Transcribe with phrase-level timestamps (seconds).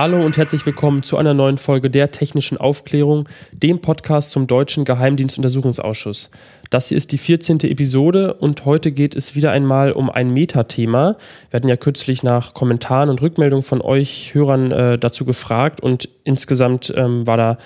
[0.00, 4.84] Hallo und herzlich willkommen zu einer neuen Folge der Technischen Aufklärung, dem Podcast zum Deutschen
[4.84, 6.30] Geheimdienstuntersuchungsausschuss.
[6.70, 7.58] Das hier ist die 14.
[7.62, 11.16] Episode und heute geht es wieder einmal um ein Metathema.
[11.50, 16.08] Wir hatten ja kürzlich nach Kommentaren und Rückmeldungen von euch Hörern äh, dazu gefragt und
[16.22, 17.58] insgesamt ähm, war da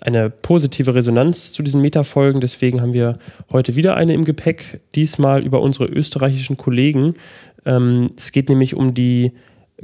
[0.00, 2.40] eine positive Resonanz zu diesen Metafolgen.
[2.40, 3.18] Deswegen haben wir
[3.50, 7.14] heute wieder eine im Gepäck, diesmal über unsere österreichischen Kollegen.
[7.66, 9.32] Ähm, es geht nämlich um die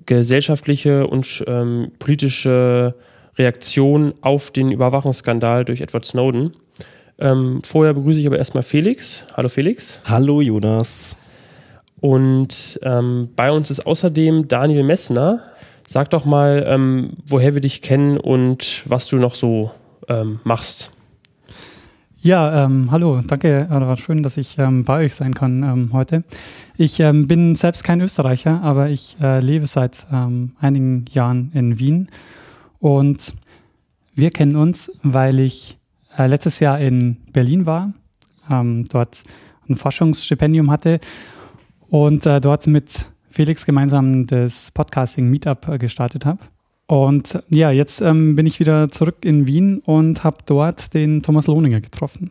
[0.04, 2.94] gesellschaftliche und ähm, politische
[3.38, 6.52] Reaktion auf den Überwachungsskandal durch Edward Snowden.
[7.18, 9.24] Ähm, vorher begrüße ich aber erstmal Felix.
[9.34, 10.00] Hallo Felix.
[10.04, 11.16] Hallo Jonas.
[12.00, 15.40] Und ähm, bei uns ist außerdem Daniel Messner.
[15.86, 19.70] Sag doch mal, ähm, woher wir dich kennen und was du noch so
[20.08, 20.90] ähm, machst.
[22.26, 26.24] Ja, ähm, hallo, danke, war schön, dass ich ähm, bei euch sein kann ähm, heute.
[26.76, 31.78] Ich ähm, bin selbst kein Österreicher, aber ich äh, lebe seit ähm, einigen Jahren in
[31.78, 32.08] Wien
[32.80, 33.32] und
[34.16, 35.78] wir kennen uns, weil ich
[36.18, 37.92] äh, letztes Jahr in Berlin war,
[38.50, 39.22] ähm, dort
[39.68, 40.98] ein Forschungsstipendium hatte
[41.90, 46.40] und äh, dort mit Felix gemeinsam das Podcasting Meetup äh, gestartet habe.
[46.86, 51.48] Und ja, jetzt ähm, bin ich wieder zurück in Wien und habe dort den Thomas
[51.48, 52.30] Lohninger getroffen.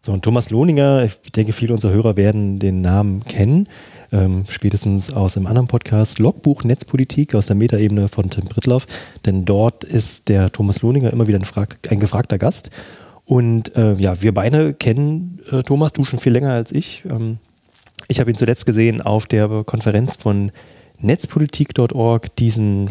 [0.00, 3.68] So, und Thomas Lohninger, ich denke, viele unserer Hörer werden den Namen kennen,
[4.12, 8.86] ähm, spätestens aus einem anderen Podcast, Logbuch Netzpolitik aus der Metaebene von Tim Brittloff,
[9.26, 12.70] denn dort ist der Thomas Lohninger immer wieder ein, ein gefragter Gast.
[13.26, 17.04] Und äh, ja, wir beide kennen äh, Thomas, du schon viel länger als ich.
[17.10, 17.38] Ähm,
[18.06, 20.52] ich habe ihn zuletzt gesehen auf der Konferenz von
[21.00, 22.90] netzpolitik.org diesen,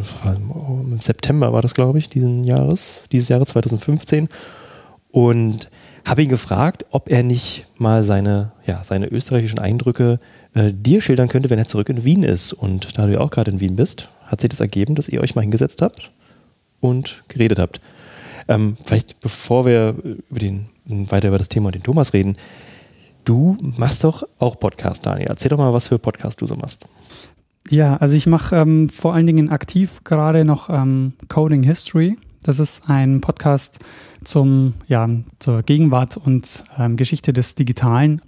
[0.99, 4.29] September war das, glaube ich, diesen Jahres, dieses Jahres 2015
[5.11, 5.69] und
[6.05, 10.19] habe ihn gefragt, ob er nicht mal seine, ja, seine österreichischen Eindrücke
[10.53, 12.53] äh, dir schildern könnte, wenn er zurück in Wien ist.
[12.53, 15.21] Und da du ja auch gerade in Wien bist, hat sich das ergeben, dass ihr
[15.21, 16.11] euch mal hingesetzt habt
[16.79, 17.81] und geredet habt.
[18.47, 19.95] Ähm, vielleicht bevor wir
[20.29, 22.37] über den, weiter über das Thema und den Thomas reden,
[23.25, 25.27] du machst doch auch Podcast, Daniel.
[25.27, 26.85] Erzähl doch mal, was für Podcast du so machst.
[27.69, 32.17] Ja, also ich mache ähm, vor allen Dingen aktiv gerade noch ähm, Coding History.
[32.43, 33.79] Das ist ein Podcast
[34.23, 38.21] zum, ja, zur Gegenwart und ähm, Geschichte des Digitalen.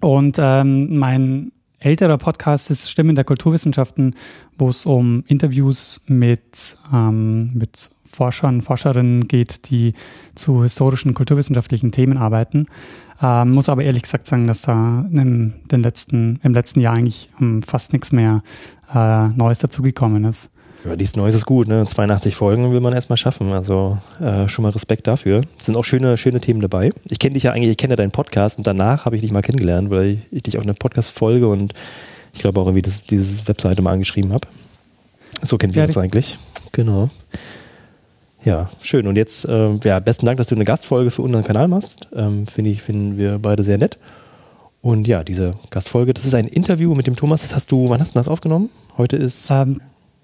[0.00, 1.52] Und ähm, mein
[1.84, 4.14] älterer Podcast ist Stimmen der Kulturwissenschaften,
[4.58, 9.94] wo es um Interviews mit, ähm, mit Forschern, Forscherinnen geht, die
[10.34, 12.66] zu historischen kulturwissenschaftlichen Themen arbeiten.
[13.20, 17.30] Ähm, muss aber ehrlich gesagt sagen, dass da im, den letzten, im letzten Jahr eigentlich
[17.40, 18.42] um, fast nichts mehr
[18.94, 20.50] äh, Neues dazugekommen ist.
[20.84, 21.84] Ja, dies Neues ist gut, ne?
[21.86, 23.52] 82 Folgen will man erstmal schaffen.
[23.52, 25.42] Also äh, schon mal Respekt dafür.
[25.58, 26.92] Es sind auch schöne, schöne Themen dabei.
[27.08, 29.42] Ich kenne dich ja eigentlich, ich kenne deinen Podcast und danach habe ich dich mal
[29.42, 31.72] kennengelernt, weil ich dich auf einer Podcast folge und
[32.32, 34.48] ich glaube auch irgendwie das, diese Webseite mal angeschrieben habe.
[35.42, 36.36] So kennen wir ja, uns eigentlich.
[36.72, 37.10] Genau.
[38.44, 39.06] Ja, schön.
[39.06, 42.08] Und jetzt, äh, ja, besten Dank, dass du eine Gastfolge für unseren Kanal machst.
[42.12, 43.98] Ähm, Finde ich, finden wir beide sehr nett.
[44.80, 47.42] Und ja, diese Gastfolge, das ist ein Interview mit dem Thomas.
[47.42, 48.68] Das hast du, wann hast du das aufgenommen?
[48.98, 49.80] Heute ist, ähm,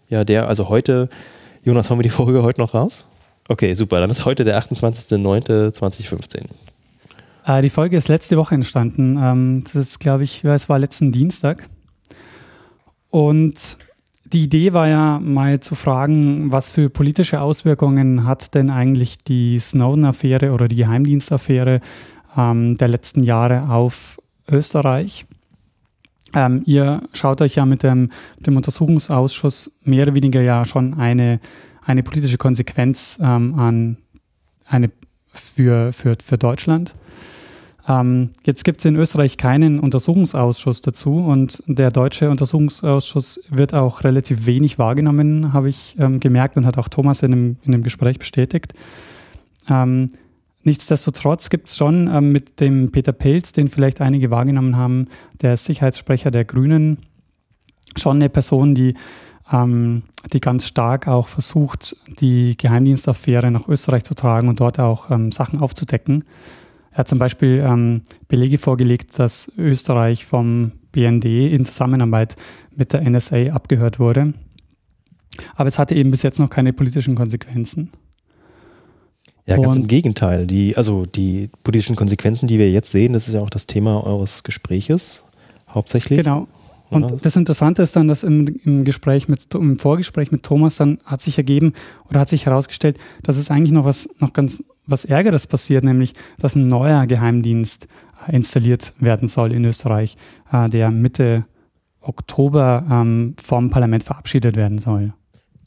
[0.09, 1.09] ja, der, also heute,
[1.63, 3.07] Jonas, haben wir die Folge heute noch raus?
[3.49, 4.01] Okay, super.
[4.01, 6.45] Dann ist heute der 28.09.2015.
[7.47, 9.19] Äh, die Folge ist letzte Woche entstanden.
[9.21, 11.69] Ähm, das ist, glaube ich, es war letzten Dienstag.
[13.11, 13.79] Und
[14.25, 19.59] die Idee war ja mal zu fragen, was für politische Auswirkungen hat denn eigentlich die
[19.59, 21.81] Snowden-Affäre oder die Geheimdienstaffäre
[22.37, 24.21] ähm, der letzten Jahre auf
[24.51, 25.25] Österreich?
[26.35, 31.41] Ähm, ihr schaut euch ja mit dem, dem, Untersuchungsausschuss mehr oder weniger ja schon eine,
[31.85, 33.97] eine politische Konsequenz ähm, an
[34.67, 34.91] eine
[35.33, 36.95] für, für, für Deutschland.
[37.89, 44.05] Ähm, jetzt gibt es in Österreich keinen Untersuchungsausschuss dazu und der deutsche Untersuchungsausschuss wird auch
[44.05, 47.83] relativ wenig wahrgenommen, habe ich ähm, gemerkt und hat auch Thomas in dem, in dem
[47.83, 48.75] Gespräch bestätigt.
[50.69, 55.07] Nichtsdestotrotz gibt es schon ähm, mit dem Peter Pelz, den vielleicht einige wahrgenommen haben,
[55.41, 57.07] der Sicherheitssprecher der Grünen,
[57.97, 58.93] schon eine Person, die
[59.51, 65.11] ähm, die ganz stark auch versucht, die Geheimdienstaffäre nach Österreich zu tragen und dort auch
[65.11, 66.25] ähm, Sachen aufzudecken.
[66.91, 72.37] Er hat zum Beispiel ähm, Belege vorgelegt, dass Österreich vom BND in Zusammenarbeit
[72.77, 74.35] mit der NSA abgehört wurde.
[75.55, 77.91] Aber es hatte eben bis jetzt noch keine politischen Konsequenzen.
[79.49, 80.47] Ja, ganz Und im Gegenteil.
[80.47, 84.05] Die, also die politischen Konsequenzen, die wir jetzt sehen, das ist ja auch das Thema
[84.07, 85.23] eures Gespräches
[85.71, 86.19] hauptsächlich.
[86.19, 86.47] Genau.
[86.91, 87.17] Und ja.
[87.21, 91.23] das Interessante ist dann, dass im, im Gespräch mit, im Vorgespräch mit Thomas dann hat
[91.23, 91.73] sich ergeben
[92.11, 96.13] oder hat sich herausgestellt, dass es eigentlich noch was, noch ganz was Ärgeres passiert, nämlich,
[96.39, 97.89] dass ein neuer Geheimdienst
[98.27, 100.17] äh, installiert werden soll in Österreich,
[100.53, 101.47] äh, der Mitte
[102.01, 105.13] Oktober ähm, vom Parlament verabschiedet werden soll.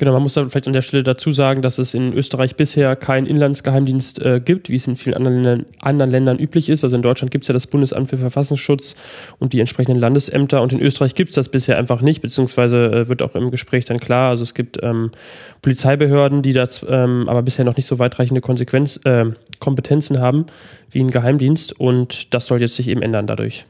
[0.02, 2.96] Genau, man muss da vielleicht an der Stelle dazu sagen, dass es in Österreich bisher
[2.96, 6.84] keinen Inlandsgeheimdienst äh, gibt, wie es in vielen anderen Ländern, anderen Ländern üblich ist.
[6.84, 8.96] Also in Deutschland gibt es ja das Bundesamt für Verfassungsschutz
[9.38, 13.10] und die entsprechenden Landesämter und in Österreich gibt es das bisher einfach nicht, beziehungsweise äh,
[13.10, 14.32] wird auch im Gespräch dann klar.
[14.32, 15.12] Also es gibt ähm,
[15.62, 19.26] Polizeibehörden, die das ähm, aber bisher noch nicht so weitreichende Konsequenz, äh,
[19.60, 20.48] Kompetenzen haben
[20.90, 23.68] wie ein Geheimdienst und das soll jetzt sich eben ändern dadurch.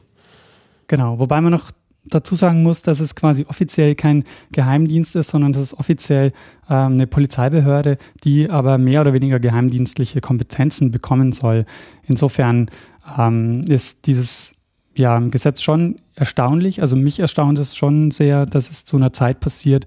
[0.86, 1.72] Genau, wobei man noch
[2.04, 6.32] dazu sagen muss, dass es quasi offiziell kein Geheimdienst ist, sondern das ist offiziell
[6.68, 11.64] ähm, eine Polizeibehörde, die aber mehr oder weniger geheimdienstliche Kompetenzen bekommen soll.
[12.06, 12.70] Insofern
[13.18, 14.54] ähm, ist dieses
[14.94, 16.82] ja, Gesetz schon erstaunlich.
[16.82, 19.86] Also mich erstaunt es schon sehr, dass es zu einer Zeit passiert,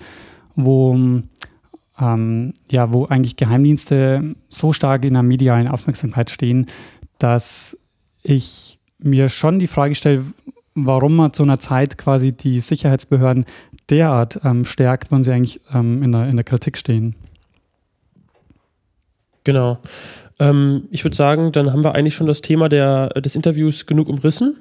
[0.56, 1.22] wo
[2.00, 6.66] ähm, ja, wo eigentlich Geheimdienste so stark in der medialen Aufmerksamkeit stehen,
[7.20, 7.78] dass
[8.22, 10.26] ich mir schon die Frage stelle,
[10.76, 13.46] warum man zu einer Zeit quasi die Sicherheitsbehörden
[13.90, 17.16] derart ähm, stärkt, wenn sie eigentlich ähm, in, der, in der Kritik stehen.
[19.44, 19.80] Genau.
[20.40, 24.10] Ähm, ich würde sagen, dann haben wir eigentlich schon das Thema der, des Interviews genug
[24.10, 24.58] umrissen.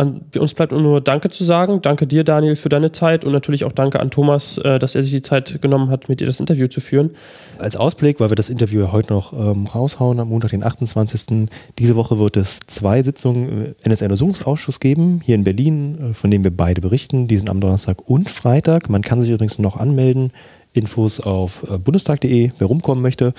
[0.00, 1.82] An, uns bleibt nur Danke zu sagen.
[1.82, 5.02] Danke dir, Daniel, für deine Zeit und natürlich auch Danke an Thomas, äh, dass er
[5.02, 7.10] sich die Zeit genommen hat, mit dir das Interview zu führen.
[7.58, 11.50] Als Ausblick, weil wir das Interview ja heute noch ähm, raushauen, am Montag, den 28.
[11.78, 16.44] Diese Woche wird es zwei Sitzungen im NSA-Untersuchungsausschuss geben, hier in Berlin, äh, von denen
[16.44, 17.28] wir beide berichten.
[17.28, 18.88] Die sind am Donnerstag und Freitag.
[18.88, 20.32] Man kann sich übrigens noch anmelden.
[20.72, 23.34] Infos auf äh, bundestag.de, wer rumkommen möchte.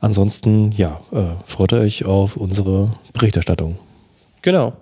[0.00, 3.76] Ansonsten, ja, äh, freut euch auf unsere Berichterstattung.
[4.44, 4.74] Genau.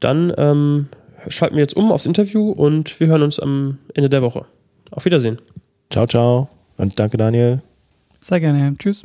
[0.00, 0.88] Dann ähm,
[1.28, 4.46] schalten wir jetzt um aufs Interview und wir hören uns am Ende der Woche.
[4.90, 5.38] Auf Wiedersehen.
[5.90, 6.48] Ciao, ciao
[6.78, 7.62] und danke, Daniel.
[8.18, 8.74] Sehr gerne.
[8.78, 9.04] Tschüss.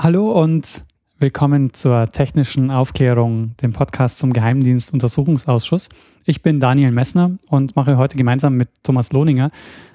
[0.00, 0.84] Hallo und
[1.18, 5.88] willkommen zur technischen Aufklärung, dem Podcast zum Geheimdienstuntersuchungsausschuss.
[6.24, 9.50] Ich bin Daniel Messner und mache heute gemeinsam mit Thomas Lohninger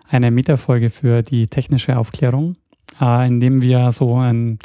[0.09, 2.57] eine Metafolge für die technische Aufklärung,
[2.99, 4.59] äh, in dem wir so ein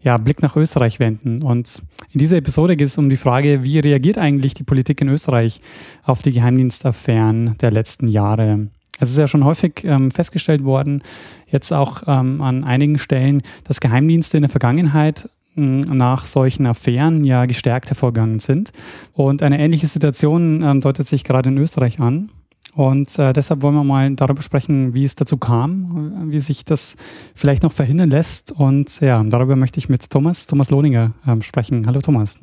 [0.00, 1.42] ja, Blick nach Österreich wenden.
[1.42, 5.08] Und in dieser Episode geht es um die Frage, wie reagiert eigentlich die Politik in
[5.08, 5.60] Österreich
[6.04, 8.68] auf die Geheimdienstaffären der letzten Jahre?
[9.00, 11.02] Es ist ja schon häufig ähm, festgestellt worden,
[11.46, 17.24] jetzt auch ähm, an einigen Stellen, dass Geheimdienste in der Vergangenheit hm, nach solchen Affären
[17.24, 18.72] ja gestärkt hervorgegangen sind.
[19.12, 22.30] Und eine ähnliche Situation ähm, deutet sich gerade in Österreich an.
[22.78, 26.94] Und äh, deshalb wollen wir mal darüber sprechen, wie es dazu kam, wie sich das
[27.34, 28.52] vielleicht noch verhindern lässt.
[28.52, 31.88] Und ja, darüber möchte ich mit Thomas, Thomas Lohninger äh, sprechen.
[31.88, 32.36] Hallo Thomas.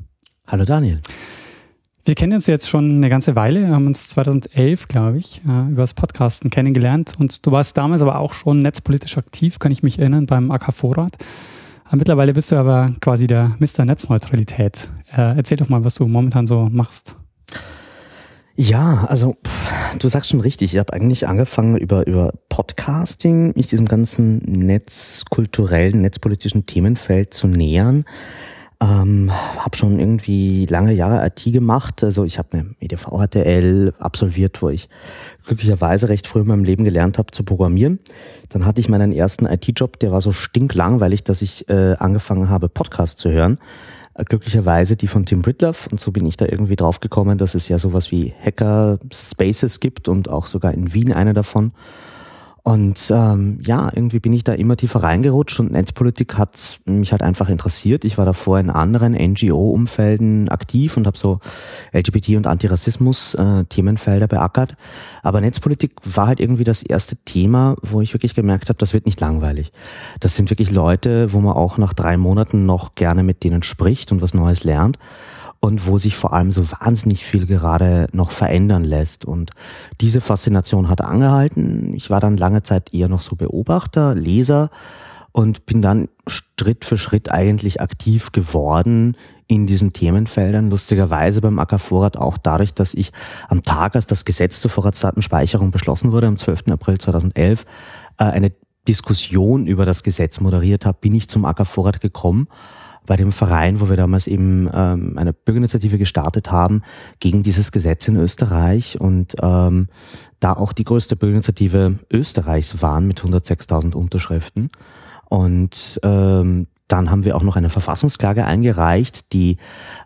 [0.46, 1.00] Hallo Daniel.
[2.04, 5.84] Wir kennen uns jetzt schon eine ganze Weile, haben uns 2011, glaube ich, äh, über
[5.84, 7.14] das Podcasten kennengelernt.
[7.18, 10.74] Und du warst damals aber auch schon netzpolitisch aktiv, kann ich mich erinnern, beim AK
[10.74, 11.16] Vorrat.
[11.90, 13.86] Äh, mittlerweile bist du aber quasi der Mr.
[13.86, 14.90] Netzneutralität.
[15.16, 17.16] Äh, erzähl doch mal, was du momentan so machst.
[18.58, 20.74] Ja, also pff, du sagst schon richtig.
[20.74, 28.06] Ich habe eigentlich angefangen über über Podcasting, mich diesem ganzen netzkulturellen, netzpolitischen Themenfeld zu nähern.
[28.82, 32.02] Ähm, habe schon irgendwie lange Jahre IT gemacht.
[32.02, 34.88] Also ich habe eine EDV HTL absolviert, wo ich
[35.46, 38.00] glücklicherweise recht früh in meinem Leben gelernt habe zu programmieren.
[38.50, 42.70] Dann hatte ich meinen ersten IT-Job, der war so stinklangweilig, dass ich äh, angefangen habe,
[42.70, 43.60] Podcasts zu hören
[44.24, 47.68] glücklicherweise die von Tim Britloff und so bin ich da irgendwie drauf gekommen, dass es
[47.68, 51.74] ja sowas wie Hacker Spaces gibt und auch sogar in Wien eine davon.
[52.68, 57.22] Und ähm, ja, irgendwie bin ich da immer tiefer reingerutscht und Netzpolitik hat mich halt
[57.22, 58.04] einfach interessiert.
[58.06, 61.40] Ich war davor in anderen NGO-Umfelden aktiv und habe so
[61.94, 64.76] LGBT- und Antirassismus-Themenfelder äh, beackert.
[65.22, 69.06] Aber Netzpolitik war halt irgendwie das erste Thema, wo ich wirklich gemerkt habe, das wird
[69.06, 69.72] nicht langweilig.
[70.20, 74.12] Das sind wirklich Leute, wo man auch nach drei Monaten noch gerne mit denen spricht
[74.12, 74.98] und was Neues lernt
[75.66, 79.26] und wo sich vor allem so wahnsinnig viel gerade noch verändern lässt.
[79.26, 79.52] Und
[80.00, 81.94] diese Faszination hat angehalten.
[81.96, 84.70] Ich war dann lange Zeit eher noch so Beobachter, Leser
[85.32, 89.18] und bin dann Schritt für Schritt eigentlich aktiv geworden
[89.48, 90.70] in diesen Themenfeldern.
[90.70, 93.12] Lustigerweise beim AK Vorrat auch dadurch, dass ich
[93.50, 96.70] am Tag, als das Gesetz zur Vorratsdatenspeicherung beschlossen wurde, am 12.
[96.70, 97.66] April 2011,
[98.20, 98.52] äh, eine
[98.88, 102.48] Diskussion über das Gesetz moderiert habe, bin ich zum AK Vorrat gekommen
[103.06, 106.82] bei dem Verein, wo wir damals eben ähm, eine Bürgerinitiative gestartet haben
[107.20, 109.88] gegen dieses Gesetz in Österreich und ähm,
[110.40, 114.70] da auch die größte Bürgerinitiative Österreichs waren mit 106.000 Unterschriften.
[115.30, 119.58] Und ähm, dann haben wir auch noch eine Verfassungsklage eingereicht, die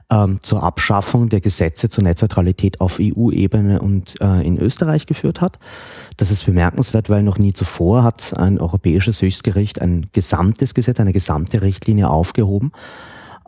[0.09, 5.59] ähm, zur Abschaffung der Gesetze zur Netzneutralität auf EU-Ebene und äh, in Österreich geführt hat.
[6.17, 11.13] Das ist bemerkenswert, weil noch nie zuvor hat ein europäisches Höchstgericht ein gesamtes Gesetz, eine
[11.13, 12.71] gesamte Richtlinie aufgehoben,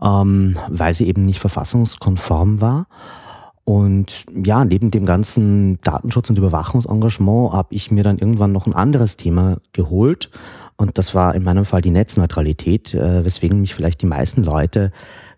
[0.01, 2.87] ähm, weil sie eben nicht verfassungskonform war.
[3.63, 8.73] Und ja, neben dem ganzen Datenschutz- und Überwachungsengagement habe ich mir dann irgendwann noch ein
[8.73, 10.29] anderes Thema geholt.
[10.81, 14.91] Und das war in meinem Fall die Netzneutralität, äh, weswegen mich vielleicht die meisten Leute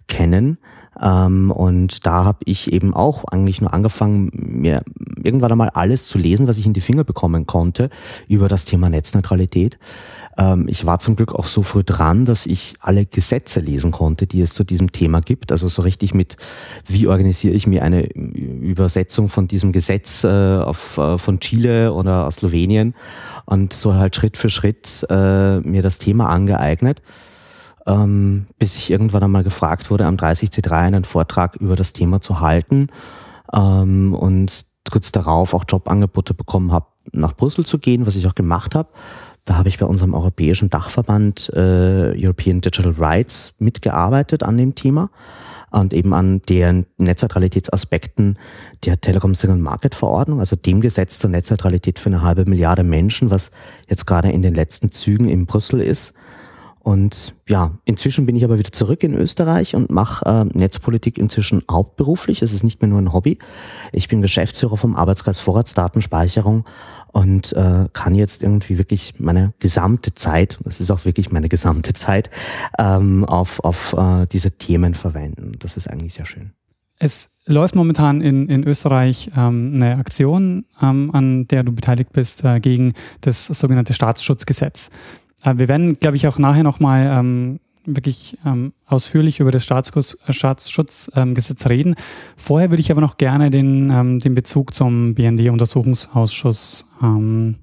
[0.08, 0.58] kennen.
[1.02, 4.84] Ähm, und da habe ich eben auch eigentlich nur angefangen, mir
[5.24, 7.90] irgendwann einmal alles zu lesen, was ich in die Finger bekommen konnte
[8.28, 9.78] über das Thema Netzneutralität.
[10.38, 14.28] Ähm, ich war zum Glück auch so früh dran, dass ich alle Gesetze lesen konnte,
[14.28, 15.52] die es zu diesem Thema gibt.
[15.52, 16.38] Also so richtig mit,
[16.86, 22.28] wie organisiere ich mir eine Übersetzung von diesem Gesetz äh, auf, äh, von Chile oder
[22.28, 22.94] aus Slowenien
[23.46, 27.02] und so halt Schritt für Schritt äh, mir das Thema angeeignet
[27.86, 32.40] ähm, bis ich irgendwann einmal gefragt wurde, am 30C3 einen Vortrag über das Thema zu
[32.40, 32.88] halten
[33.54, 38.36] ähm, und kurz darauf auch Jobangebote bekommen habe, nach Brüssel zu gehen, was ich auch
[38.36, 38.90] gemacht habe.
[39.46, 45.10] Da habe ich bei unserem europäischen Dachverband äh, European Digital Rights mitgearbeitet an dem Thema
[45.72, 48.38] und eben an deren Netzneutralitätsaspekten
[48.86, 53.32] der Telekom Single Market Verordnung, also dem Gesetz zur Netzneutralität für eine halbe Milliarde Menschen,
[53.32, 53.52] was
[53.90, 56.14] jetzt gerade in den letzten Zügen in Brüssel ist.
[56.84, 61.64] Und ja, inzwischen bin ich aber wieder zurück in Österreich und mache äh, Netzpolitik inzwischen
[61.72, 62.42] hauptberuflich.
[62.42, 63.40] Es ist nicht mehr nur ein Hobby.
[63.94, 66.66] Ich bin Geschäftsführer vom Arbeitskreis Vorratsdatenspeicherung
[67.14, 71.94] und äh, kann jetzt irgendwie wirklich meine gesamte Zeit, das ist auch wirklich meine gesamte
[71.94, 72.30] Zeit,
[72.78, 75.54] ähm, auf, auf äh, diese Themen verwenden.
[75.60, 76.52] Das ist eigentlich sehr schön.
[77.00, 82.44] Es läuft momentan in, in Österreich ähm, eine Aktion, ähm, an der du beteiligt bist,
[82.44, 84.90] äh, gegen das sogenannte Staatsschutzgesetz.
[85.44, 90.18] Äh, wir werden, glaube ich, auch nachher nochmal ähm, wirklich ähm, ausführlich über das Staatsschutz,
[90.26, 91.96] äh, Staatsschutzgesetz ähm, reden.
[92.38, 97.56] Vorher würde ich aber noch gerne den, ähm, den Bezug zum BND-Untersuchungsausschuss ähm,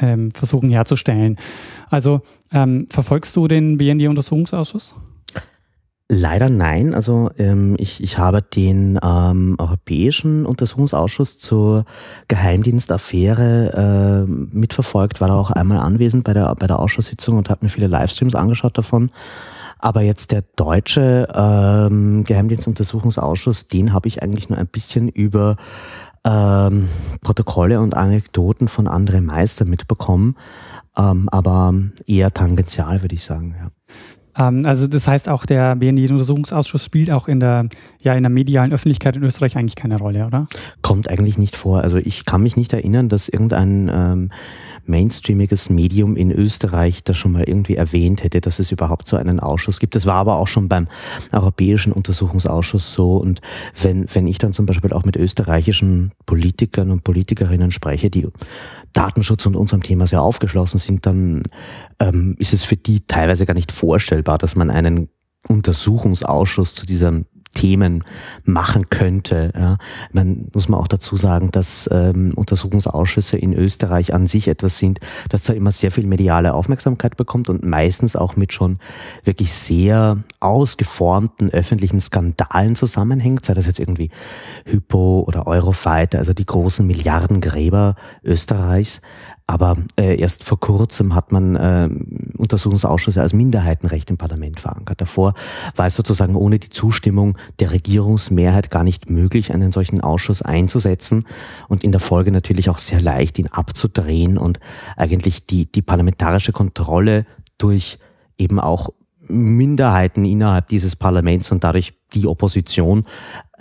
[0.00, 1.38] ähm, versuchen herzustellen.
[1.90, 4.94] Also ähm, verfolgst du den BND-Untersuchungsausschuss?
[6.14, 6.92] Leider nein.
[6.92, 11.86] Also ähm, ich, ich habe den ähm, Europäischen Untersuchungsausschuss zur
[12.28, 17.64] Geheimdienstaffäre äh, mitverfolgt, war da auch einmal anwesend bei der, bei der Ausschusssitzung und habe
[17.64, 19.10] mir viele Livestreams angeschaut davon.
[19.78, 25.56] Aber jetzt der deutsche ähm, Geheimdienstuntersuchungsausschuss, den habe ich eigentlich nur ein bisschen über
[26.24, 26.90] ähm,
[27.22, 30.36] Protokolle und Anekdoten von anderen Meister mitbekommen,
[30.94, 31.72] ähm, aber
[32.06, 33.54] eher tangential, würde ich sagen.
[33.58, 33.70] Ja.
[34.38, 37.68] Ähm, also das heißt auch der BND-Untersuchungsausschuss spielt auch in der,
[38.00, 40.46] ja, in der medialen Öffentlichkeit in Österreich eigentlich keine Rolle, oder?
[40.82, 41.82] Kommt eigentlich nicht vor.
[41.82, 44.30] Also ich kann mich nicht erinnern, dass irgendein ähm,
[44.84, 49.40] mainstreamiges Medium in Österreich das schon mal irgendwie erwähnt hätte, dass es überhaupt so einen
[49.40, 49.94] Ausschuss gibt.
[49.94, 50.88] Das war aber auch schon beim
[51.32, 53.16] Europäischen Untersuchungsausschuss so.
[53.16, 53.40] Und
[53.80, 58.28] wenn, wenn ich dann zum Beispiel auch mit österreichischen Politikern und Politikerinnen spreche, die
[58.92, 61.42] Datenschutz und unserem Thema sehr aufgeschlossen sind, dann
[61.98, 65.08] ähm, ist es für die teilweise gar nicht vorstellbar, dass man einen
[65.48, 68.04] Untersuchungsausschuss zu diesem Themen
[68.44, 69.52] machen könnte.
[69.54, 69.78] Ja.
[70.12, 75.00] Man muss man auch dazu sagen, dass ähm, Untersuchungsausschüsse in Österreich an sich etwas sind,
[75.28, 78.78] das zwar immer sehr viel mediale Aufmerksamkeit bekommt und meistens auch mit schon
[79.24, 84.10] wirklich sehr ausgeformten öffentlichen Skandalen zusammenhängt, sei das jetzt irgendwie
[84.64, 89.00] Hypo oder Eurofighter, also die großen Milliardengräber Österreichs.
[89.52, 91.90] Aber äh, erst vor kurzem hat man äh,
[92.38, 95.02] Untersuchungsausschüsse als Minderheitenrecht im Parlament verankert.
[95.02, 95.34] Davor
[95.76, 101.26] war es sozusagen ohne die Zustimmung der Regierungsmehrheit gar nicht möglich, einen solchen Ausschuss einzusetzen
[101.68, 104.58] und in der Folge natürlich auch sehr leicht, ihn abzudrehen und
[104.96, 107.26] eigentlich die, die parlamentarische Kontrolle
[107.58, 107.98] durch
[108.38, 108.88] eben auch
[109.28, 113.04] Minderheiten innerhalb dieses Parlaments und dadurch die Opposition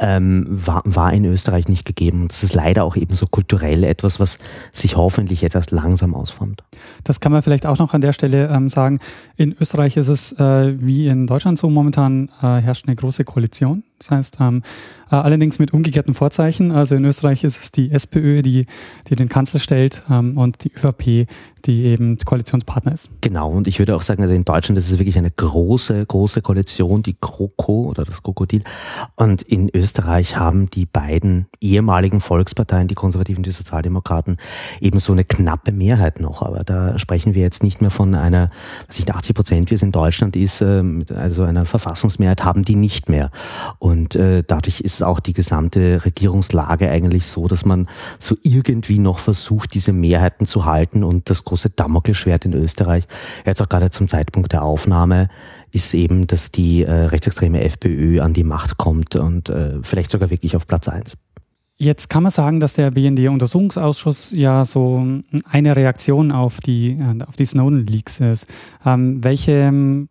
[0.02, 2.28] ähm, war, war in Österreich nicht gegeben.
[2.28, 4.40] Das ist leider auch eben so kulturell etwas, was
[4.72, 6.64] sich hoffentlich erst langsam ausformt.
[7.04, 9.00] Das kann man vielleicht auch noch an der Stelle ähm, sagen.
[9.38, 13.84] In Österreich ist es äh, wie in Deutschland so momentan äh, herrscht eine große Koalition.
[14.00, 14.64] Das heißt, ähm,
[15.12, 16.72] äh, allerdings mit umgekehrten Vorzeichen.
[16.72, 18.66] Also in Österreich ist es die SPÖ, die,
[19.08, 21.28] die den Kanzler stellt ähm, und die ÖVP,
[21.66, 23.12] die eben Koalitionspartner ist.
[23.22, 26.42] Genau, und ich würde auch sagen, also in Deutschland ist es wirklich eine große, große
[26.42, 28.64] Koalition, die GroKo oder das Krokodil.
[29.16, 34.38] Und in Österreich haben die beiden ehemaligen Volksparteien, die Konservativen und die Sozialdemokraten,
[34.80, 36.42] eben so eine knappe Mehrheit noch.
[36.42, 38.50] Aber da sprechen wir jetzt nicht mehr von einer,
[38.88, 42.76] was ich 80 Prozent, wie es in Deutschland ist, ähm, also einer Verfassungsmehrheit haben die
[42.76, 43.30] nicht mehr.
[43.80, 47.88] Und äh, dadurch ist auch die gesamte Regierungslage eigentlich so, dass man
[48.20, 53.08] so irgendwie noch versucht, diese Mehrheiten zu halten und das große Damoklesschwert in Österreich,
[53.46, 55.30] jetzt auch gerade zum Zeitpunkt der Aufnahme,
[55.72, 60.30] ist eben, dass die äh, rechtsextreme FPÖ an die Macht kommt und äh, vielleicht sogar
[60.30, 61.18] wirklich auf Platz eins.
[61.78, 65.04] Jetzt kann man sagen, dass der BND-Untersuchungsausschuss ja so
[65.50, 68.48] eine Reaktion auf die, äh, auf die Snowden-Leaks ist.
[68.86, 70.08] Ähm, welche, ähm,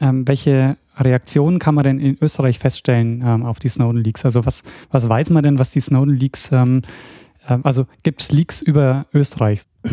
[0.00, 4.24] welche Reaktionen kann man denn in Österreich feststellen ähm, auf die Snowden-Leaks?
[4.24, 6.82] Also was, was weiß man denn, was die Snowden-Leaks, ähm,
[7.48, 9.62] äh, also gibt es Leaks über Österreich?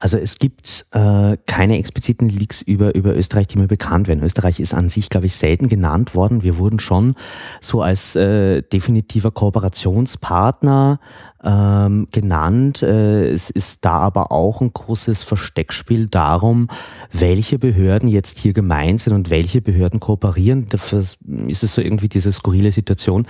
[0.00, 4.24] Also es gibt äh, keine expliziten Leaks über, über Österreich, die mir bekannt werden.
[4.24, 6.42] Österreich ist an sich, glaube ich, selten genannt worden.
[6.42, 7.14] Wir wurden schon
[7.60, 10.98] so als äh, definitiver Kooperationspartner
[11.42, 12.82] ähm, genannt.
[12.82, 16.68] Äh, es ist da aber auch ein großes Versteckspiel darum,
[17.12, 20.66] welche Behörden jetzt hier gemeint sind und welche Behörden kooperieren.
[20.68, 21.04] Dafür
[21.46, 23.26] ist es so irgendwie diese skurrile Situation,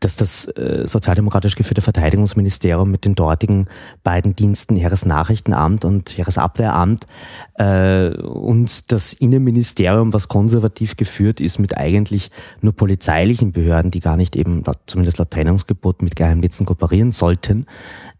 [0.00, 3.68] dass das äh, sozialdemokratisch geführte Verteidigungsministerium mit den dortigen
[4.02, 7.06] beiden Diensten Heeresnachrichtenamt und Heeresabwehramt
[7.54, 12.30] äh, und das Innenministerium, was konservativ geführt ist, mit eigentlich
[12.60, 17.66] nur polizeilichen Behörden, die gar nicht eben, zumindest laut Trennungsgebot, mit Geheimdiensten kooperieren sollten,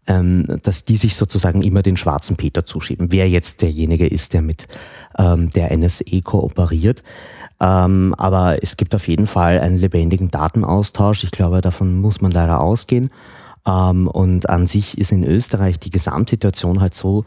[0.07, 3.11] ähm, dass die sich sozusagen immer den schwarzen Peter zuschieben.
[3.11, 4.67] Wer jetzt derjenige ist, der mit
[5.17, 7.03] ähm, der NSE kooperiert.
[7.59, 11.23] Ähm, aber es gibt auf jeden Fall einen lebendigen Datenaustausch.
[11.23, 13.09] Ich glaube, davon muss man leider ausgehen.
[13.67, 17.25] Ähm, und an sich ist in Österreich die Gesamtsituation halt so,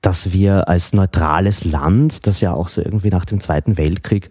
[0.00, 4.30] dass wir als neutrales Land, das ja auch so irgendwie nach dem Zweiten Weltkrieg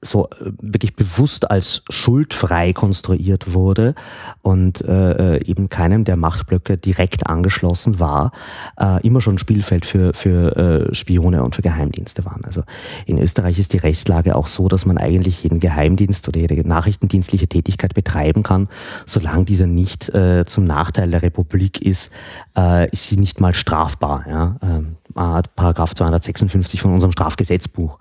[0.00, 3.94] so äh, wirklich bewusst als schuldfrei konstruiert wurde
[4.40, 8.32] und äh, äh, eben keinem der Machtblöcke direkt angeschlossen war,
[8.78, 12.44] äh, immer schon Spielfeld für, für äh, Spione und für Geheimdienste waren.
[12.46, 12.62] Also
[13.04, 17.46] in Österreich ist die Rechtslage auch so, dass man eigentlich jeden Geheimdienst oder jede nachrichtendienstliche
[17.46, 18.68] Tätigkeit betreiben kann,
[19.04, 22.10] solange dieser nicht äh, zum Nachteil der Republik ist,
[22.56, 24.24] äh, ist sie nicht mal strafbar.
[24.28, 24.56] Ja?
[24.62, 27.98] Ähm, Paragraph 256 von unserem Strafgesetzbuch.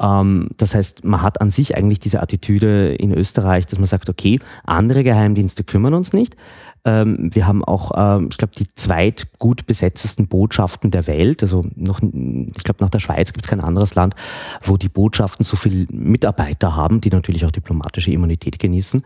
[0.00, 4.08] Ähm, das heißt, man hat an sich eigentlich diese Attitüde in Österreich, dass man sagt,
[4.08, 6.36] okay, andere Geheimdienste kümmern uns nicht.
[6.84, 11.42] Ähm, wir haben auch, ähm, ich glaube, die zweit gut besetztesten Botschaften der Welt.
[11.42, 14.14] Also noch, ich glaube, nach der Schweiz gibt es kein anderes Land,
[14.62, 19.02] wo die Botschaften so viel Mitarbeiter haben, die natürlich auch diplomatische Immunität genießen.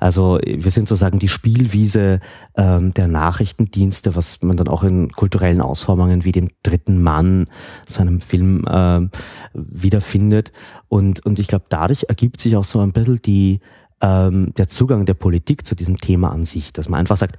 [0.00, 2.20] Also wir sind sozusagen die Spielwiese
[2.56, 7.46] ähm, der Nachrichtendienste, was man dann auch in kulturellen Ausformungen wie dem dritten Mann,
[7.86, 9.08] so einem Film äh,
[9.54, 10.50] wiederfindet.
[10.88, 13.60] Und, und ich glaube, dadurch ergibt sich auch so ein bisschen die
[14.00, 17.36] ähm, der Zugang der Politik zu diesem Thema an sich, dass man einfach sagt,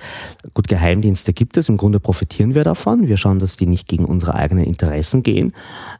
[0.53, 4.05] gut, Geheimdienste gibt es, im Grunde profitieren wir davon, wir schauen, dass die nicht gegen
[4.05, 5.53] unsere eigenen Interessen gehen.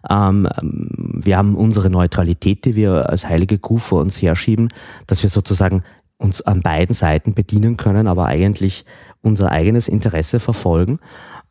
[0.09, 4.69] Ähm, wir haben unsere Neutralität, die wir als heilige Kuh vor uns herschieben,
[5.07, 5.83] dass wir sozusagen
[6.17, 8.85] uns an beiden Seiten bedienen können, aber eigentlich
[9.21, 10.99] unser eigenes Interesse verfolgen.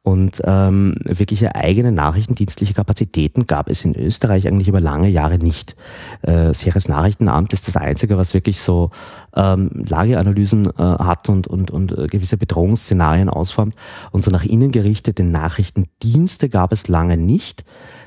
[0.02, 5.76] Und ähm, wirkliche eigene nachrichtendienstliche Kapazitäten gab es in Österreich eigentlich über lange Jahre nicht.
[6.22, 8.90] Äh, das Heeresnachrichtenamt ist das Einzige, was wirklich so
[9.36, 13.74] ähm, Lageanalysen äh, hat und, und, und äh, gewisse Bedrohungsszenarien ausformt.
[14.10, 17.64] Und so nach innen gerichtete Nachrichtendienste gab es lange nicht.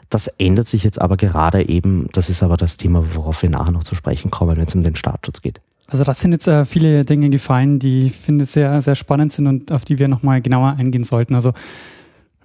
[0.09, 3.71] Das ändert sich jetzt aber gerade eben, das ist aber das Thema, worauf wir nachher
[3.71, 5.61] noch zu sprechen kommen, wenn es um den Staatsschutz geht.
[5.87, 9.47] Also das sind jetzt äh, viele Dinge gefallen, die ich finde sehr, sehr spannend sind
[9.47, 11.35] und auf die wir nochmal genauer eingehen sollten.
[11.35, 11.53] Also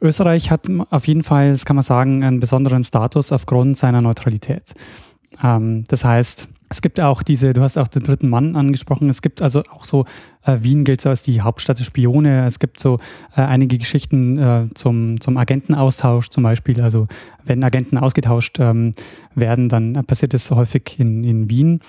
[0.01, 4.75] Österreich hat auf jeden Fall, das kann man sagen, einen besonderen Status aufgrund seiner Neutralität.
[5.43, 9.23] Ähm, das heißt, es gibt auch diese, du hast auch den dritten Mann angesprochen, es
[9.23, 10.05] gibt also auch so,
[10.45, 12.99] äh, Wien gilt so als die Hauptstadt der Spione, es gibt so
[13.37, 17.07] äh, einige Geschichten äh, zum, zum Agentenaustausch zum Beispiel, also
[17.45, 18.93] wenn Agenten ausgetauscht ähm,
[19.35, 21.81] werden, dann passiert das so häufig in, in Wien.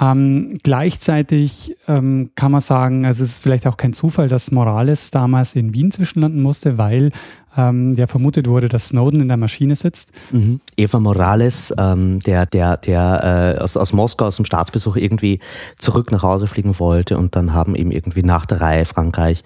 [0.00, 5.10] Ähm, gleichzeitig ähm, kann man sagen, also es ist vielleicht auch kein Zufall, dass Morales
[5.10, 7.10] damals in Wien zwischenlanden musste, weil
[7.56, 10.12] ähm, ja vermutet wurde, dass Snowden in der Maschine sitzt.
[10.30, 10.60] Mhm.
[10.76, 15.40] Eva Morales, ähm, der, der, der äh, aus, aus Moskau, aus dem Staatsbesuch irgendwie
[15.78, 19.42] zurück nach Hause fliegen wollte und dann haben eben irgendwie nach der Reihe Frankreich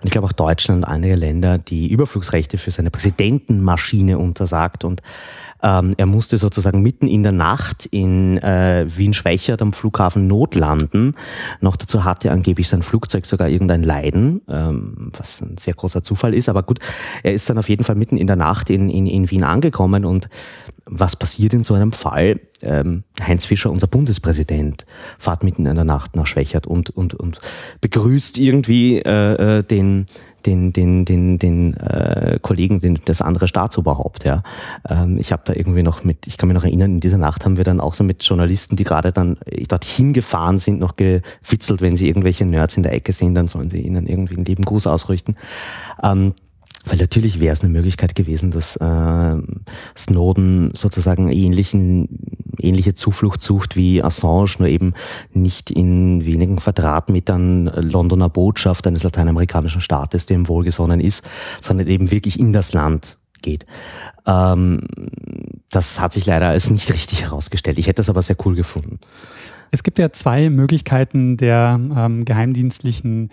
[0.00, 5.02] und ich glaube auch Deutschland und einige Länder die Überflugsrechte für seine Präsidentenmaschine untersagt und
[5.62, 11.14] ähm, er musste sozusagen mitten in der Nacht in äh, Wien-Schwächert am Flughafen notlanden.
[11.60, 16.34] Noch dazu hatte angeblich sein Flugzeug sogar irgendein Leiden, ähm, was ein sehr großer Zufall
[16.34, 16.48] ist.
[16.48, 16.78] Aber gut,
[17.22, 20.04] er ist dann auf jeden Fall mitten in der Nacht in, in, in Wien angekommen
[20.04, 20.28] und
[20.88, 22.40] was passiert in so einem Fall?
[22.62, 24.86] Ähm, Heinz Fischer, unser Bundespräsident,
[25.18, 27.40] fahrt mitten in der Nacht nach Schwächert und, und, und
[27.80, 30.06] begrüßt irgendwie äh, äh den,
[30.46, 34.24] den, den, den, den äh, Kollegen, den, das andere Staatsoberhaupt.
[34.24, 34.42] Ja.
[34.88, 37.44] Ähm, ich habe da irgendwie noch mit, ich kann mich noch erinnern, in dieser Nacht
[37.44, 39.36] haben wir dann auch so mit Journalisten, die gerade dann
[39.68, 43.70] dorthin gefahren sind, noch gefitzelt, wenn sie irgendwelche Nerds in der Ecke sehen, dann sollen
[43.70, 45.36] sie ihnen irgendwie einen lieben Gruß ausrichten.
[46.02, 46.34] Ähm,
[46.86, 49.36] weil natürlich wäre es eine Möglichkeit gewesen, dass äh,
[49.96, 52.08] Snowden sozusagen ähnlichen,
[52.60, 54.94] ähnliche Zuflucht sucht wie Assange, nur eben
[55.32, 61.24] nicht in wenigen Quadratmetern Londoner Botschaft eines lateinamerikanischen Staates, dem wohlgesonnen ist,
[61.60, 63.66] sondern eben wirklich in das Land geht.
[64.26, 64.80] Ähm,
[65.70, 67.78] das hat sich leider als nicht richtig herausgestellt.
[67.78, 68.98] Ich hätte das aber sehr cool gefunden.
[69.70, 73.30] Es gibt ja zwei Möglichkeiten der ähm, geheimdienstlichen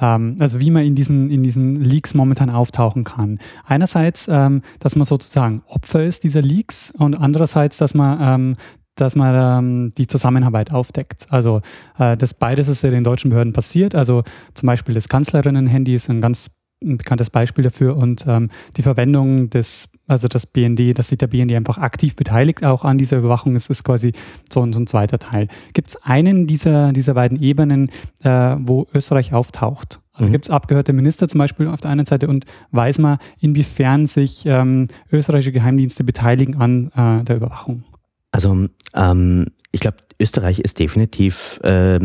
[0.00, 3.38] ähm, also wie man in diesen, in diesen Leaks momentan auftauchen kann.
[3.64, 8.56] Einerseits, ähm, dass man sozusagen Opfer ist dieser Leaks und andererseits, dass man ähm,
[8.96, 11.26] dass man ähm, die Zusammenarbeit aufdeckt.
[11.30, 11.62] Also
[11.98, 13.94] äh, das beides ist ja den deutschen Behörden passiert.
[13.94, 16.50] Also zum Beispiel das Kanzlerinnen-Handy ist ein ganz
[16.82, 21.26] ein bekanntes Beispiel dafür und ähm, die Verwendung des, also das BND, dass sich der
[21.26, 24.12] BND einfach aktiv beteiligt auch an dieser Überwachung, ist, ist quasi
[24.50, 25.48] so, so ein zweiter Teil.
[25.74, 27.90] Gibt es einen dieser, dieser beiden Ebenen,
[28.22, 30.00] äh, wo Österreich auftaucht?
[30.12, 30.32] Also mhm.
[30.32, 34.44] gibt es abgehörte Minister zum Beispiel auf der einen Seite und weiß man, inwiefern sich
[34.46, 37.84] ähm, österreichische Geheimdienste beteiligen an äh, der Überwachung?
[38.32, 42.00] Also ähm, ich glaube, Österreich ist definitiv äh,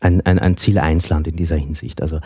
[0.00, 2.02] ein, ein, ein Ziel 1 Land in dieser Hinsicht.
[2.02, 2.20] Also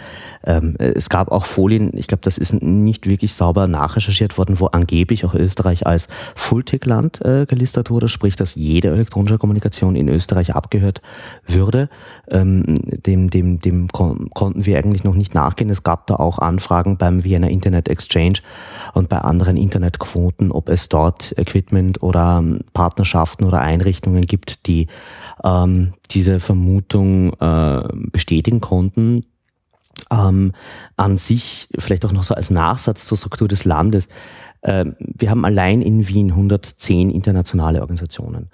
[0.44, 4.66] ähm, es gab auch Folien, ich glaube, das ist nicht wirklich sauber nachrecherchiert worden, wo
[4.66, 10.54] angeblich auch Österreich als Full-Tick-Land äh, gelistet wurde, sprich, dass jede elektronische Kommunikation in Österreich
[10.54, 11.00] abgehört
[11.46, 11.88] würde.
[12.28, 15.70] Ähm, dem dem, dem kon konnten wir eigentlich noch nicht nachgehen.
[15.70, 18.40] Es gab da auch Anfragen beim Vienna Internet Exchange
[18.94, 24.88] und bei anderen Internetquoten, ob es dort Equipment oder ähm, Partnerschaften oder Einrichtungen gibt, die
[25.44, 29.26] ähm, diese Vermutung äh, bestätigen konnten.
[30.10, 30.52] Ähm,
[30.96, 34.08] an sich, vielleicht auch noch so als Nachsatz zur Struktur des Landes,
[34.62, 38.50] äh, wir haben allein in Wien 110 internationale Organisationen.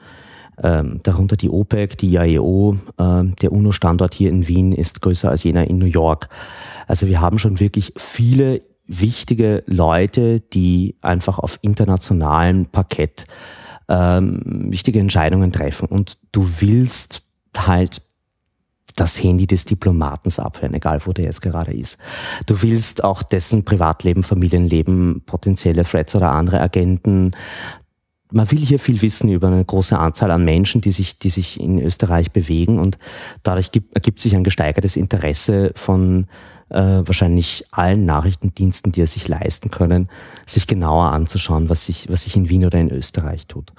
[0.62, 5.44] Ähm, darunter die OPEC, die IAEO, äh, der UNO-Standort hier in Wien ist größer als
[5.44, 6.28] jener in New York.
[6.86, 13.24] Also wir haben schon wirklich viele wichtige Leute, die einfach auf internationalem Parkett
[13.88, 17.22] ähm, wichtige Entscheidungen treffen und du willst
[17.56, 18.02] halt
[18.96, 21.98] das Handy des Diplomatens abhören, egal wo der jetzt gerade ist.
[22.46, 27.32] Du willst auch dessen Privatleben, Familienleben, potenzielle Threats oder andere Agenten.
[28.32, 31.60] Man will hier viel wissen über eine große Anzahl an Menschen, die sich, die sich
[31.60, 32.98] in Österreich bewegen und
[33.42, 36.26] dadurch gibt, ergibt sich ein gesteigertes Interesse von
[36.70, 40.08] äh, wahrscheinlich allen Nachrichtendiensten, die es sich leisten können,
[40.46, 43.72] sich genauer anzuschauen, was sich, was sich in Wien oder in Österreich tut.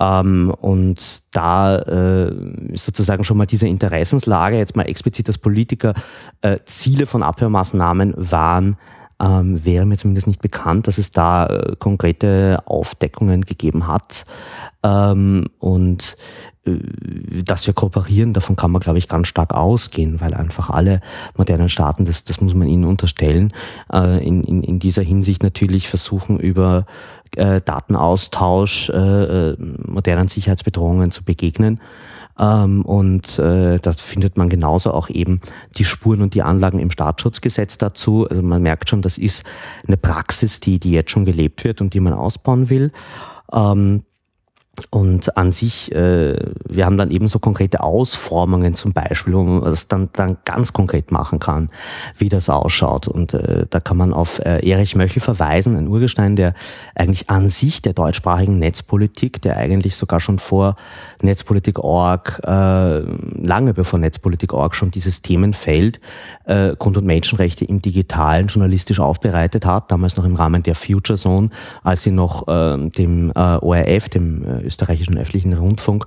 [0.00, 2.32] Ähm, und da äh,
[2.72, 5.94] ist sozusagen schon mal diese Interessenslage, jetzt mal explizit als Politiker,
[6.40, 8.76] äh, Ziele von Abhörmaßnahmen waren,
[9.20, 14.24] ähm, wäre mir zumindest nicht bekannt, dass es da äh, konkrete Aufdeckungen gegeben hat.
[14.84, 16.16] Ähm, und
[17.44, 21.00] dass wir kooperieren, davon kann man, glaube ich, ganz stark ausgehen, weil einfach alle
[21.36, 23.52] modernen Staaten, das, das muss man ihnen unterstellen,
[23.92, 26.86] äh, in, in, in dieser Hinsicht natürlich versuchen, über
[27.36, 31.80] äh, Datenaustausch äh, äh modernen Sicherheitsbedrohungen zu begegnen.
[32.38, 35.40] Ähm, und äh, da findet man genauso auch eben
[35.76, 38.26] die Spuren und die Anlagen im Staatsschutzgesetz dazu.
[38.28, 39.44] Also man merkt schon, das ist
[39.86, 42.92] eine Praxis, die, die jetzt schon gelebt wird und die man ausbauen will.
[43.52, 44.04] Ähm,
[44.90, 46.36] und an sich, äh,
[46.68, 50.72] wir haben dann eben so konkrete Ausformungen zum Beispiel, wo man das dann, dann ganz
[50.72, 51.68] konkret machen kann,
[52.16, 53.08] wie das ausschaut.
[53.08, 56.54] Und äh, da kann man auf äh, Erich Möchel verweisen, ein Urgestein, der
[56.94, 60.76] eigentlich an sich der deutschsprachigen Netzpolitik, der eigentlich sogar schon vor
[61.22, 66.00] Netzpolitik.org, äh, lange bevor Netzpolitik.org schon dieses Themenfeld
[66.44, 71.18] äh, Grund- und Menschenrechte im Digitalen journalistisch aufbereitet hat, damals noch im Rahmen der Future
[71.18, 71.50] Zone,
[71.82, 76.06] als sie noch äh, dem äh, ORF, dem äh, österreichischen öffentlichen Rundfunk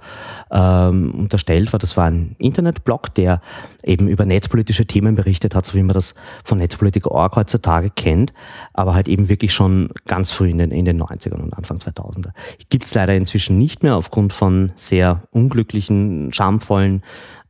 [0.52, 1.80] ähm, unterstellt war.
[1.80, 3.42] Das war ein Internetblog, der
[3.84, 8.32] eben über netzpolitische Themen berichtet hat, so wie man das von Netzpolitik.org heutzutage kennt,
[8.74, 12.30] aber halt eben wirklich schon ganz früh in den, in den 90ern und Anfang 2000er.
[12.70, 17.02] Gibt es leider inzwischen nicht mehr aufgrund von sehr unglücklichen, schamvollen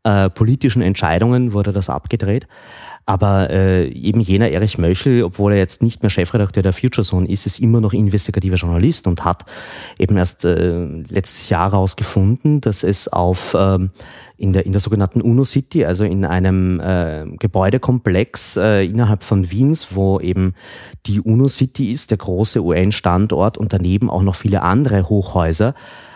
[0.04, 2.48] äh, politischen Entscheidungen wurde das abgedreht.
[3.06, 7.28] Aber äh, eben jener Erich Möchel, obwohl er jetzt nicht mehr Chefredakteur der Future Zone
[7.28, 9.46] ist, ist immer noch investigativer Journalist und hat
[9.98, 13.90] eben erst äh, letztes Jahr herausgefunden, dass es auf ähm,
[14.38, 19.52] in der, in der sogenannten UNO City, also in einem äh, Gebäudekomplex äh, innerhalb von
[19.52, 20.56] Wiens, wo eben
[21.06, 25.76] die UNO City ist, der große UN-Standort und daneben auch noch viele andere Hochhäuser,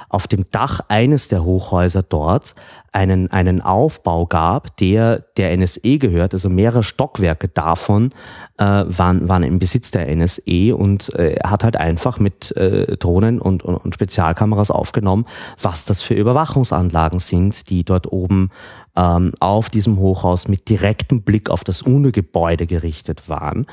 [0.10, 2.56] auf dem Dach eines der Hochhäuser dort
[2.96, 8.12] einen, einen Aufbau gab, der der NSE gehört, also mehrere Stockwerke davon
[8.58, 13.42] äh, waren, waren im Besitz der NSE und äh, hat halt einfach mit äh, Drohnen
[13.42, 15.26] und, und, und Spezialkameras aufgenommen,
[15.62, 18.50] was das für Überwachungsanlagen sind, die dort oben
[18.96, 23.66] ähm, auf diesem Hochhaus mit direktem Blick auf das UNO-Gebäude gerichtet waren.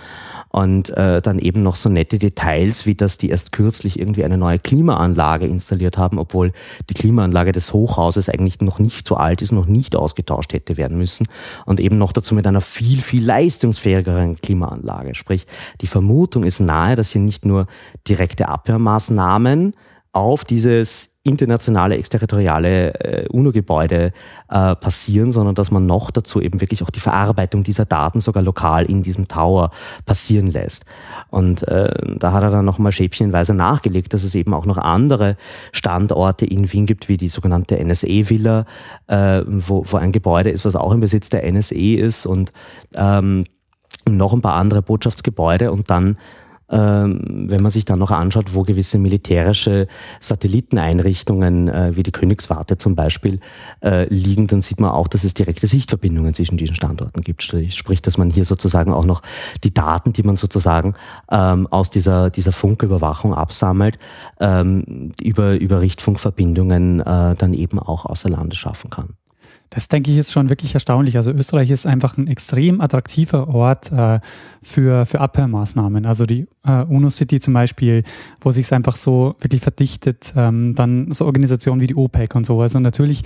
[0.48, 4.36] Und äh, dann eben noch so nette Details, wie dass die erst kürzlich irgendwie eine
[4.36, 6.52] neue Klimaanlage installiert haben, obwohl
[6.90, 10.96] die Klimaanlage des Hochhauses eigentlich noch nicht so alt ist, noch nicht ausgetauscht hätte werden
[10.96, 11.26] müssen.
[11.66, 15.14] Und eben noch dazu mit einer viel, viel leistungsfähigeren Klimaanlage.
[15.14, 15.46] Sprich,
[15.82, 17.66] die Vermutung ist nahe, dass hier nicht nur
[18.08, 19.74] direkte Abhörmaßnahmen
[20.12, 24.12] auf dieses internationale, exterritoriale äh, UNO-Gebäude
[24.48, 28.42] äh, passieren, sondern dass man noch dazu eben wirklich auch die Verarbeitung dieser Daten sogar
[28.42, 29.70] lokal in diesem Tower
[30.04, 30.84] passieren lässt.
[31.30, 35.36] Und äh, da hat er dann nochmal schäbchenweise nachgelegt, dass es eben auch noch andere
[35.70, 38.64] Standorte in Wien gibt, wie die sogenannte NSE-Villa,
[39.06, 42.52] äh, wo, wo ein Gebäude ist, was auch im Besitz der NSE ist und
[42.96, 43.44] ähm,
[44.08, 46.16] noch ein paar andere Botschaftsgebäude und dann
[46.72, 49.86] wenn man sich dann noch anschaut, wo gewisse militärische
[50.20, 53.40] Satelliteneinrichtungen äh, wie die Königswarte zum Beispiel
[53.84, 57.42] äh, liegen, dann sieht man auch, dass es direkte Sichtverbindungen zwischen diesen Standorten gibt.
[57.42, 59.22] Sprich, dass man hier sozusagen auch noch
[59.64, 60.94] die Daten, die man sozusagen
[61.30, 63.98] ähm, aus dieser, dieser Funküberwachung absammelt,
[64.40, 69.10] ähm, über, über Richtfunkverbindungen äh, dann eben auch außer Landes schaffen kann.
[69.74, 71.16] Das denke ich ist schon wirklich erstaunlich.
[71.16, 74.20] Also Österreich ist einfach ein extrem attraktiver Ort äh,
[74.60, 76.04] für, für Abhörmaßnahmen.
[76.04, 78.04] Also die äh, UNO-City zum Beispiel,
[78.40, 82.46] wo sich es einfach so wirklich verdichtet, ähm, dann so Organisationen wie die OPEC und
[82.46, 82.60] so.
[82.60, 83.22] Also natürlich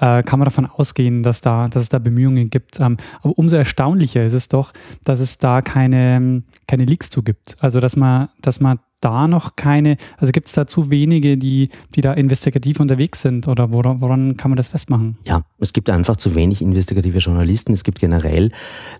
[0.00, 2.80] äh, kann man davon ausgehen, dass, da, dass es da Bemühungen gibt.
[2.80, 4.72] Ähm, aber umso erstaunlicher ist es doch,
[5.04, 7.56] dass es da keine, keine Leaks zu gibt.
[7.60, 11.70] Also dass man, dass man da noch keine, also gibt es da zu wenige, die,
[11.94, 15.16] die da investigativ unterwegs sind oder woran, woran kann man das festmachen?
[15.26, 17.72] Ja, es gibt einfach zu wenig investigative Journalisten.
[17.72, 18.52] Es gibt generell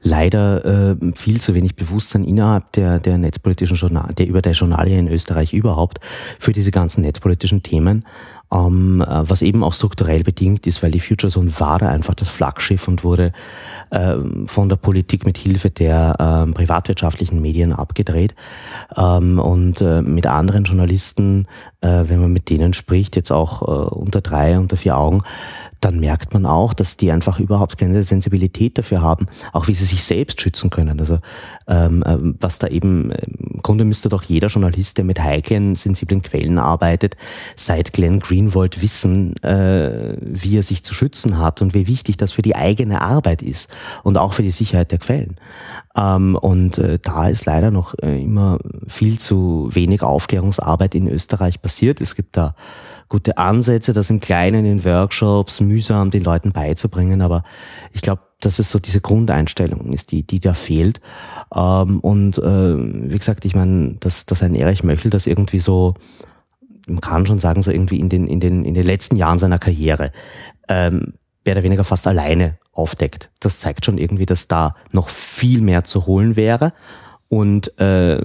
[0.02, 4.98] leider äh, viel zu wenig Bewusstsein innerhalb der, der netzpolitischen Journal, der über der Journalie
[4.98, 6.00] in Österreich überhaupt
[6.38, 8.04] für diese ganzen netzpolitischen Themen
[8.52, 12.14] ähm, äh, was eben auch strukturell bedingt ist, weil die Future Zone war da einfach
[12.14, 13.32] das Flaggschiff und wurde
[13.90, 14.16] äh,
[14.46, 18.34] von der Politik mit Hilfe der äh, privatwirtschaftlichen Medien abgedreht.
[18.96, 21.46] Ähm, und äh, mit anderen Journalisten,
[21.80, 25.22] äh, wenn man mit denen spricht, jetzt auch äh, unter drei, unter vier Augen,
[25.80, 29.84] dann merkt man auch, dass die einfach überhaupt keine Sensibilität dafür haben, auch wie sie
[29.84, 31.00] sich selbst schützen können.
[31.00, 31.18] Also
[31.66, 36.22] ähm, ähm was da eben, im Grunde müsste doch jeder Journalist, der mit heiklen, sensiblen
[36.22, 37.16] Quellen arbeitet,
[37.56, 42.32] seit Glenn Greenwald wissen, äh, wie er sich zu schützen hat und wie wichtig das
[42.32, 43.68] für die eigene Arbeit ist
[44.02, 45.36] und auch für die Sicherheit der Quellen.
[45.96, 51.62] Ähm, und äh, da ist leider noch äh, immer viel zu wenig Aufklärungsarbeit in Österreich
[51.62, 52.00] passiert.
[52.00, 52.54] Es gibt da
[53.10, 57.42] gute Ansätze, das im Kleinen in Workshops mühsam den Leuten beizubringen, aber
[57.92, 61.02] ich glaube, dass es so diese Grundeinstellung ist, die, die da fehlt.
[61.54, 65.94] Ähm, und äh, wie gesagt, ich meine, dass, dass ein Erich Möchel das irgendwie so,
[66.88, 69.58] man kann schon sagen, so irgendwie in den, in den, in den letzten Jahren seiner
[69.58, 70.12] Karriere
[70.68, 73.30] ähm, mehr oder weniger fast alleine aufdeckt.
[73.40, 76.72] Das zeigt schon irgendwie, dass da noch viel mehr zu holen wäre
[77.30, 78.20] und äh,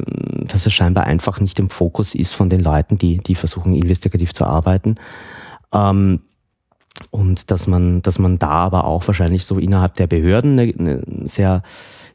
[0.48, 4.34] dass es scheinbar einfach nicht im Fokus ist von den Leuten, die, die versuchen, investigativ
[4.34, 4.96] zu arbeiten.
[5.72, 6.22] Ähm,
[7.12, 11.28] und dass man, dass man da aber auch wahrscheinlich so innerhalb der Behörden eine, eine
[11.28, 11.62] sehr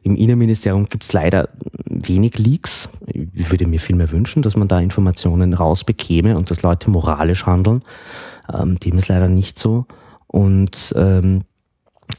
[0.03, 1.47] im Innenministerium gibt es leider
[1.85, 2.89] wenig Leaks.
[3.05, 7.45] Ich würde mir viel mehr wünschen, dass man da Informationen rausbekäme und dass Leute moralisch
[7.45, 7.83] handeln.
[8.51, 9.85] Ähm, dem ist leider nicht so.
[10.27, 11.43] Und ähm,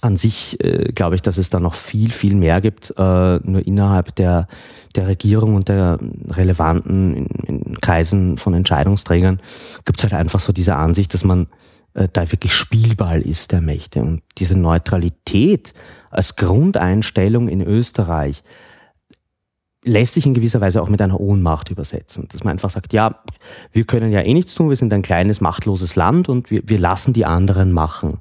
[0.01, 3.67] an sich äh, glaube ich, dass es da noch viel, viel mehr gibt, äh, nur
[3.67, 4.49] innerhalb der,
[4.97, 5.99] der Regierung und der
[6.31, 9.41] relevanten in, in Kreisen von Entscheidungsträgern
[9.85, 11.49] gibt es halt einfach so diese Ansicht, dass man
[11.95, 14.01] äh, da wirklich Spielball ist der Mächte.
[14.01, 15.75] Und diese Neutralität
[16.11, 18.43] als Grundeinstellung in Österreich
[19.85, 22.29] lässt sich in gewisser Weise auch mit einer Ohnmacht übersetzen.
[22.31, 23.23] Dass man einfach sagt, ja,
[23.73, 26.79] wir können ja eh nichts tun, wir sind ein kleines, machtloses Land und wir, wir
[26.79, 28.21] lassen die anderen machen.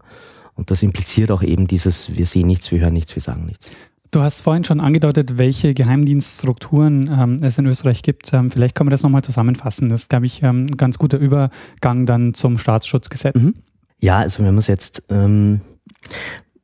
[0.62, 3.66] Und das impliziert auch eben dieses, wir sehen nichts, wir hören nichts, wir sagen nichts.
[4.12, 8.32] Du hast vorhin schon angedeutet, welche Geheimdienststrukturen ähm, es in Österreich gibt.
[8.32, 9.90] Ähm, vielleicht können wir das nochmal zusammenfassen.
[9.90, 13.34] Das ist, glaube ich, ähm, ein ganz guter Übergang dann zum Staatsschutzgesetz.
[13.34, 13.56] Mhm.
[13.98, 15.62] Ja, also wenn man es jetzt ähm,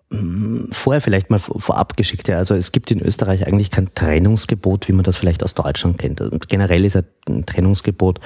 [0.10, 2.30] vorher vielleicht mal vorab geschickt.
[2.30, 6.22] Also es gibt in Österreich eigentlich kein Trennungsgebot, wie man das vielleicht aus Deutschland kennt.
[6.22, 8.22] Und generell ist ein Trennungsgebot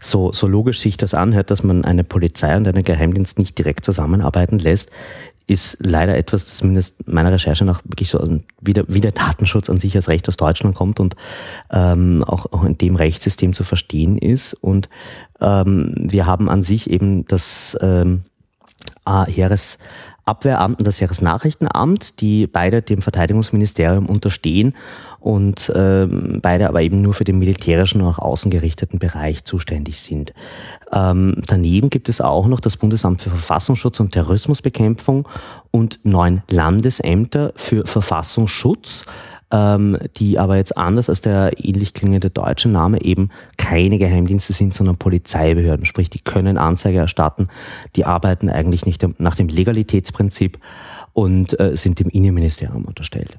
[0.00, 3.84] so, so logisch sich das anhört, dass man eine Polizei und einen Geheimdienst nicht direkt
[3.84, 4.90] zusammenarbeiten lässt,
[5.46, 9.78] ist leider etwas, zumindest meiner Recherche nach wirklich so wie der, wie der Datenschutz an
[9.78, 11.16] sich als Recht aus Deutschland kommt und
[11.70, 14.54] ähm, auch, auch in dem Rechtssystem zu verstehen ist.
[14.54, 14.88] Und
[15.40, 18.22] ähm, wir haben an sich eben das ähm,
[19.06, 19.78] Heeres
[20.24, 24.74] Abwehramt und das Heeresnachrichtenamt, die beide dem Verteidigungsministerium unterstehen
[25.20, 30.32] und ähm, beide aber eben nur für den militärischen und auch außengerichteten Bereich zuständig sind.
[30.92, 35.28] Ähm, daneben gibt es auch noch das Bundesamt für Verfassungsschutz und Terrorismusbekämpfung
[35.70, 39.04] und neun Landesämter für Verfassungsschutz
[39.50, 44.74] ähm, die aber jetzt anders als der ähnlich klingende deutsche Name eben keine Geheimdienste sind,
[44.74, 45.86] sondern Polizeibehörden.
[45.86, 47.48] Sprich, die können Anzeige erstatten,
[47.96, 50.58] die arbeiten eigentlich nicht nach dem Legalitätsprinzip
[51.12, 53.38] und äh, sind dem Innenministerium unterstellt.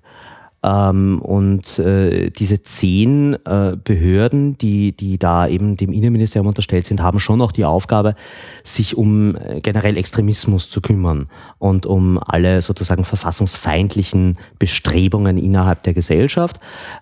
[0.66, 7.04] Ähm, und äh, diese zehn äh, Behörden, die, die da eben dem Innenministerium unterstellt sind,
[7.04, 8.16] haben schon auch die Aufgabe,
[8.64, 11.28] sich um äh, generell Extremismus zu kümmern
[11.60, 16.60] und um alle sozusagen verfassungsfeindlichen Bestrebungen innerhalb der Gesellschaft.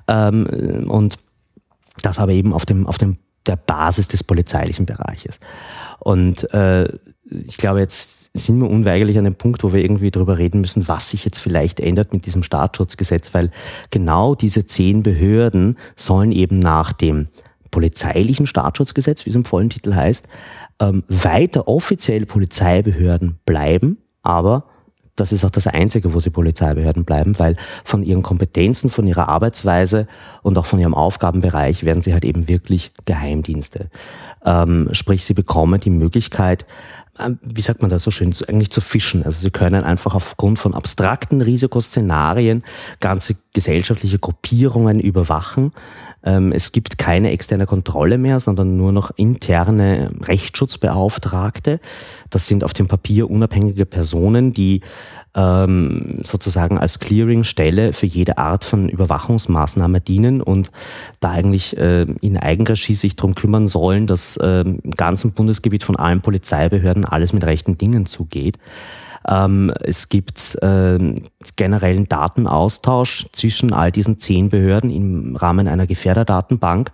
[0.10, 1.15] Ähm, und
[2.02, 5.39] das aber eben auf dem, auf dem der Basis des polizeilichen Bereiches.
[5.99, 6.88] Und äh,
[7.48, 10.88] ich glaube, jetzt sind wir unweigerlich an dem Punkt, wo wir irgendwie darüber reden müssen,
[10.88, 13.52] was sich jetzt vielleicht ändert mit diesem Staatsschutzgesetz, weil
[13.89, 17.28] genau diese zehn Behörden sollen eben nach dem
[17.72, 20.28] polizeilichen Staatsschutzgesetz, wie es im vollen Titel heißt,
[20.80, 24.65] ähm, weiter offiziell Polizeibehörden bleiben, aber
[25.15, 29.30] das ist auch das Einzige, wo sie Polizeibehörden bleiben, weil von ihren Kompetenzen, von ihrer
[29.30, 30.08] Arbeitsweise
[30.41, 33.89] und auch von ihrem Aufgabenbereich werden sie halt eben wirklich Geheimdienste.
[34.43, 36.65] Ähm, sprich, sie bekommen die Möglichkeit,
[37.17, 39.23] wie sagt man das so schön, eigentlich zu fischen.
[39.23, 42.63] Also sie können einfach aufgrund von abstrakten Risikoszenarien
[42.99, 45.73] ganze gesellschaftliche Gruppierungen überwachen.
[46.26, 51.80] Ähm, es gibt keine externe Kontrolle mehr, sondern nur noch interne Rechtsschutzbeauftragte.
[52.30, 54.82] Das sind auf dem Papier unabhängige Personen, die
[55.36, 60.72] ähm, sozusagen als Clearingstelle für jede Art von Überwachungsmaßnahme dienen und
[61.20, 65.96] da eigentlich äh, in Eigenregie sich darum kümmern sollen, dass äh, im ganzen Bundesgebiet von
[65.96, 68.58] allen Polizeibehörden alles mit rechten Dingen zugeht.
[69.28, 71.22] Ähm, es gibt äh,
[71.56, 76.92] generellen Datenaustausch zwischen all diesen zehn Behörden im Rahmen einer Gefährderdatenbank.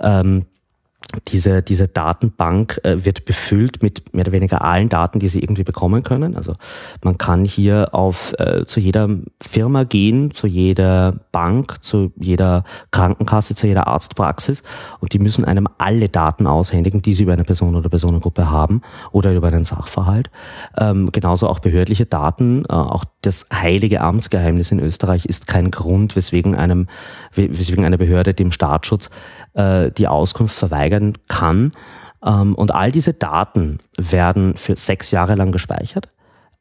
[0.00, 0.46] Ähm,
[1.28, 5.64] diese, diese Datenbank äh, wird befüllt mit mehr oder weniger allen Daten, die Sie irgendwie
[5.64, 6.36] bekommen können.
[6.36, 6.54] Also
[7.02, 9.08] man kann hier auf äh, zu jeder
[9.40, 14.62] Firma gehen, zu jeder Bank, zu jeder Krankenkasse, zu jeder Arztpraxis
[15.00, 18.82] und die müssen einem alle Daten aushändigen, die sie über eine Person oder Personengruppe haben
[19.12, 20.30] oder über einen Sachverhalt.
[20.78, 26.16] Ähm, genauso auch behördliche Daten, äh, auch das heilige Amtsgeheimnis in Österreich ist kein Grund,
[26.16, 26.88] weswegen einem,
[27.34, 29.10] weswegen eine Behörde dem Staatsschutz
[29.56, 31.72] äh, die Auskunft verweigern kann.
[32.24, 36.08] Ähm, und all diese Daten werden für sechs Jahre lang gespeichert.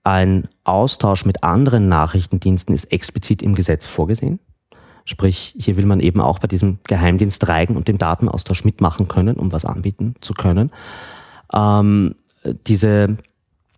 [0.03, 4.39] Ein Austausch mit anderen Nachrichtendiensten ist explizit im Gesetz vorgesehen.
[5.03, 9.38] Sprich, hier will man eben auch bei diesem Geheimdienst reigen und dem Datenaustausch mitmachen können,
[9.38, 10.71] um was anbieten zu können.
[11.53, 12.15] Ähm,
[12.67, 13.17] diese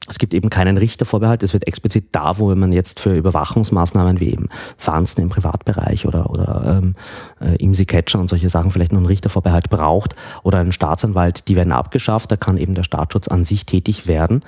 [0.07, 1.43] es gibt eben keinen Richtervorbehalt.
[1.43, 6.29] Es wird explizit da, wo man jetzt für Überwachungsmaßnahmen wie eben Fahndsten im Privatbereich oder,
[6.29, 6.95] oder ähm,
[7.41, 11.73] äh, IMSI-Catcher und solche Sachen vielleicht noch einen Richtervorbehalt braucht oder einen Staatsanwalt, die werden
[11.73, 12.31] abgeschafft.
[12.31, 14.43] Da kann eben der Staatsschutz an sich tätig werden.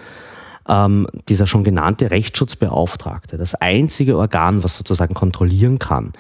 [0.68, 6.14] Ähm, dieser schon genannte Rechtsschutzbeauftragte, das einzige Organ, was sozusagen kontrollieren kann,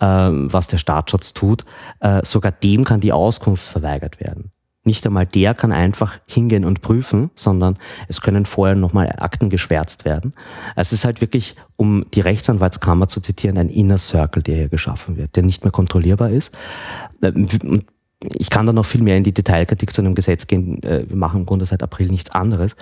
[0.00, 1.64] ähm, was der Staatsschutz tut,
[2.00, 4.52] äh, sogar dem kann die Auskunft verweigert werden.
[4.86, 10.04] Nicht einmal der kann einfach hingehen und prüfen, sondern es können vorher nochmal Akten geschwärzt
[10.04, 10.32] werden.
[10.76, 15.16] Es ist halt wirklich, um die Rechtsanwaltskammer zu zitieren, ein Inner Circle, der hier geschaffen
[15.16, 16.56] wird, der nicht mehr kontrollierbar ist.
[17.20, 17.82] Ähm,
[18.20, 20.82] ich kann da noch viel mehr in die Detailkritik zu einem Gesetz gehen.
[20.82, 22.74] Äh, wir machen im Grunde seit April nichts anderes.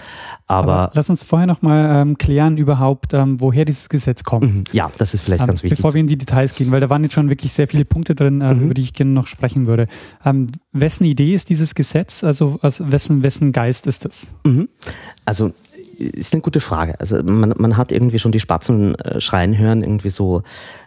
[0.47, 4.55] Aber, Aber lass uns vorher noch mal ähm, klären überhaupt, ähm, woher dieses Gesetz kommt.
[4.55, 4.65] Mhm.
[4.73, 5.79] Ja, das ist vielleicht ähm, ganz wichtig.
[5.79, 8.15] Bevor wir in die Details gehen, weil da waren jetzt schon wirklich sehr viele Punkte
[8.15, 8.63] drin, äh, mhm.
[8.63, 9.89] über die ich gerne noch sprechen würde.
[10.25, 12.23] Ähm, wessen Idee ist dieses Gesetz?
[12.23, 14.29] Also aus wessen, wessen Geist ist das?
[14.45, 14.69] Mhm.
[15.25, 15.53] Also
[15.99, 16.99] ist eine gute Frage.
[17.01, 20.43] Also man, man hat irgendwie schon die Spatzen äh, schreien hören, irgendwie so,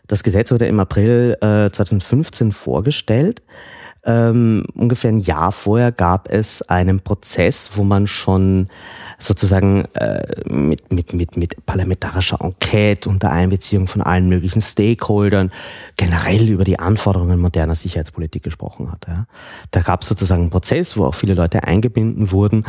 [0.08, 3.42] das Gesetz wurde im April äh, 2015 vorgestellt
[4.08, 8.70] ähm, ungefähr ein Jahr vorher gab es einen Prozess, wo man schon
[9.20, 15.52] sozusagen äh, mit, mit, mit, mit parlamentarischer Enquete unter Einbeziehung von allen möglichen Stakeholdern
[15.98, 19.08] generell über die Anforderungen moderner Sicherheitspolitik gesprochen hat.
[19.10, 19.26] Ja.
[19.72, 22.64] Da gab es sozusagen einen Prozess, wo auch viele Leute eingebunden wurden.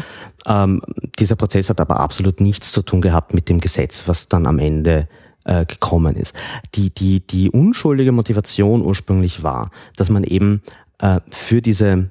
[0.44, 0.82] Ähm,
[1.20, 4.58] dieser Prozess hat aber absolut nichts zu tun gehabt mit dem Gesetz, was dann am
[4.58, 5.06] Ende
[5.44, 6.34] äh, gekommen ist.
[6.74, 10.62] Die, die, die unschuldige Motivation ursprünglich war, dass man eben
[11.00, 12.10] äh, für diese,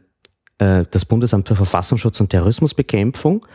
[0.57, 3.45] äh, das Bundesamt für Verfassungsschutz und Terrorismusbekämpfung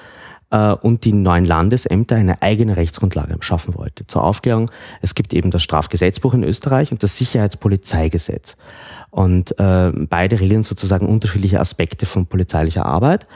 [0.53, 4.07] äh, und die neuen Landesämter eine eigene Rechtsgrundlage schaffen wollte.
[4.07, 4.71] Zur Aufklärung,
[5.01, 8.57] es gibt eben das Strafgesetzbuch in Österreich und das Sicherheitspolizeigesetz.
[9.11, 13.27] Und äh, beide regeln sozusagen unterschiedliche Aspekte von polizeilicher Arbeit.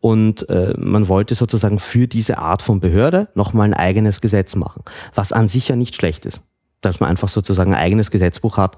[0.00, 4.82] Und äh, man wollte sozusagen für diese Art von Behörde nochmal ein eigenes Gesetz machen,
[5.14, 6.42] was an sich ja nicht schlecht ist.
[6.80, 8.76] Dass man einfach sozusagen ein eigenes Gesetzbuch hat,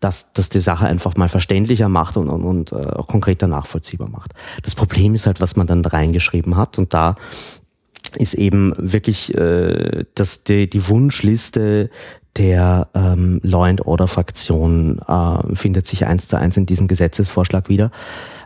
[0.00, 4.08] das, das die Sache einfach mal verständlicher macht und, und, und äh, auch konkreter nachvollziehbar
[4.08, 4.32] macht.
[4.62, 7.16] Das Problem ist halt, was man dann reingeschrieben hat und da
[8.16, 11.90] ist eben wirklich äh, dass die, die Wunschliste
[12.36, 17.68] der ähm, Law and Order Fraktion äh, findet sich eins zu eins in diesem Gesetzesvorschlag
[17.68, 17.90] wieder.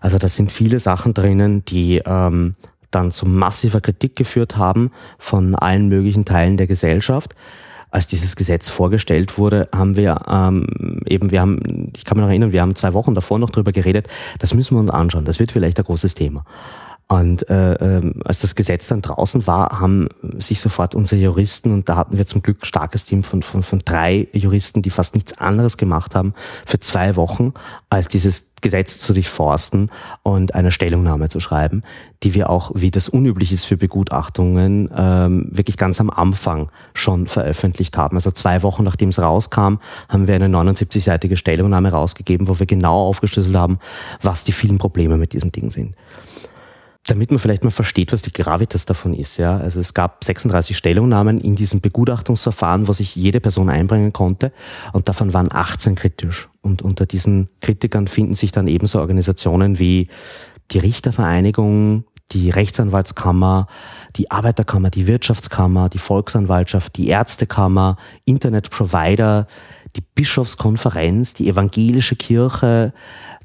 [0.01, 2.55] Also da sind viele Sachen drinnen, die ähm,
[2.91, 7.35] dann zu massiver Kritik geführt haben von allen möglichen Teilen der Gesellschaft.
[7.93, 12.31] Als dieses Gesetz vorgestellt wurde, haben wir ähm, eben, wir haben, ich kann mich noch
[12.31, 15.39] erinnern, wir haben zwei Wochen davor noch drüber geredet, das müssen wir uns anschauen, das
[15.39, 16.45] wird vielleicht ein großes Thema.
[17.09, 21.89] Und äh, äh, als das Gesetz dann draußen war, haben sich sofort unsere Juristen, und
[21.89, 25.15] da hatten wir zum Glück ein starkes Team von, von, von drei Juristen, die fast
[25.15, 26.33] nichts anderes gemacht haben,
[26.65, 27.53] für zwei Wochen,
[27.91, 29.91] als dieses Gesetz zu durchforsten
[30.23, 31.83] und eine Stellungnahme zu schreiben,
[32.23, 37.27] die wir auch, wie das unüblich ist für Begutachtungen, ähm, wirklich ganz am Anfang schon
[37.27, 38.17] veröffentlicht haben.
[38.17, 39.77] Also zwei Wochen nachdem es rauskam,
[40.09, 43.79] haben wir eine 79-seitige Stellungnahme rausgegeben, wo wir genau aufgeschlüsselt haben,
[44.23, 45.95] was die vielen Probleme mit diesem Ding sind
[47.07, 49.37] damit man vielleicht mal versteht, was die Gravitas davon ist.
[49.37, 54.53] Ja, also es gab 36 Stellungnahmen in diesem Begutachtungsverfahren, wo sich jede Person einbringen konnte,
[54.93, 56.49] und davon waren 18 kritisch.
[56.61, 60.09] Und unter diesen Kritikern finden sich dann ebenso Organisationen wie
[60.71, 63.67] die Richtervereinigung, die Rechtsanwaltskammer,
[64.17, 69.47] die Arbeiterkammer, die Wirtschaftskammer, die Volksanwaltschaft, die Ärztekammer, Internetprovider,
[69.97, 72.95] die Bischofskonferenz, die evangelische Kirche,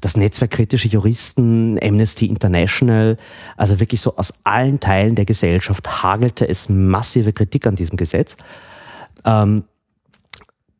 [0.00, 3.16] das Netzwerk kritische Juristen, Amnesty International,
[3.56, 8.36] also wirklich so aus allen Teilen der Gesellschaft hagelte es massive Kritik an diesem Gesetz.
[9.24, 9.64] Ähm,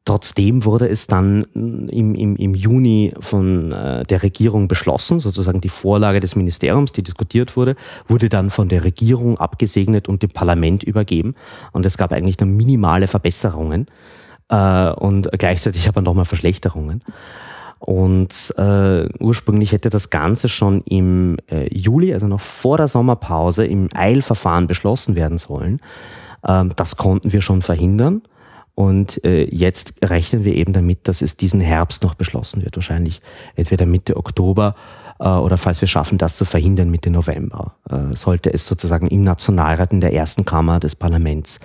[0.08, 5.68] Trotzdem wurde es dann im, im, im Juni von äh, der Regierung beschlossen, sozusagen die
[5.68, 10.82] Vorlage des Ministeriums, die diskutiert wurde, wurde dann von der Regierung abgesegnet und dem Parlament
[10.82, 11.34] übergeben.
[11.72, 13.84] Und es gab eigentlich nur minimale Verbesserungen
[14.48, 17.00] äh, und gleichzeitig aber nochmal Verschlechterungen.
[17.78, 23.64] Und äh, ursprünglich hätte das Ganze schon im äh, Juli, also noch vor der Sommerpause,
[23.66, 25.78] im Eilverfahren beschlossen werden sollen.
[26.46, 28.22] Ähm, das konnten wir schon verhindern.
[28.74, 32.76] Und äh, jetzt rechnen wir eben damit, dass es diesen Herbst noch beschlossen wird.
[32.76, 33.20] Wahrscheinlich
[33.56, 34.76] entweder Mitte Oktober
[35.18, 37.74] äh, oder falls wir schaffen, das zu verhindern, Mitte November.
[37.90, 41.58] Äh, sollte es sozusagen im Nationalrat in der ersten Kammer des Parlaments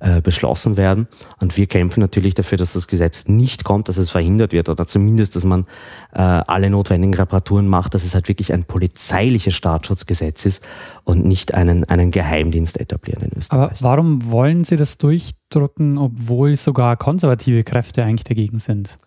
[0.00, 1.08] äh, beschlossen werden.
[1.40, 4.86] Und wir kämpfen natürlich dafür, dass das Gesetz nicht kommt, dass es verhindert wird oder
[4.86, 5.66] zumindest, dass man
[6.12, 10.62] äh, alle notwendigen Reparaturen macht, dass es halt wirklich ein polizeiliches Staatsschutzgesetz ist
[11.04, 13.60] und nicht einen, einen Geheimdienst etablieren in Österreich.
[13.60, 18.98] Aber warum wollen Sie das durchdrücken, obwohl sogar konservative Kräfte eigentlich dagegen sind?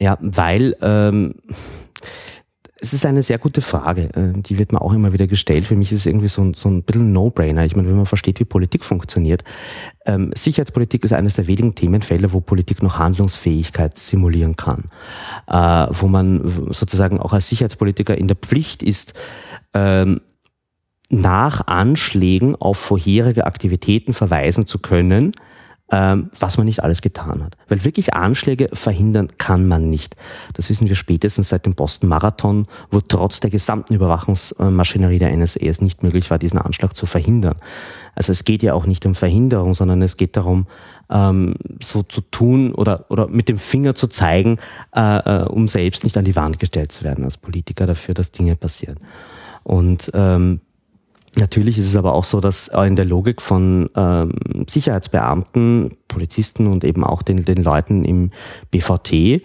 [0.00, 1.34] Ja, weil ähm,
[2.80, 4.10] es ist eine sehr gute Frage.
[4.14, 5.64] Äh, die wird mir auch immer wieder gestellt.
[5.66, 7.64] Für mich ist es irgendwie so ein, so ein bisschen No-Brainer.
[7.64, 9.42] Ich meine, wenn man versteht, wie Politik funktioniert.
[10.06, 14.90] Ähm, Sicherheitspolitik ist eines der wenigen Themenfelder, wo Politik noch Handlungsfähigkeit simulieren kann.
[15.48, 19.14] Äh, wo man sozusagen auch als Sicherheitspolitiker in der Pflicht ist,
[19.74, 20.20] ähm,
[21.10, 25.32] nach Anschlägen auf vorherige Aktivitäten verweisen zu können,
[25.90, 27.56] ähm, was man nicht alles getan hat.
[27.68, 30.16] Weil wirklich Anschläge verhindern kann man nicht.
[30.54, 35.60] Das wissen wir spätestens seit dem Boston Marathon, wo trotz der gesamten Überwachungsmaschinerie der NSA
[35.62, 37.56] es nicht möglich war, diesen Anschlag zu verhindern.
[38.14, 40.66] Also es geht ja auch nicht um Verhinderung, sondern es geht darum,
[41.10, 44.58] ähm, so zu tun oder, oder mit dem Finger zu zeigen,
[44.94, 48.32] äh, äh um selbst nicht an die Wand gestellt zu werden als Politiker dafür, dass
[48.32, 48.98] Dinge passieren.
[49.62, 50.60] Und ähm,
[51.38, 54.32] Natürlich ist es aber auch so, dass in der Logik von ähm,
[54.68, 58.32] Sicherheitsbeamten, Polizisten und eben auch den, den Leuten im
[58.72, 59.42] BVT,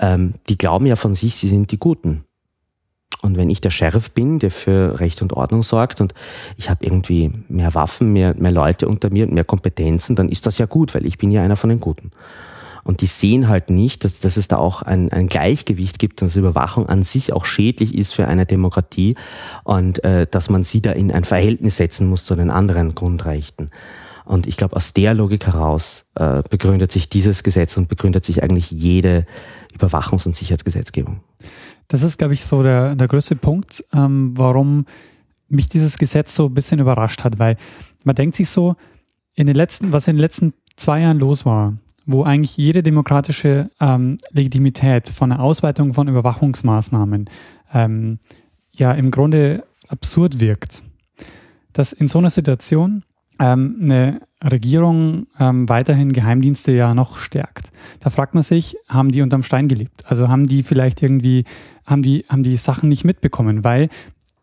[0.00, 2.24] ähm, die glauben ja von sich, sie sind die Guten.
[3.20, 6.14] Und wenn ich der Sheriff bin, der für Recht und Ordnung sorgt und
[6.56, 10.46] ich habe irgendwie mehr Waffen, mehr, mehr Leute unter mir und mehr Kompetenzen, dann ist
[10.46, 12.10] das ja gut, weil ich bin ja einer von den Guten.
[12.88, 16.36] Und die sehen halt nicht, dass, dass es da auch ein, ein Gleichgewicht gibt, dass
[16.36, 19.14] Überwachung an sich auch schädlich ist für eine Demokratie
[19.62, 23.68] und äh, dass man sie da in ein Verhältnis setzen muss zu den anderen Grundrechten.
[24.24, 28.42] Und ich glaube, aus der Logik heraus äh, begründet sich dieses Gesetz und begründet sich
[28.42, 29.26] eigentlich jede
[29.78, 31.20] Überwachungs- und Sicherheitsgesetzgebung.
[31.88, 34.86] Das ist, glaube ich, so der, der größte Punkt, ähm, warum
[35.50, 37.58] mich dieses Gesetz so ein bisschen überrascht hat, weil
[38.04, 38.76] man denkt sich so,
[39.34, 41.74] in den letzten, was in den letzten zwei Jahren los war,
[42.08, 47.28] wo eigentlich jede demokratische ähm, Legitimität von der Ausweitung von Überwachungsmaßnahmen
[47.74, 48.18] ähm,
[48.72, 50.82] ja im Grunde absurd wirkt.
[51.74, 53.04] Dass in so einer Situation
[53.38, 57.72] ähm, eine Regierung ähm, weiterhin Geheimdienste ja noch stärkt.
[58.00, 60.04] Da fragt man sich, haben die unterm Stein gelebt?
[60.06, 61.44] Also haben die vielleicht irgendwie,
[61.84, 63.90] haben die, haben die Sachen nicht mitbekommen, weil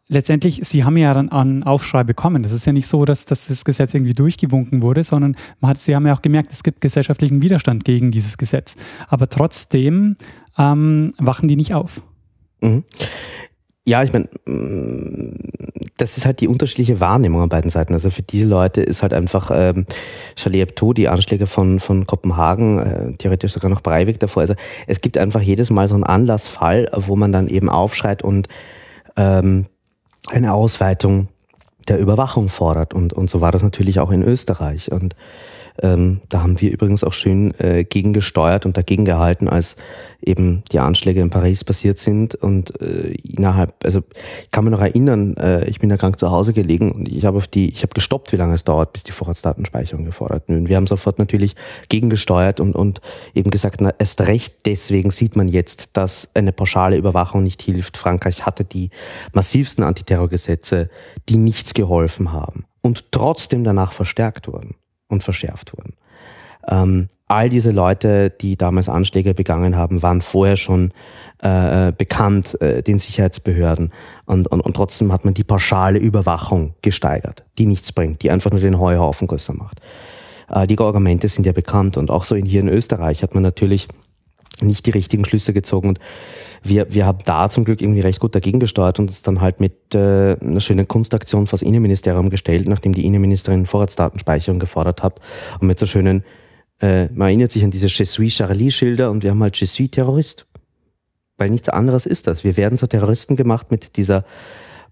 [0.08, 2.44] letztendlich, Sie haben ja dann einen Aufschrei bekommen.
[2.44, 5.82] Das ist ja nicht so, dass, dass das Gesetz irgendwie durchgewunken wurde, sondern man hat,
[5.82, 8.76] Sie haben ja auch gemerkt, es gibt gesellschaftlichen Widerstand gegen dieses Gesetz.
[9.08, 10.16] Aber trotzdem
[10.58, 12.02] ähm, wachen die nicht auf.
[12.62, 12.84] Mhm.
[13.88, 15.38] Ja, ich meine, mm,
[15.98, 17.94] das ist halt die unterschiedliche Wahrnehmung an beiden Seiten.
[17.94, 19.86] Also für diese Leute ist halt einfach ähm,
[20.36, 24.42] Charlie Hebdo, die Anschläge von, von Kopenhagen, äh, theoretisch sogar noch Breivik davor.
[24.42, 24.56] Also
[24.88, 28.48] es gibt einfach jedes Mal so einen Anlassfall, wo man dann eben aufschreit und
[29.18, 29.68] ähm,
[30.32, 31.28] eine Ausweitung
[31.88, 32.94] der Überwachung fordert.
[32.94, 34.92] Und, und so war das natürlich auch in Österreich.
[34.92, 35.16] Und
[35.82, 39.76] Ähm, da haben wir übrigens auch schön äh, gegengesteuert und dagegen gehalten, als
[40.22, 42.36] eben die Anschläge in Paris passiert sind.
[42.36, 44.02] Und äh, innerhalb, also
[44.44, 47.26] ich kann mich noch erinnern, äh, ich bin da krank zu Hause gelegen und ich
[47.26, 50.68] habe auf die, ich habe gestoppt, wie lange es dauert, bis die Vorratsdatenspeicherung gefordert wird.
[50.70, 51.56] Wir haben sofort natürlich
[51.90, 53.02] gegengesteuert und, und
[53.34, 57.98] eben gesagt, na, erst recht deswegen sieht man jetzt, dass eine pauschale Überwachung nicht hilft.
[57.98, 58.90] Frankreich hatte die
[59.34, 60.90] massivsten Antiterrorgesetze,
[61.28, 64.76] die nichts geholfen haben und trotzdem danach verstärkt wurden
[65.08, 65.94] und verschärft wurden.
[66.68, 70.92] Ähm, all diese Leute, die damals Anschläge begangen haben, waren vorher schon
[71.42, 73.92] äh, bekannt äh, den Sicherheitsbehörden
[74.26, 78.52] und, und, und trotzdem hat man die pauschale Überwachung gesteigert, die nichts bringt, die einfach
[78.52, 79.80] nur den Heuhaufen größer macht.
[80.50, 83.44] Äh, die Argumente sind ja bekannt und auch so in, hier in Österreich hat man
[83.44, 83.88] natürlich
[84.62, 86.00] nicht die richtigen Schlüsse gezogen und
[86.64, 89.60] wir, wir haben da zum Glück irgendwie recht gut dagegen gesteuert und es dann halt
[89.60, 95.20] mit äh, einer schönen Kunstaktion vor das Innenministerium gestellt, nachdem die Innenministerin Vorratsdatenspeicherung gefordert hat
[95.60, 96.24] und mit so schönen,
[96.82, 99.92] äh, man erinnert sich an diese Je suis Charlie-Schilder und wir haben halt Je suis
[99.92, 100.46] Terrorist.
[101.38, 102.44] Weil nichts anderes ist das.
[102.44, 104.24] Wir werden zu Terroristen gemacht mit dieser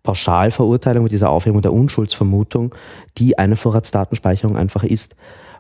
[0.04, 2.76] Pauschalverurteilung, mit dieser Aufhebung der Unschuldsvermutung,
[3.18, 5.16] die eine Vorratsdatenspeicherung einfach ist.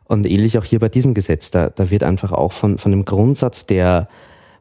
[0.06, 3.06] Und ähnlich auch hier bei diesem Gesetz, da, da wird einfach auch von, von dem
[3.06, 4.08] Grundsatz der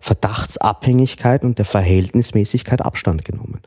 [0.01, 3.61] Verdachtsabhängigkeit und der Verhältnismäßigkeit Abstand genommen.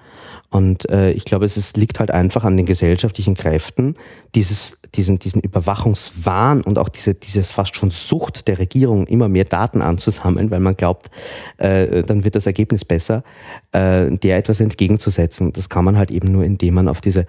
[0.49, 3.95] Und äh, ich glaube, es ist, liegt halt einfach an den gesellschaftlichen Kräften,
[4.35, 9.45] dieses, diesen, diesen Überwachungswahn und auch diese, dieses fast schon Sucht der Regierung, immer mehr
[9.45, 11.09] Daten anzusammeln, weil man glaubt,
[11.57, 13.23] äh, dann wird das Ergebnis besser,
[13.71, 15.51] äh, der etwas entgegenzusetzen.
[15.53, 17.25] Das kann man halt eben nur, indem man auf diese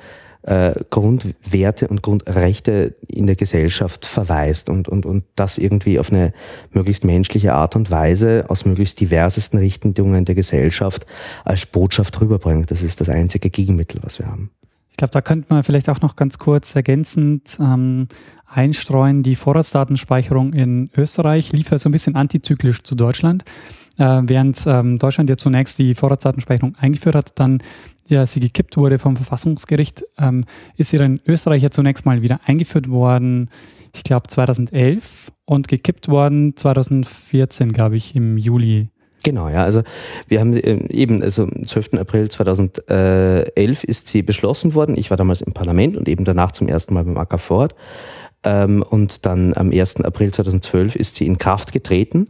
[0.47, 6.33] äh, Grundwerte und Grundrechte in der Gesellschaft verweist und, und, und das irgendwie auf eine
[6.71, 11.07] möglichst menschliche Art und Weise aus möglichst diversesten Richtungen der Gesellschaft
[11.45, 12.71] als Botschaft rüberbringt.
[12.71, 14.51] Das ist das einzige Gegenmittel, was wir haben.
[14.91, 18.09] Ich glaube, da könnte man vielleicht auch noch ganz kurz ergänzend ähm,
[18.47, 19.23] einstreuen.
[19.23, 23.45] Die Vorratsdatenspeicherung in Österreich lief ja so ein bisschen antizyklisch zu Deutschland.
[23.99, 27.63] Äh, während ähm, Deutschland ja zunächst die Vorratsdatenspeicherung eingeführt hat, dann
[28.09, 30.45] ja, sie gekippt wurde vom Verfassungsgericht, ähm,
[30.77, 33.51] ist sie dann in Österreich ja zunächst mal wieder eingeführt worden,
[33.95, 38.89] ich glaube 2011 und gekippt worden 2014, glaube ich, im Juli.
[39.27, 39.83] Genau, ja, also
[40.29, 41.95] wir haben äh, eben, also am 12.
[41.95, 44.97] April 2011 ist sie beschlossen worden.
[44.97, 47.75] Ich war damals im Parlament und eben danach zum ersten Mal beim AK.
[48.45, 50.05] Ähm, und dann am 1.
[50.05, 52.29] April 2012 ist sie in Kraft getreten.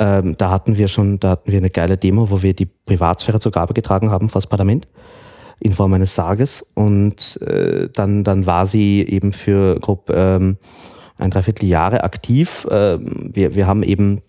[0.00, 3.38] Ähm, da hatten wir schon, da hatten wir eine geile Demo, wo wir die Privatsphäre
[3.38, 4.88] zur Gabe getragen haben vor das Parlament
[5.60, 6.62] in Form eines Sarges.
[6.74, 10.56] Und äh, dann, dann war sie eben für grob ähm,
[11.18, 12.66] ein Dreivierteljahre aktiv.
[12.70, 14.22] Ähm, wir, wir haben eben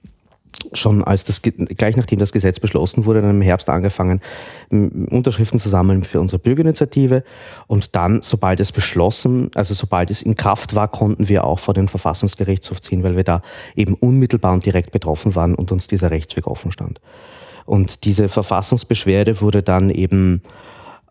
[0.74, 4.22] schon als das, gleich nachdem das Gesetz beschlossen wurde, dann im Herbst angefangen,
[4.70, 7.24] Unterschriften zu sammeln für unsere Bürgerinitiative.
[7.68, 11.74] Und dann, sobald es beschlossen, also sobald es in Kraft war, konnten wir auch vor
[11.74, 13.42] den Verfassungsgerichtshof ziehen, weil wir da
[13.76, 17.02] eben unmittelbar und direkt betroffen waren und uns dieser Rechtsweg offen stand.
[17.66, 20.42] Und diese Verfassungsbeschwerde wurde dann eben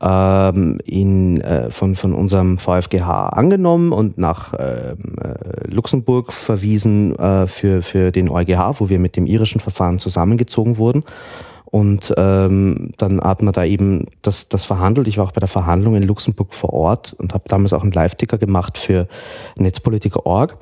[0.01, 7.47] ähm, in, äh, von, von unserem VfGH angenommen und nach ähm, äh, Luxemburg verwiesen äh,
[7.47, 11.05] für, für den EuGH, wo wir mit dem irischen Verfahren zusammengezogen wurden.
[11.67, 15.07] Und ähm, dann hat man da eben das, das verhandelt.
[15.07, 17.93] Ich war auch bei der Verhandlung in Luxemburg vor Ort und habe damals auch einen
[17.93, 19.07] Live-Ticker gemacht für
[19.57, 20.57] Netzpolitiker.org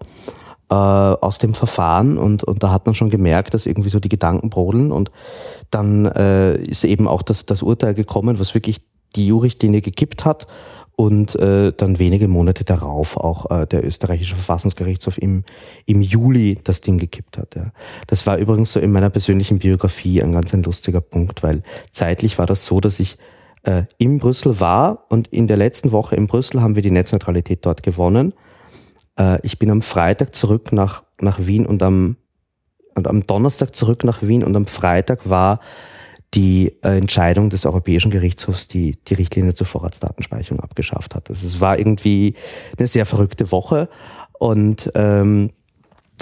[0.70, 4.11] äh, aus dem Verfahren und, und da hat man schon gemerkt, dass irgendwie so die
[4.11, 5.11] Gedanken brodeln und
[5.70, 8.82] dann äh, ist eben auch das, das Urteil gekommen, was wirklich
[9.16, 10.46] die EU-Richtlinie gekippt hat
[11.00, 15.44] und äh, dann wenige Monate darauf auch äh, der österreichische Verfassungsgerichtshof im,
[15.86, 17.54] im Juli das Ding gekippt hat.
[17.54, 17.70] Ja.
[18.09, 22.36] Das war übrigens so in meiner persönlichen Biografie ein ganz ein lustiger Punkt, weil zeitlich
[22.38, 23.16] war das so, dass ich
[23.62, 27.64] äh, in Brüssel war und in der letzten Woche in Brüssel haben wir die Netzneutralität
[27.64, 28.34] dort gewonnen.
[29.16, 32.16] Äh, ich bin am Freitag zurück nach, nach Wien und am,
[32.96, 35.61] und am Donnerstag zurück nach Wien und am Freitag war
[36.34, 41.30] die Entscheidung des Europäischen Gerichtshofs, die die Richtlinie zur Vorratsdatenspeicherung abgeschafft hat.
[41.30, 42.34] Also es war irgendwie
[42.78, 43.88] eine sehr verrückte Woche
[44.38, 45.50] und ähm,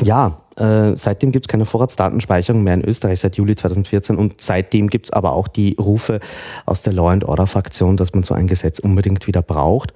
[0.02, 4.88] ja, äh, seitdem gibt es keine Vorratsdatenspeicherung mehr in Österreich seit Juli 2014 und seitdem
[4.88, 6.20] gibt es aber auch die Rufe
[6.66, 9.92] aus der Law and Order Fraktion, dass man so ein Gesetz unbedingt wieder braucht.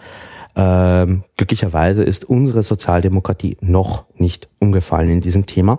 [0.57, 5.79] Ähm, glücklicherweise ist unsere Sozialdemokratie noch nicht umgefallen in diesem Thema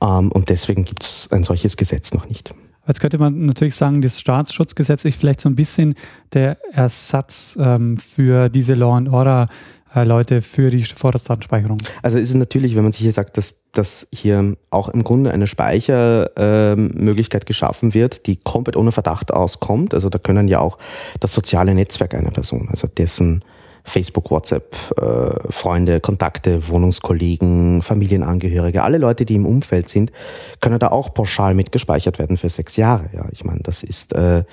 [0.00, 2.54] ähm, und deswegen gibt es ein solches Gesetz noch nicht.
[2.88, 5.94] Jetzt könnte man natürlich sagen, das Staatsschutzgesetz ist vielleicht so ein bisschen
[6.32, 9.48] der Ersatz ähm, für diese Law and Order
[9.94, 11.78] äh, Leute für die Vorratsdatenspeicherung.
[12.02, 15.30] Also ist es natürlich, wenn man sich hier sagt, dass, dass hier auch im Grunde
[15.32, 19.94] eine Speichermöglichkeit ähm, geschaffen wird, die komplett ohne Verdacht auskommt.
[19.94, 20.78] Also da können ja auch
[21.20, 23.44] das soziale Netzwerk einer Person, also dessen
[23.88, 30.12] Facebook, WhatsApp, äh, Freunde, Kontakte, Wohnungskollegen, Familienangehörige, alle Leute, die im Umfeld sind,
[30.60, 33.10] können da auch pauschal mitgespeichert werden für sechs Jahre.
[33.12, 34.44] Ja, ich meine, das ist äh,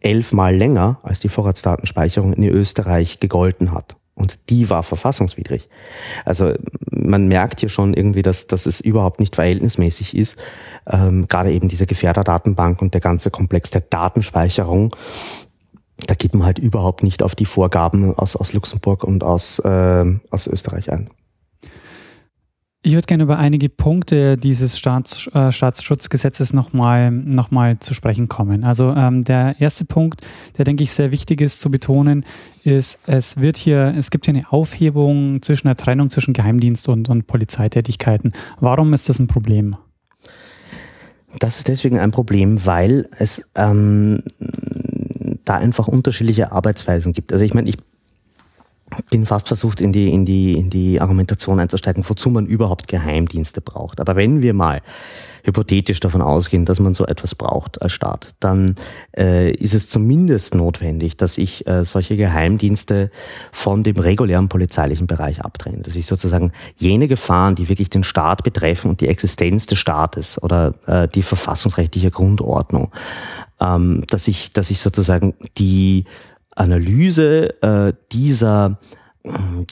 [0.00, 3.96] elfmal länger, als die Vorratsdatenspeicherung in Österreich gegolten hat.
[4.14, 5.68] Und die war verfassungswidrig.
[6.24, 6.52] Also
[6.90, 10.38] man merkt hier schon irgendwie, dass, dass es überhaupt nicht verhältnismäßig ist.
[10.86, 14.94] Ähm, gerade eben diese Gefährderdatenbank und der ganze Komplex der Datenspeicherung.
[16.06, 20.04] Da geht man halt überhaupt nicht auf die Vorgaben aus, aus Luxemburg und aus, äh,
[20.30, 21.10] aus Österreich ein.
[22.84, 28.28] Ich würde gerne über einige Punkte dieses Staats, äh, Staatsschutzgesetzes nochmal noch mal zu sprechen
[28.28, 28.64] kommen.
[28.64, 30.22] Also ähm, der erste Punkt,
[30.58, 32.24] der denke ich sehr wichtig ist zu betonen,
[32.64, 37.08] ist, es wird hier, es gibt hier eine Aufhebung zwischen der Trennung zwischen Geheimdienst und,
[37.08, 38.32] und Polizeitätigkeiten.
[38.58, 39.76] Warum ist das ein Problem?
[41.38, 44.24] Das ist deswegen ein Problem, weil es ähm,
[45.44, 47.32] da einfach unterschiedliche Arbeitsweisen gibt.
[47.32, 47.76] Also ich meine, ich
[49.10, 53.60] bin fast versucht, in die, in, die, in die Argumentation einzusteigen, wozu man überhaupt Geheimdienste
[53.60, 54.00] braucht.
[54.00, 54.82] Aber wenn wir mal
[55.44, 58.76] hypothetisch davon ausgehen, dass man so etwas braucht als Staat, dann
[59.16, 63.10] äh, ist es zumindest notwendig, dass ich äh, solche Geheimdienste
[63.50, 65.78] von dem regulären polizeilichen Bereich abtrenne.
[65.78, 70.40] Dass ich sozusagen jene Gefahren, die wirklich den Staat betreffen und die Existenz des Staates
[70.40, 72.92] oder äh, die verfassungsrechtliche Grundordnung,
[73.62, 76.04] ähm, dass ich, dass ich sozusagen die
[76.54, 78.78] Analyse äh, dieser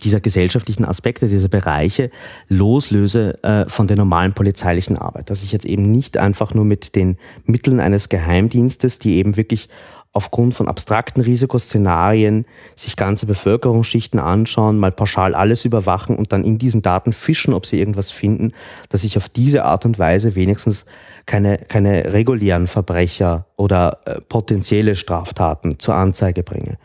[0.04, 2.10] dieser gesellschaftlichen Aspekte, dieser Bereiche
[2.48, 5.28] loslöse äh, von der normalen polizeilichen Arbeit.
[5.28, 7.16] Dass ich jetzt eben nicht einfach nur mit den
[7.46, 9.68] Mitteln eines Geheimdienstes, die eben wirklich
[10.12, 12.44] aufgrund von abstrakten Risikoszenarien
[12.76, 17.66] sich ganze Bevölkerungsschichten anschauen, mal pauschal alles überwachen und dann in diesen Daten fischen, ob
[17.66, 18.52] sie irgendwas finden,
[18.88, 20.86] dass ich auf diese Art und Weise wenigstens
[21.30, 26.76] keine, keine regulären Verbrecher oder äh, potenzielle Straftaten zur Anzeige bringe.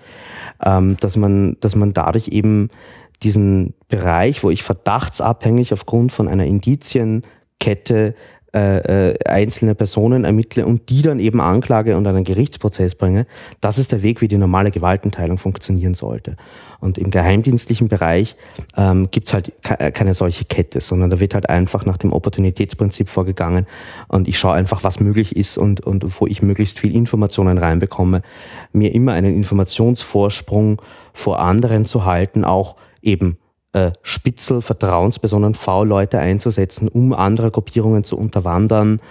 [0.63, 2.69] Ähm, dass, man, dass man dadurch eben
[3.23, 8.13] diesen Bereich, wo ich verdachtsabhängig aufgrund von einer Indizienkette
[8.55, 13.27] äh, äh, einzelne Personen ermittle und die dann eben anklage und einen Gerichtsprozess bringe,
[13.59, 16.37] das ist der Weg, wie die normale Gewaltenteilung funktionieren sollte.
[16.79, 18.37] Und im geheimdienstlichen Bereich
[18.77, 23.09] ähm, gibt halt äh, keine solche Kette, sondern da wird halt einfach nach dem Opportunitätsprinzip
[23.09, 23.67] vorgegangen
[24.07, 28.21] und ich schaue einfach, was möglich ist und, und wo ich möglichst viel Informationen reinbekomme,
[28.71, 30.81] mir immer einen Informationsvorsprung
[31.13, 33.37] vor anderen zu halten, auch eben
[33.75, 39.01] äh, Spitzel, Vertrauenspersonen, V-Leute einzusetzen, um andere Gruppierungen zu unterwandern.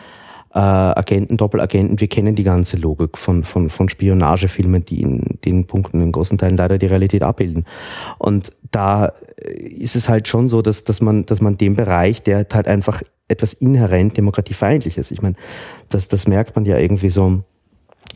[0.55, 5.67] Äh, Agenten, Doppelagenten, wir kennen die ganze Logik von, von, von Spionagefilmen, die in den
[5.67, 7.67] Punkten in großen Teilen leider die Realität abbilden.
[8.17, 12.47] Und da ist es halt schon so, dass, dass, man, dass man den Bereich, der
[12.51, 15.11] halt einfach etwas inhärent demokratiefeindlich ist.
[15.11, 15.37] Ich meine,
[15.91, 17.43] das, das merkt man ja irgendwie so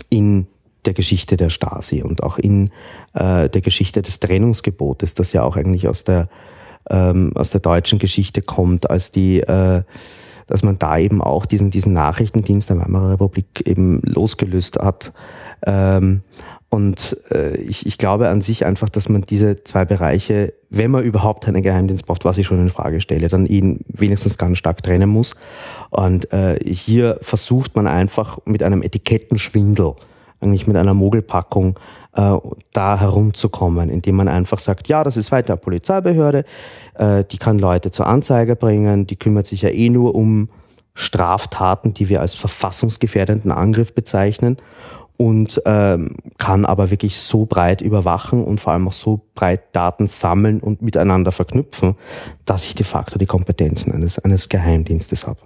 [0.09, 0.47] in
[0.85, 2.71] der Geschichte der Stasi und auch in
[3.15, 6.29] äh, der Geschichte des Trennungsgebotes, das ja auch eigentlich aus der,
[6.91, 9.83] ähm, aus der deutschen Geschichte kommt, als die, äh,
[10.47, 15.13] dass man da eben auch diesen, diesen Nachrichtendienst der Weimarer Republik eben losgelöst hat.
[15.67, 16.23] Ähm,
[16.71, 21.03] und äh, ich, ich glaube an sich einfach, dass man diese zwei Bereiche, wenn man
[21.03, 24.83] überhaupt einen Geheimdienst braucht, was ich schon in Frage stelle, dann ihn wenigstens ganz stark
[24.83, 25.35] trennen muss.
[25.91, 29.95] Und äh, hier versucht man einfach mit einem Etikettenschwindel
[30.41, 31.79] eigentlich mit einer Mogelpackung
[32.15, 32.37] äh,
[32.73, 36.45] da herumzukommen, indem man einfach sagt, ja, das ist weiter eine Polizeibehörde,
[36.95, 40.49] äh, die kann Leute zur Anzeige bringen, die kümmert sich ja eh nur um
[40.95, 44.57] Straftaten, die wir als verfassungsgefährdenden Angriff bezeichnen
[45.17, 50.07] und ähm, kann aber wirklich so breit überwachen und vor allem auch so breit Daten
[50.07, 51.97] sammeln und miteinander verknüpfen,
[52.45, 55.41] dass ich de facto die Kompetenzen eines, eines Geheimdienstes habe.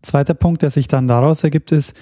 [0.00, 1.94] Zweiter Punkt, der sich dann daraus ergibt, ist,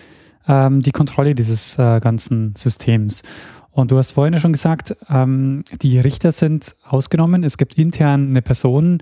[0.49, 3.23] ähm, die Kontrolle dieses äh, ganzen Systems.
[3.71, 7.45] Und du hast vorhin ja schon gesagt, ähm, die Richter sind ausgenommen.
[7.45, 8.99] Es gibt intern eine Person,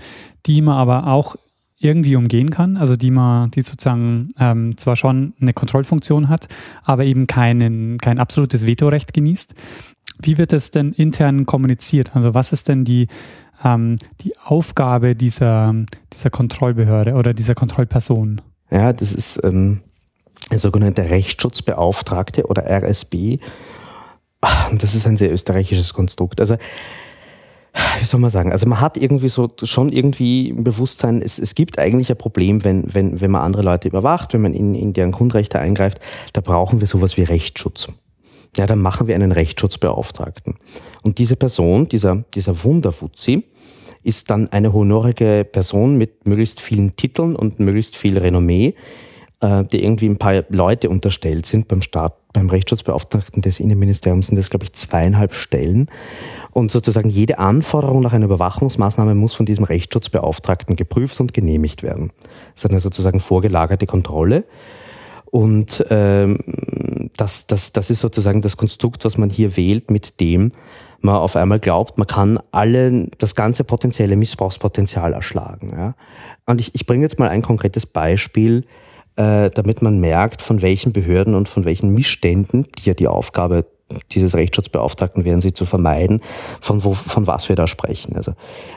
[0.47, 1.37] die man aber auch
[1.81, 6.49] irgendwie umgehen kann, also die man, die sozusagen ähm, zwar schon eine Kontrollfunktion hat,
[6.83, 9.55] aber eben keinen, kein absolutes Vetorecht genießt.
[10.21, 12.17] Wie wird es denn intern kommuniziert?
[12.17, 13.07] Also was ist denn die,
[13.65, 15.75] ähm, die Aufgabe dieser,
[16.13, 18.41] dieser Kontrollbehörde oder dieser Kontrollperson?
[18.71, 19.81] Ja, das ist ähm,
[20.51, 23.39] der sogenannte Rechtsschutzbeauftragte oder RSB.
[24.73, 26.41] Das ist ein sehr österreichisches Konstrukt.
[26.41, 26.57] Also,
[28.01, 28.53] wie soll man sagen?
[28.53, 32.65] Also man hat irgendwie so schon irgendwie im Bewusstsein, es, es gibt eigentlich ein Problem,
[32.65, 36.01] wenn, wenn, wenn man andere Leute überwacht, wenn man in, in deren Grundrechte eingreift,
[36.33, 37.89] da brauchen wir sowas wie Rechtsschutz.
[38.57, 40.55] Ja, dann machen wir einen Rechtsschutzbeauftragten.
[41.03, 43.45] Und diese Person, dieser, dieser Wunderfuzzi,
[44.03, 48.75] ist dann eine honorige Person mit möglichst vielen Titeln und möglichst viel Renommee,
[49.41, 54.51] die irgendwie ein paar Leute unterstellt sind beim Staat beim Rechtsschutzbeauftragten des Innenministeriums sind das,
[54.51, 55.89] glaube ich, zweieinhalb Stellen.
[56.53, 62.13] Und sozusagen jede Anforderung nach einer Überwachungsmaßnahme muss von diesem Rechtsschutzbeauftragten geprüft und genehmigt werden.
[62.55, 64.45] Das ist eine sozusagen vorgelagerte Kontrolle.
[65.31, 66.39] Und ähm,
[67.17, 70.53] das, das, das ist sozusagen das Konstrukt, was man hier wählt, mit dem
[71.01, 75.73] man auf einmal glaubt, man kann alle das ganze potenzielle Missbrauchspotenzial erschlagen.
[75.77, 75.95] Ja.
[76.47, 78.65] Und ich, ich bringe jetzt mal ein konkretes Beispiel,
[79.19, 83.67] äh, damit man merkt, von welchen Behörden und von welchen Missständen, die ja die Aufgabe
[84.13, 86.21] dieses Rechtsschutzbeauftragten wären sie zu vermeiden,
[86.61, 88.15] von, wo, von was wir da sprechen.
[88.17, 88.35] Also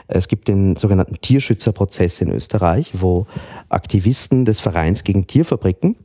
[0.08, 3.26] es gibt den sogenannten Tierschützerprozess in Österreich, wo
[3.68, 5.96] Aktivisten des Vereins gegen Tierfabriken,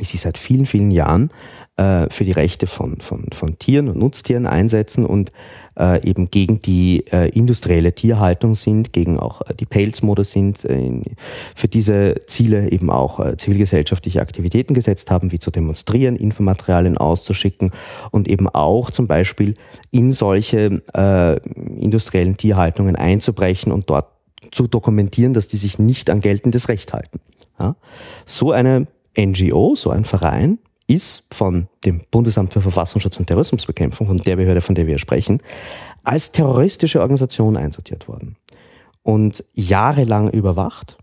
[0.00, 1.30] die sich seit vielen, vielen Jahren
[1.76, 5.30] äh, für die Rechte von, von, von Tieren und Nutztieren einsetzen und
[5.78, 11.02] äh, eben gegen die äh, industrielle Tierhaltung sind, gegen auch äh, die Pelzmode sind, äh,
[11.54, 17.72] für diese Ziele eben auch äh, zivilgesellschaftliche Aktivitäten gesetzt haben, wie zu demonstrieren, Infomaterialien auszuschicken
[18.10, 19.54] und eben auch zum Beispiel
[19.90, 20.82] in solche
[21.56, 24.06] industriellen Tierhaltungen einzubrechen und dort
[24.50, 27.20] zu dokumentieren, dass die sich nicht an geltendes Recht halten.
[27.58, 27.76] Ja?
[28.24, 28.86] So eine
[29.18, 34.60] NGO, so ein Verein, ist von dem Bundesamt für Verfassungsschutz und Terrorismusbekämpfung, von der Behörde,
[34.60, 35.42] von der wir sprechen,
[36.04, 38.36] als terroristische Organisation einsortiert worden.
[39.02, 40.96] Und jahrelang überwacht,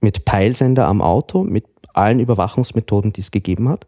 [0.00, 3.86] mit Peilsender am Auto, mit allen Überwachungsmethoden, die es gegeben hat,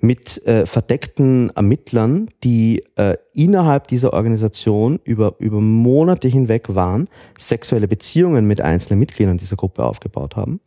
[0.00, 7.88] mit äh, verdeckten Ermittlern, die äh, innerhalb dieser Organisation über, über Monate hinweg waren, sexuelle
[7.88, 10.60] Beziehungen mit einzelnen Mitgliedern dieser Gruppe aufgebaut haben,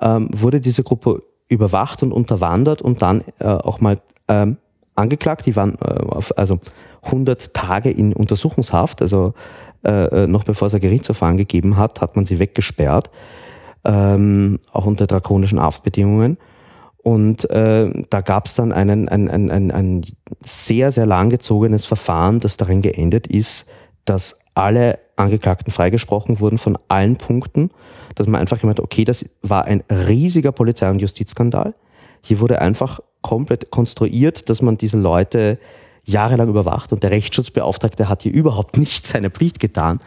[0.00, 1.22] ähm, wurde diese Gruppe
[1.54, 3.98] überwacht und unterwandert und dann äh, auch mal
[4.28, 4.58] ähm,
[4.94, 5.46] angeklagt.
[5.46, 6.58] Die waren äh, auf, also
[7.02, 9.34] 100 Tage in Untersuchungshaft, also
[9.84, 13.10] äh, äh, noch bevor es ein Gerichtsverfahren gegeben hat, hat man sie weggesperrt,
[13.84, 16.38] ähm, auch unter drakonischen Haftbedingungen.
[17.02, 20.02] Und äh, da gab es dann einen, ein, ein, ein, ein
[20.42, 23.68] sehr, sehr langgezogenes Verfahren, das darin geendet ist,
[24.06, 27.70] dass alle Angeklagten freigesprochen wurden von allen Punkten,
[28.14, 31.74] dass man einfach gemeint, okay, das war ein riesiger Polizei- und Justizskandal.
[32.22, 35.58] Hier wurde einfach komplett konstruiert, dass man diese Leute
[36.04, 40.00] jahrelang überwacht und der Rechtsschutzbeauftragte hat hier überhaupt nicht seine Pflicht getan.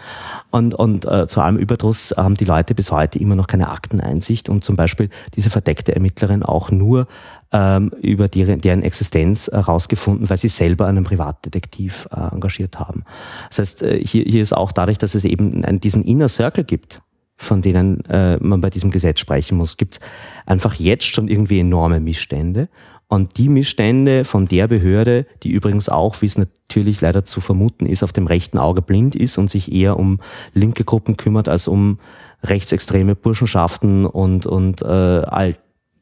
[0.51, 4.49] Und, und äh, zu allem Überdruss haben die Leute bis heute immer noch keine Akteneinsicht
[4.49, 7.07] und zum Beispiel diese verdeckte Ermittlerin auch nur
[7.51, 13.03] ähm, über deren, deren Existenz herausgefunden, weil sie selber einen Privatdetektiv äh, engagiert haben.
[13.49, 16.63] Das heißt, äh, hier, hier ist auch dadurch, dass es eben einen, diesen Inner Circle
[16.63, 17.01] gibt,
[17.37, 19.99] von denen äh, man bei diesem Gesetz sprechen muss, gibt es
[20.45, 22.67] einfach jetzt schon irgendwie enorme Missstände.
[23.09, 27.85] Und die Missstände von der Behörde, die übrigens auch, wie es natürlich leider zu vermuten
[27.85, 30.19] ist, auf dem rechten Auge blind ist und sich eher um
[30.53, 31.99] linke Gruppen kümmert als um
[32.43, 35.55] rechtsextreme Burschenschaften und, und äh, all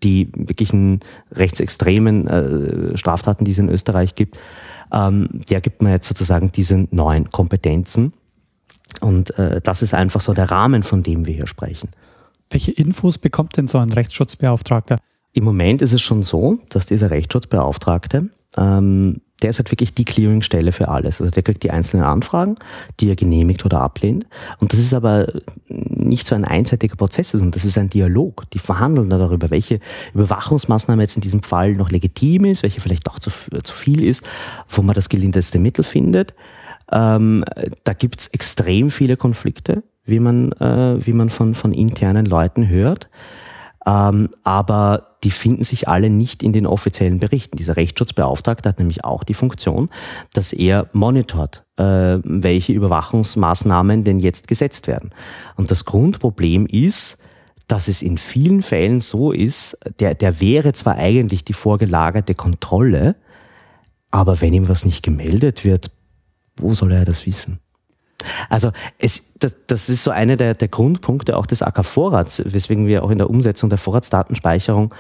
[0.04, 1.02] die wirklichen
[1.32, 4.38] rechtsextremen äh, Straftaten, die es in Österreich gibt,
[4.92, 8.14] ähm, der gibt man jetzt sozusagen diese neuen Kompetenzen.
[9.02, 11.90] Und äh, das ist einfach so der Rahmen, von dem wir hier sprechen.
[12.50, 14.98] Welche Infos bekommt denn so ein Rechtsschutzbeauftragter?
[15.36, 20.06] Im Moment ist es schon so, dass dieser Rechtsschutzbeauftragte, ähm, der ist halt wirklich die
[20.06, 21.20] Clearingstelle für alles.
[21.20, 22.56] Also der kriegt die einzelnen Anfragen,
[23.02, 24.26] die er genehmigt oder ablehnt.
[24.62, 25.28] Und das ist aber
[25.68, 28.50] nicht so ein einseitiger Prozess, sondern das ist ein Dialog.
[28.52, 29.82] Die verhandeln da darüber, welche
[30.14, 34.24] Überwachungsmaßnahme jetzt in diesem Fall noch legitim ist, welche vielleicht auch zu, zu viel ist,
[34.70, 36.34] wo man das gelindeste Mittel findet.
[36.94, 37.44] Ähm,
[37.84, 43.10] da gibt's extrem viele Konflikte, wie man, äh, wie man von, von internen Leuten hört.
[43.86, 47.58] Ähm, aber die finden sich alle nicht in den offiziellen Berichten.
[47.58, 49.90] Dieser Rechtsschutzbeauftragte hat nämlich auch die Funktion,
[50.34, 55.10] dass er monitort, äh, welche Überwachungsmaßnahmen denn jetzt gesetzt werden.
[55.56, 57.18] Und das Grundproblem ist,
[57.68, 63.16] dass es in vielen Fällen so ist, der, der wäre zwar eigentlich die vorgelagerte Kontrolle,
[64.12, 65.90] aber wenn ihm was nicht gemeldet wird,
[66.58, 67.60] wo soll er das wissen?
[68.50, 69.34] Also es,
[69.68, 73.30] das ist so einer der, der Grundpunkte auch des AK-Vorrats, weswegen wir auch in der
[73.30, 74.94] Umsetzung der Vorratsdatenspeicherung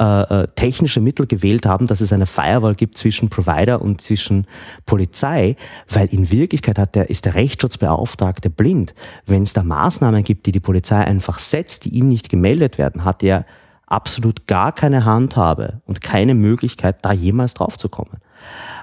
[0.00, 4.46] äh, äh, technische Mittel gewählt haben, dass es eine Firewall gibt zwischen Provider und zwischen
[4.86, 5.56] Polizei,
[5.88, 8.94] weil in Wirklichkeit hat der, ist der Rechtsschutzbeauftragte blind.
[9.26, 13.04] Wenn es da Maßnahmen gibt, die die Polizei einfach setzt, die ihm nicht gemeldet werden,
[13.04, 13.44] hat er
[13.86, 18.18] absolut gar keine Handhabe und keine Möglichkeit, da jemals drauf zu kommen.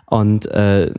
[0.09, 0.91] Und äh,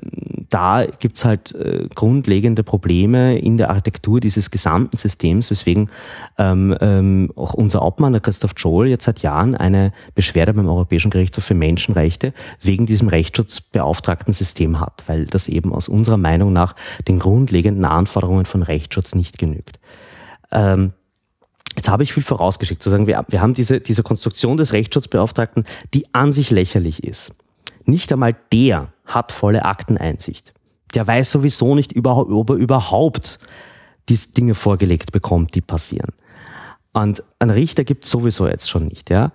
[0.50, 5.90] da gibt's halt äh, grundlegende Probleme in der Architektur dieses gesamten Systems, weswegen
[6.38, 11.11] ähm, ähm, auch unser Obmann, der Christoph Joel, jetzt seit Jahren eine Beschwerde beim Europäischen
[11.11, 12.32] Gerichtshof für Menschenrechte
[12.62, 16.76] wegen diesem Rechtsschutzbeauftragten System hat, weil das eben aus unserer Meinung nach
[17.08, 19.80] den grundlegenden Anforderungen von Rechtsschutz nicht genügt.
[20.52, 20.92] Ähm,
[21.76, 25.64] Jetzt habe ich viel vorausgeschickt, zu sagen, wir, wir haben diese, diese Konstruktion des Rechtsschutzbeauftragten,
[25.94, 27.32] die an sich lächerlich ist
[27.91, 30.55] Nicht einmal der hat volle Akteneinsicht.
[30.95, 33.38] Der weiß sowieso nicht, ob er überhaupt
[34.09, 36.12] diese Dinge vorgelegt bekommt, die passieren.
[36.93, 39.32] Und ein Richter gibt es sowieso jetzt schon nicht, ja.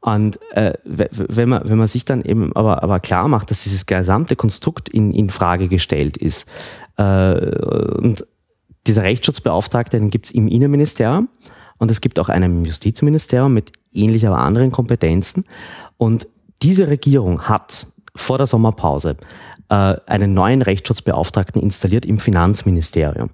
[0.00, 3.84] Und äh, wenn man wenn man sich dann eben aber aber klar macht, dass dieses
[3.86, 6.48] gesamte Konstrukt in in Frage gestellt ist
[6.96, 8.24] äh, und
[8.86, 11.28] dieser Rechtsschutzbeauftragte, den gibt es im Innenministerium
[11.78, 15.44] und es gibt auch einen im Justizministerium mit ähnlich aber anderen Kompetenzen
[15.96, 16.28] und
[16.62, 17.86] diese Regierung hat
[18.16, 19.16] vor der Sommerpause
[19.68, 19.74] äh,
[20.06, 23.30] einen neuen Rechtsschutzbeauftragten installiert im Finanzministerium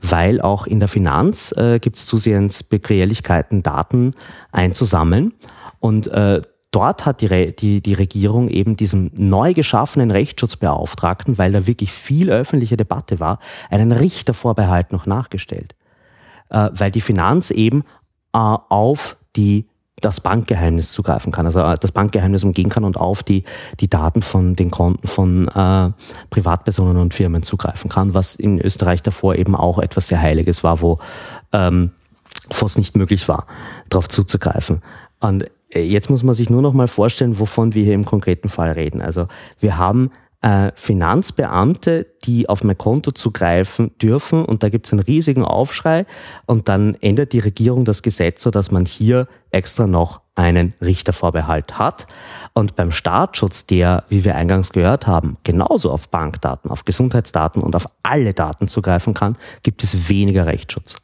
[0.00, 4.12] weil auch in der Finanz äh, gibt es zusehends Begehrlichkeiten, Daten
[4.52, 5.34] einzusammeln.
[5.80, 6.40] Und äh,
[6.70, 12.30] dort hat die, die, die Regierung eben diesem neu geschaffenen Rechtsschutzbeauftragten, weil da wirklich viel
[12.30, 13.38] öffentliche Debatte war,
[13.70, 15.74] einen Richtervorbehalt noch nachgestellt.
[16.50, 17.82] Äh, weil die Finanz eben
[18.32, 19.68] äh, auf die
[20.00, 23.44] das Bankgeheimnis zugreifen kann, also äh, das Bankgeheimnis umgehen kann und auf die,
[23.80, 25.90] die Daten von den Konten von äh,
[26.30, 30.80] Privatpersonen und Firmen zugreifen kann, was in Österreich davor eben auch etwas sehr Heiliges war,
[30.80, 30.98] wo
[31.52, 31.90] ähm,
[32.50, 33.46] fast nicht möglich war,
[33.88, 34.82] darauf zuzugreifen.
[35.20, 38.48] Und äh, jetzt muss man sich nur noch mal vorstellen, wovon wir hier im konkreten
[38.48, 39.02] Fall reden.
[39.02, 39.26] Also
[39.60, 40.10] wir haben
[40.40, 46.06] äh, Finanzbeamte, die auf mein Konto zugreifen dürfen und da gibt es einen riesigen Aufschrei
[46.46, 51.78] und dann ändert die Regierung das Gesetz, so dass man hier extra noch einen Richtervorbehalt
[51.78, 52.06] hat.
[52.52, 57.74] Und beim Staatsschutz, der, wie wir eingangs gehört haben, genauso auf Bankdaten, auf Gesundheitsdaten und
[57.74, 60.96] auf alle Daten zugreifen kann, gibt es weniger Rechtsschutz.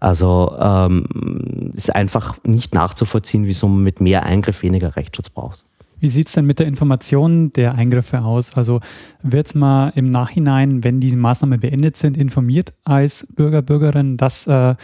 [0.00, 5.64] Also ähm, ist einfach nicht nachzuvollziehen, wieso man mit mehr Eingriff weniger Rechtsschutz braucht.
[6.00, 8.56] Wie sieht es denn mit der Information der Eingriffe aus?
[8.56, 8.80] Also
[9.22, 14.74] wird man im Nachhinein, wenn die Maßnahmen beendet sind, informiert als Bürger, Bürgerin, dass äh,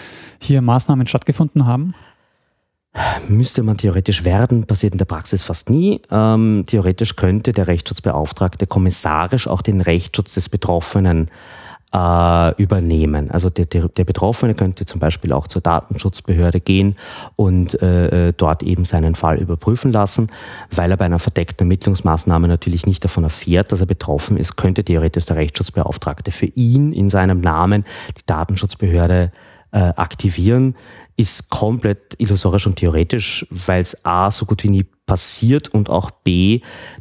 [0.41, 1.95] hier Maßnahmen stattgefunden haben?
[3.29, 6.01] Müsste man theoretisch werden, passiert in der Praxis fast nie.
[6.11, 11.31] Ähm, theoretisch könnte der Rechtsschutzbeauftragte kommissarisch auch den Rechtsschutz des Betroffenen äh,
[12.59, 13.31] übernehmen.
[13.31, 16.97] Also der, der, der Betroffene könnte zum Beispiel auch zur Datenschutzbehörde gehen
[17.37, 20.29] und äh, dort eben seinen Fall überprüfen lassen.
[20.71, 24.85] Weil er bei einer verdeckten Ermittlungsmaßnahme natürlich nicht davon erfährt, dass er betroffen ist, könnte
[24.85, 27.85] theoretisch der Rechtsschutzbeauftragte für ihn in seinem Namen
[28.17, 29.31] die Datenschutzbehörde
[29.73, 30.75] äh, aktivieren
[31.17, 36.11] ist komplett illusorisch und theoretisch, weil es A so gut wie nie passiert und auch
[36.11, 36.61] B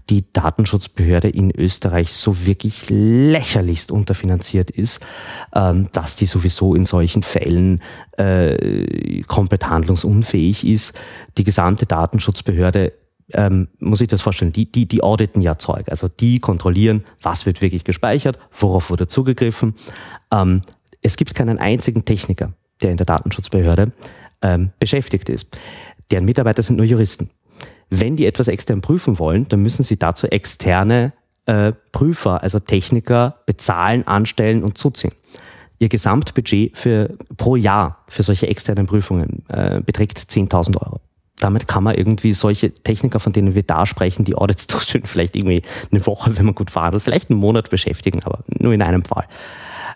[0.09, 5.05] die Datenschutzbehörde in Österreich so wirklich lächerlichst unterfinanziert ist,
[5.53, 7.81] ähm, dass die sowieso in solchen Fällen
[8.17, 10.97] äh, komplett handlungsunfähig ist.
[11.37, 12.93] Die gesamte Datenschutzbehörde
[13.33, 15.89] ähm, muss ich das vorstellen, die, die, die auditen ja Zeug.
[15.89, 19.73] Also die kontrollieren, was wird wirklich gespeichert, worauf wurde zugegriffen.
[20.31, 20.61] Ähm,
[21.01, 23.91] es gibt keinen einzigen Techniker, der in der Datenschutzbehörde
[24.41, 25.59] ähm, beschäftigt ist.
[26.11, 27.31] Deren Mitarbeiter sind nur Juristen.
[27.89, 31.13] Wenn die etwas extern prüfen wollen, dann müssen sie dazu externe
[31.45, 35.13] äh, Prüfer, also Techniker, bezahlen, anstellen und zuziehen.
[35.77, 41.01] Ihr Gesamtbudget für, pro Jahr für solche externen Prüfungen äh, beträgt 10.000 Euro.
[41.39, 45.35] Damit kann man irgendwie solche Techniker, von denen wir da sprechen, die Audits durchführen, vielleicht
[45.35, 45.61] irgendwie
[45.91, 49.25] eine Woche, wenn man gut verhandelt, vielleicht einen Monat beschäftigen, aber nur in einem Fall.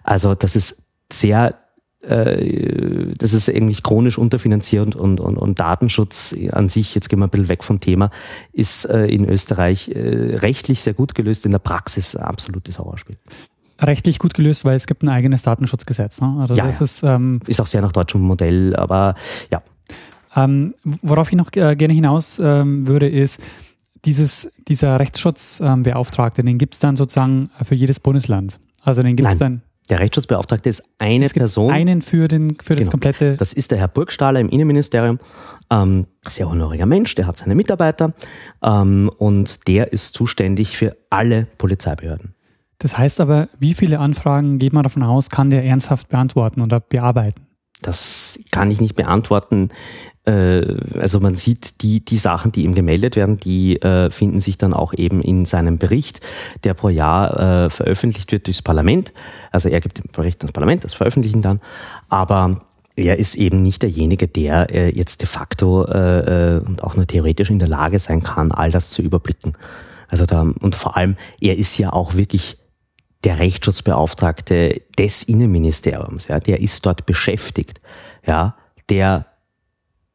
[0.03, 1.55] Also das ist sehr
[2.01, 7.25] äh, das ist eigentlich chronisch unterfinanziert und, und, und Datenschutz an sich, jetzt gehen wir
[7.25, 8.09] ein bisschen weg vom Thema,
[8.53, 13.17] ist äh, in Österreich äh, rechtlich sehr gut gelöst, in der Praxis ein absolutes Horrorspiel.
[13.81, 16.21] Rechtlich gut gelöst, weil es gibt ein eigenes Datenschutzgesetz.
[16.21, 16.37] Ne?
[16.39, 16.85] Also ja, das ja.
[16.85, 19.15] Ist, ähm, ist auch sehr nach deutschem Modell, aber
[19.51, 19.61] ja.
[20.35, 23.41] Ähm, worauf ich noch äh, gerne hinaus ähm, würde, ist,
[24.05, 28.59] dieses, dieser Rechtsschutzbeauftragte, den gibt es dann sozusagen für jedes Bundesland.
[28.83, 31.71] Also den gibt es dann der Rechtsschutzbeauftragte ist eine es gibt Person.
[31.71, 32.91] Einen für, den, für das genau.
[32.91, 33.37] komplette.
[33.37, 35.19] Das ist der Herr Burgstahler im Innenministerium.
[35.71, 38.13] Ähm, sehr honoriger Mensch, der hat seine Mitarbeiter
[38.63, 42.35] ähm, und der ist zuständig für alle Polizeibehörden.
[42.77, 46.79] Das heißt aber, wie viele Anfragen geht man davon aus, kann der ernsthaft beantworten oder
[46.79, 47.47] bearbeiten?
[47.81, 49.69] Das kann ich nicht beantworten.
[50.25, 54.57] Äh, also man sieht die, die Sachen, die ihm gemeldet werden, die äh, finden sich
[54.57, 56.21] dann auch eben in seinem Bericht,
[56.63, 59.13] der pro Jahr äh, veröffentlicht wird durchs Parlament.
[59.51, 61.59] Also er gibt den Bericht ans Parlament, das veröffentlichen dann.
[62.09, 62.61] Aber
[62.95, 67.07] er ist eben nicht derjenige, der äh, jetzt de facto äh, äh, und auch nur
[67.07, 69.53] theoretisch in der Lage sein kann, all das zu überblicken.
[70.09, 72.57] Also da, und vor allem, er ist ja auch wirklich
[73.23, 77.79] der Rechtsschutzbeauftragte des Innenministeriums, ja, der ist dort beschäftigt,
[78.25, 78.55] ja,
[78.89, 79.25] der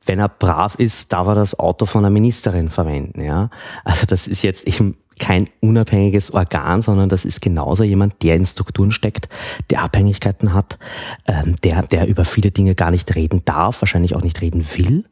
[0.06, 3.22] wenn er brav ist, darf er das Auto von einer Ministerin verwenden.
[3.22, 3.50] Ja?
[3.84, 8.46] Also das ist jetzt eben kein unabhängiges Organ, sondern das ist genauso jemand, der in
[8.46, 9.28] Strukturen steckt,
[9.70, 10.78] der Abhängigkeiten hat,
[11.26, 15.04] ähm, der, der über viele Dinge gar nicht reden darf, wahrscheinlich auch nicht reden will.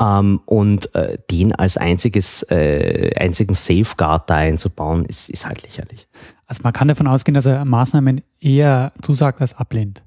[0.00, 6.06] Ähm, und äh, den als einziges, äh, einzigen Safeguard da einzubauen, ist, ist halt lächerlich.
[6.46, 10.02] Also man kann davon ausgehen, dass er Maßnahmen eher zusagt als ablehnt.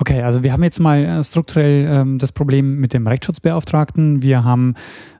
[0.00, 4.22] Okay, also wir haben jetzt mal äh, strukturell ähm, das Problem mit dem Rechtsschutzbeauftragten.
[4.22, 4.74] Wir haben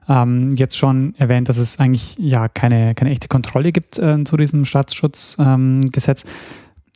[0.09, 4.37] ähm, jetzt schon erwähnt, dass es eigentlich ja keine, keine echte Kontrolle gibt äh, zu
[4.37, 6.23] diesem Staatsschutzgesetz.
[6.23, 6.29] Ähm,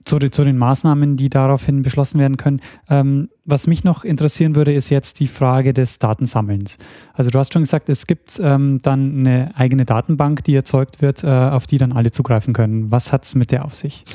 [0.03, 2.59] zu, zu, den Maßnahmen, die daraufhin beschlossen werden können.
[2.91, 6.77] Ähm, was mich noch interessieren würde, ist jetzt die Frage des Datensammelns.
[7.13, 11.23] Also du hast schon gesagt, es gibt ähm, dann eine eigene Datenbank, die erzeugt wird,
[11.23, 12.91] äh, auf die dann alle zugreifen können.
[12.91, 14.05] Was hat es mit der auf sich?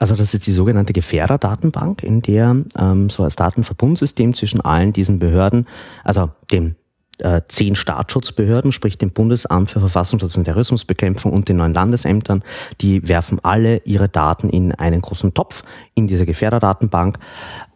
[0.00, 5.18] Also das ist die sogenannte Gefährder-Datenbank, in der ähm, so als Datenverbundsystem zwischen allen diesen
[5.18, 5.68] Behörden,
[6.04, 6.74] also dem
[7.18, 12.42] äh, zehn Staatsschutzbehörden, sprich dem Bundesamt für Verfassungsschutz und Terrorismusbekämpfung und den neuen Landesämtern,
[12.80, 17.18] die werfen alle ihre Daten in einen großen Topf, in diese Gefährderdatenbank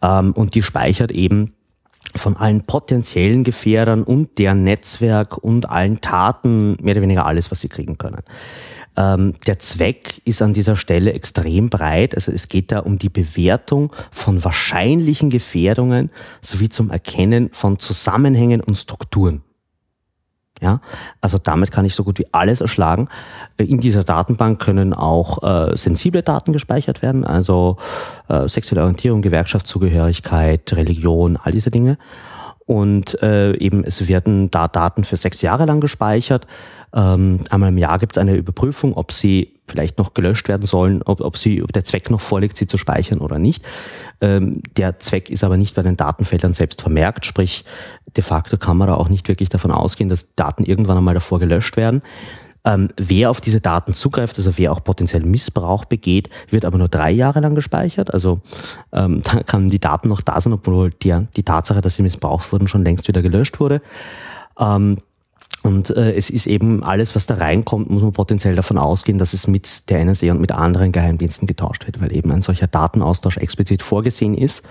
[0.01, 1.53] ähm, und die speichert eben
[2.15, 7.59] von allen potenziellen Gefährdern und deren Netzwerk und allen Taten mehr oder weniger alles, was
[7.59, 8.23] sie kriegen können.
[8.97, 12.15] Ähm, der Zweck ist an dieser Stelle extrem breit.
[12.15, 16.09] Also es geht da um die Bewertung von wahrscheinlichen Gefährdungen
[16.41, 19.41] sowie zum Erkennen von Zusammenhängen und Strukturen.
[20.61, 20.79] Ja,
[21.19, 23.09] also damit kann ich so gut wie alles erschlagen.
[23.57, 27.75] In dieser Datenbank können auch äh, sensible Daten gespeichert werden, also
[28.29, 31.97] äh, sexuelle Orientierung, Gewerkschaftszugehörigkeit, Religion, all diese Dinge.
[32.65, 36.47] Und äh, eben es werden da Daten für sechs Jahre lang gespeichert.
[36.93, 41.01] Ähm, einmal im Jahr gibt es eine Überprüfung, ob sie vielleicht noch gelöscht werden sollen,
[41.03, 43.65] ob, ob, sie, ob der Zweck noch vorliegt, sie zu speichern oder nicht.
[44.21, 47.65] Ähm, der Zweck ist aber nicht bei den Datenfeldern selbst vermerkt, sprich
[48.15, 51.39] de facto kann man da auch nicht wirklich davon ausgehen, dass Daten irgendwann einmal davor
[51.39, 52.01] gelöscht werden.
[52.65, 56.89] Ähm, wer auf diese Daten zugreift, also wer auch potenziell Missbrauch begeht, wird aber nur
[56.89, 58.13] drei Jahre lang gespeichert.
[58.13, 58.41] Also
[58.91, 62.51] ähm, da kann die Daten noch da sein, obwohl die, die Tatsache, dass sie missbraucht
[62.51, 63.81] wurden, schon längst wieder gelöscht wurde.
[64.59, 64.97] Ähm,
[65.65, 69.33] und äh, es ist eben alles, was da reinkommt, muss man potenziell davon ausgehen, dass
[69.33, 73.37] es mit der NSA und mit anderen Geheimdiensten getauscht wird, weil eben ein solcher Datenaustausch
[73.37, 74.63] explizit vorgesehen ist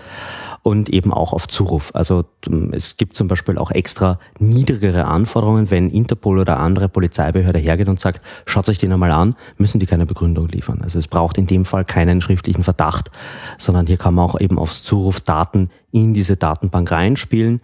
[0.63, 1.91] und eben auch auf Zuruf.
[1.95, 2.25] Also
[2.73, 8.01] es gibt zum Beispiel auch extra niedrigere Anforderungen, wenn Interpol oder andere Polizeibehörde hergeht und
[8.01, 10.81] sagt, schaut euch den einmal an, müssen die keine Begründung liefern.
[10.83, 13.11] Also es braucht in dem Fall keinen schriftlichen Verdacht,
[13.59, 17.61] sondern hier kann man auch eben aufs Zuruf Daten in diese Datenbank reinspielen.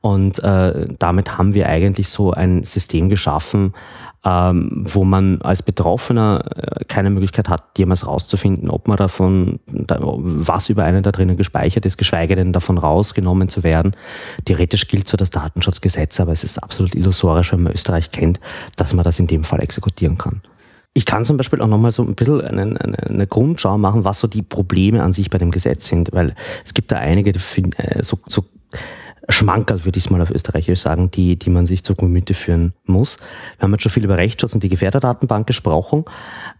[0.00, 3.74] Und äh, damit haben wir eigentlich so ein System geschaffen,
[4.26, 10.68] ähm, wo man als Betroffener äh, keine Möglichkeit hat, jemals rauszufinden, ob man davon, was
[10.68, 13.94] über einen da drinnen gespeichert ist, geschweige denn davon rausgenommen zu werden.
[14.44, 18.40] Theoretisch gilt so das Datenschutzgesetz, aber es ist absolut illusorisch, wenn man Österreich kennt,
[18.74, 20.40] dass man das in dem Fall exekutieren kann.
[20.92, 24.18] Ich kann zum Beispiel auch nochmal so ein bisschen eine, eine, eine, Grundschau machen, was
[24.18, 27.38] so die Probleme an sich bei dem Gesetz sind, weil es gibt da einige, die
[27.76, 28.44] äh, so, so
[29.28, 32.72] Schmankerl, würde ich es mal auf Österreichisch sagen, die, die man sich zu Gemüte führen
[32.84, 33.16] muss.
[33.58, 36.04] Wir haben jetzt schon viel über Rechtsschutz und die Gefährderdatenbank gesprochen.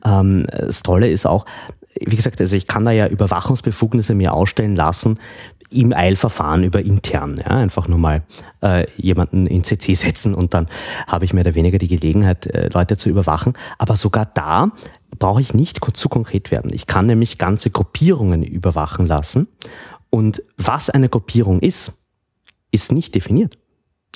[0.05, 1.47] Ähm, das Tolle ist auch,
[2.01, 5.19] wie gesagt, also ich kann da ja Überwachungsbefugnisse mir ausstellen lassen
[5.71, 7.35] im Eilverfahren über intern.
[7.39, 8.23] Ja, einfach nur mal
[8.63, 10.69] äh, jemanden in CC setzen und dann
[11.07, 13.55] habe ich mehr oder weniger die Gelegenheit, äh, Leute zu überwachen.
[13.79, 14.71] Aber sogar da
[15.19, 16.73] brauche ich nicht zu konkret werden.
[16.73, 19.49] Ich kann nämlich ganze Gruppierungen überwachen lassen.
[20.11, 21.93] Und was eine Gruppierung ist,
[22.77, 23.59] ist nicht definiert.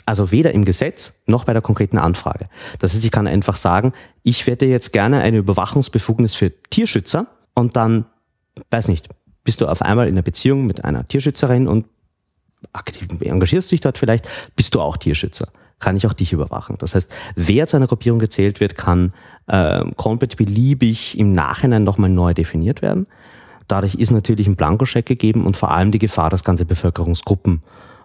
[0.06, 2.46] Also weder im Gesetz noch bei der konkreten Anfrage.
[2.78, 3.92] Das heißt, ich kann einfach sagen,
[4.22, 8.04] ich hätte jetzt gerne eine Überwachungsbefugnis für Tierschützer und dann,
[8.70, 9.08] weiß nicht,
[9.44, 11.86] bist du auf einmal in einer Beziehung mit einer Tierschützerin und
[12.72, 15.48] aktiv engagierst dich dort vielleicht, bist du auch Tierschützer.
[15.78, 16.76] Kann ich auch dich überwachen.
[16.78, 19.14] Das heißt, wer zu einer Gruppierung gezählt wird, kann
[19.46, 23.06] äh, komplett beliebig im Nachhinein nochmal neu definiert werden.
[23.66, 27.62] Dadurch ist natürlich ein Blankoscheck gegeben und vor allem die Gefahr, dass ganze Bevölkerungsgruppen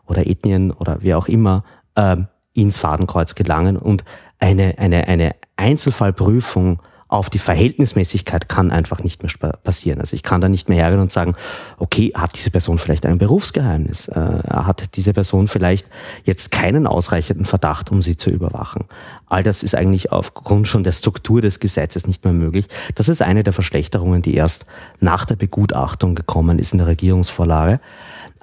[0.08, 1.64] oder Ethnien oder wie auch immer
[1.96, 4.04] ähm, ins Fadenkreuz gelangen und
[4.40, 9.32] eine, eine, eine Einzelfallprüfung auf die Verhältnismäßigkeit kann einfach nicht mehr
[9.64, 10.00] passieren.
[10.00, 11.36] Also ich kann da nicht mehr hergehen und sagen,
[11.78, 14.08] okay, hat diese Person vielleicht ein Berufsgeheimnis?
[14.08, 15.90] Äh, hat diese Person vielleicht
[16.24, 18.86] jetzt keinen ausreichenden Verdacht, um sie zu überwachen?
[19.28, 22.68] All das ist eigentlich aufgrund schon der Struktur des Gesetzes nicht mehr möglich.
[22.96, 24.66] Das ist eine der Verschlechterungen, die erst
[25.00, 27.80] nach der Begutachtung gekommen ist in der Regierungsvorlage.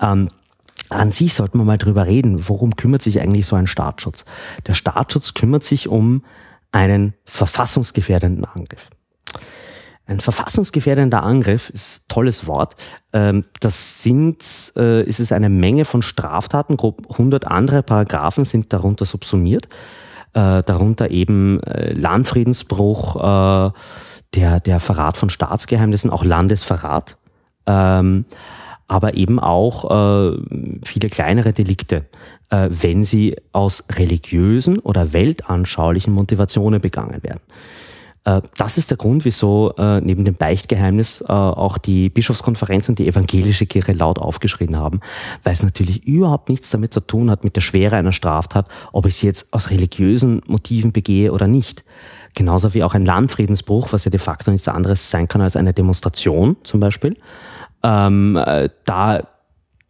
[0.00, 0.30] Ähm,
[0.92, 4.24] an sich sollten wir mal drüber reden, worum kümmert sich eigentlich so ein Staatsschutz?
[4.66, 6.22] Der Staatsschutz kümmert sich um
[6.72, 8.90] einen verfassungsgefährdenden Angriff.
[10.06, 12.74] Ein verfassungsgefährdender Angriff ist ein tolles Wort.
[13.12, 14.42] Ähm, das sind,
[14.76, 19.68] äh, ist es eine Menge von Straftaten, grob 100 andere Paragraphen sind darunter subsumiert.
[20.34, 23.72] Äh, darunter eben äh, Landfriedensbruch,
[24.34, 27.18] der, der Verrat von Staatsgeheimnissen, auch Landesverrat.
[28.92, 30.36] Aber eben auch äh,
[30.84, 32.04] viele kleinere Delikte,
[32.50, 37.40] äh, wenn sie aus religiösen oder weltanschaulichen Motivationen begangen werden.
[38.24, 42.98] Äh, das ist der Grund, wieso äh, neben dem Beichtgeheimnis äh, auch die Bischofskonferenz und
[42.98, 45.00] die evangelische Kirche laut aufgeschrien haben,
[45.42, 49.06] weil es natürlich überhaupt nichts damit zu tun hat, mit der Schwere einer Straftat, ob
[49.06, 51.82] ich sie jetzt aus religiösen Motiven begehe oder nicht.
[52.34, 55.72] Genauso wie auch ein Landfriedensbruch, was ja de facto nichts anderes sein kann als eine
[55.72, 57.16] Demonstration zum Beispiel.
[57.82, 58.38] Ähm,
[58.84, 59.20] da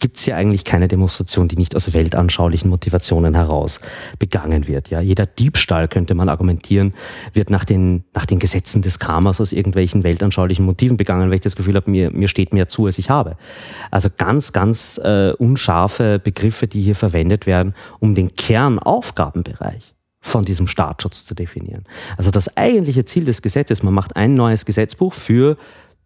[0.02, 3.80] gibt es ja eigentlich keine Demonstration, die nicht aus weltanschaulichen Motivationen heraus
[4.18, 4.90] begangen wird.
[4.90, 6.92] Ja, jeder Diebstahl könnte man argumentieren,
[7.34, 11.40] wird nach den nach den Gesetzen des Karmas aus irgendwelchen weltanschaulichen Motiven begangen, weil ich
[11.40, 13.36] das Gefühl habe, mir mir steht mehr zu, als ich habe.
[13.92, 20.66] Also ganz ganz äh, unscharfe Begriffe, die hier verwendet werden, um den Kernaufgabenbereich von diesem
[20.66, 21.84] Staatsschutz zu definieren.
[22.16, 25.56] Also das eigentliche Ziel des Gesetzes, man macht ein neues Gesetzbuch für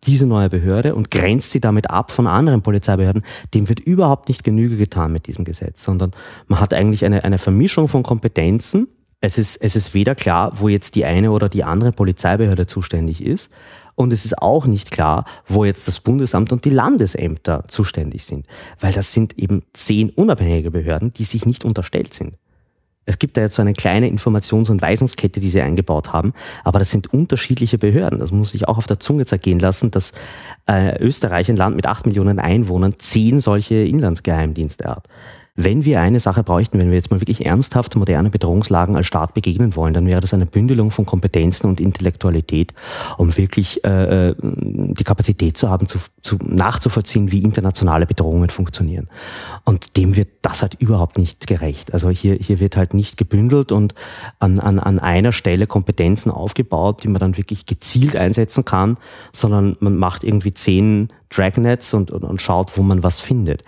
[0.05, 3.23] diese neue Behörde und grenzt sie damit ab von anderen Polizeibehörden,
[3.55, 6.13] dem wird überhaupt nicht Genüge getan mit diesem Gesetz, sondern
[6.47, 8.89] man hat eigentlich eine, eine Vermischung von Kompetenzen.
[9.21, 13.25] Es ist, es ist weder klar, wo jetzt die eine oder die andere Polizeibehörde zuständig
[13.25, 13.51] ist.
[13.95, 18.47] Und es ist auch nicht klar, wo jetzt das Bundesamt und die Landesämter zuständig sind.
[18.79, 22.37] Weil das sind eben zehn unabhängige Behörden, die sich nicht unterstellt sind.
[23.07, 26.35] Es gibt da jetzt so eine kleine Informations- und Weisungskette, die sie eingebaut haben,
[26.65, 28.19] aber das sind unterschiedliche Behörden.
[28.19, 30.13] Das muss ich auch auf der Zunge zergehen lassen, dass
[30.69, 35.09] äh, Österreich, ein Land mit acht Millionen Einwohnern, zehn solche Inlandsgeheimdienste hat.
[35.57, 39.33] Wenn wir eine Sache bräuchten, wenn wir jetzt mal wirklich ernsthaft moderne Bedrohungslagen als Staat
[39.33, 42.75] begegnen wollen, dann wäre das eine Bündelung von Kompetenzen und Intellektualität,
[43.17, 49.09] um wirklich äh, äh, die Kapazität zu haben, zu, zu nachzuvollziehen, wie internationale Bedrohungen funktionieren.
[49.65, 51.95] Und dem wird das halt überhaupt nicht gerecht.
[51.95, 53.95] Also hier, hier wird halt nicht gebündelt und
[54.39, 58.99] an, an, an einer Stelle Kompetenzen aufgebaut, die man dann wirklich gezielt einsetzen kann,
[59.33, 63.65] sondern man macht irgendwie zehn Dragnets und, und, und schaut, wo man was findet.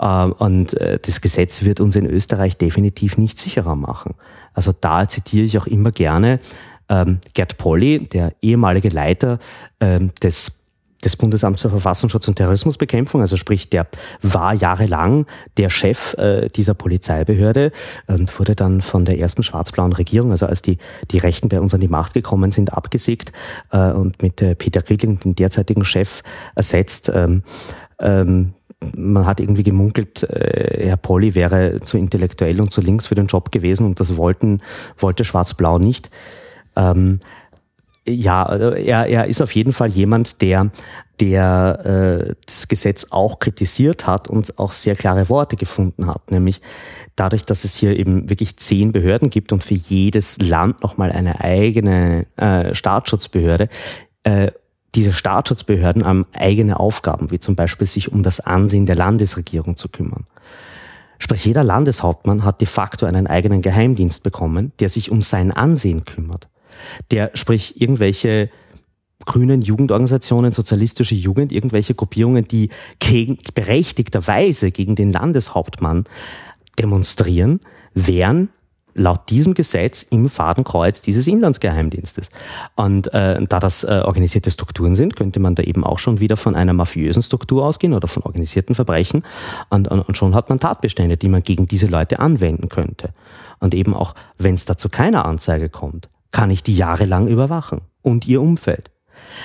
[0.00, 4.14] Ähm, und äh, das Gesetz wird uns in Österreich definitiv nicht sicherer machen.
[4.52, 6.40] Also da zitiere ich auch immer gerne
[6.88, 9.38] ähm, Gerd Polly, der ehemalige Leiter
[9.80, 10.63] ähm, des
[11.04, 13.86] des Bundesamts für Verfassungsschutz und Terrorismusbekämpfung, also sprich, der
[14.22, 15.26] war jahrelang
[15.56, 17.72] der Chef äh, dieser Polizeibehörde
[18.06, 20.78] und wurde dann von der ersten schwarz-blauen Regierung, also als die,
[21.10, 23.32] die Rechten bei uns an die Macht gekommen sind, abgesägt
[23.70, 26.22] äh, und mit äh, Peter Kriegling, dem derzeitigen Chef,
[26.54, 27.10] ersetzt.
[27.14, 27.42] Ähm,
[28.00, 28.54] ähm,
[28.96, 33.50] man hat irgendwie gemunkelt, Herr Polly wäre zu intellektuell und zu links für den Job
[33.50, 34.60] gewesen und das wollten,
[34.98, 36.10] wollte Schwarz-Blau nicht.
[36.76, 37.20] Ähm,
[38.06, 40.70] ja, also er, er ist auf jeden Fall jemand, der,
[41.20, 46.60] der äh, das Gesetz auch kritisiert hat und auch sehr klare Worte gefunden hat, nämlich
[47.16, 51.40] dadurch, dass es hier eben wirklich zehn Behörden gibt und für jedes Land nochmal eine
[51.40, 53.68] eigene äh, Staatsschutzbehörde,
[54.24, 54.50] äh,
[54.94, 59.88] diese Staatsschutzbehörden haben eigene Aufgaben, wie zum Beispiel sich um das Ansehen der Landesregierung zu
[59.88, 60.26] kümmern.
[61.18, 66.04] Sprich, jeder Landeshauptmann hat de facto einen eigenen Geheimdienst bekommen, der sich um sein Ansehen
[66.04, 66.48] kümmert.
[67.10, 68.50] Der, sprich, irgendwelche
[69.26, 76.04] grünen Jugendorganisationen, sozialistische Jugend, irgendwelche Gruppierungen, die gegen, berechtigterweise gegen den Landeshauptmann
[76.78, 77.60] demonstrieren,
[77.94, 78.48] wären
[78.94, 82.28] laut diesem Gesetz im Fadenkreuz dieses Inlandsgeheimdienstes.
[82.76, 86.36] Und äh, da das äh, organisierte Strukturen sind, könnte man da eben auch schon wieder
[86.36, 89.24] von einer mafiösen Struktur ausgehen oder von organisierten Verbrechen.
[89.68, 93.10] Und, und, und schon hat man Tatbestände, die man gegen diese Leute anwenden könnte.
[93.58, 98.26] Und eben auch, wenn es dazu keiner Anzeige kommt, kann ich die jahrelang überwachen und
[98.26, 98.90] ihr Umfeld.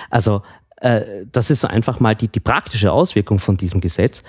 [0.09, 0.41] Also
[0.77, 4.23] äh, das ist so einfach mal die, die praktische Auswirkung von diesem Gesetz.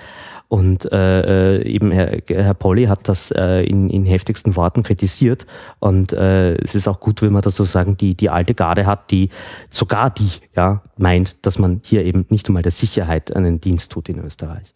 [0.47, 5.47] Und äh, äh, eben Herr, Herr Polly hat das äh, in, in heftigsten Worten kritisiert.
[5.79, 9.09] Und äh, es ist auch gut, wenn man da sozusagen die, die alte Garde hat,
[9.09, 9.29] die
[9.71, 14.07] sogar die ja, meint, dass man hier eben nicht einmal der Sicherheit einen Dienst tut
[14.07, 14.75] in Österreich.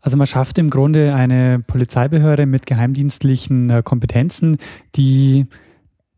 [0.00, 4.56] Also man schafft im Grunde eine Polizeibehörde mit geheimdienstlichen äh, Kompetenzen,
[4.96, 5.48] die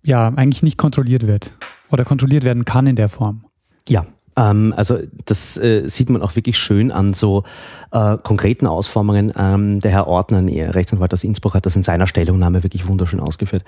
[0.03, 1.53] ja eigentlich nicht kontrolliert wird
[1.91, 3.45] oder kontrolliert werden kann in der Form.
[3.89, 4.05] Ja,
[4.37, 7.45] ähm, also das äh, sieht man auch wirklich schön an so
[7.93, 9.33] äh, konkreten Ausformungen.
[9.37, 13.21] Ähm, der Herr Ortner, ein Rechtsanwalt aus Innsbruck, hat das in seiner Stellungnahme wirklich wunderschön
[13.21, 13.65] ausgeführt.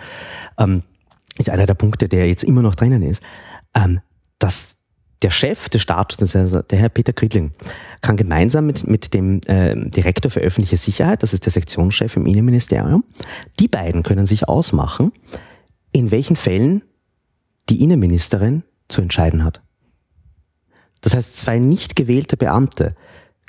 [0.59, 0.83] Ähm,
[1.39, 3.23] ist einer der Punkte, der jetzt immer noch drinnen ist,
[3.75, 4.01] ähm,
[4.39, 4.77] dass
[5.23, 7.53] der Chef des Staatsschutzes, also der Herr Peter Kriegling,
[8.01, 12.27] kann gemeinsam mit, mit dem äh, Direktor für öffentliche Sicherheit, das ist der Sektionschef im
[12.27, 13.05] Innenministerium,
[13.61, 15.13] die beiden können sich ausmachen,
[15.93, 16.83] in welchen Fällen
[17.69, 19.63] die Innenministerin zu entscheiden hat.
[21.01, 22.95] Das heißt, zwei nicht gewählte Beamte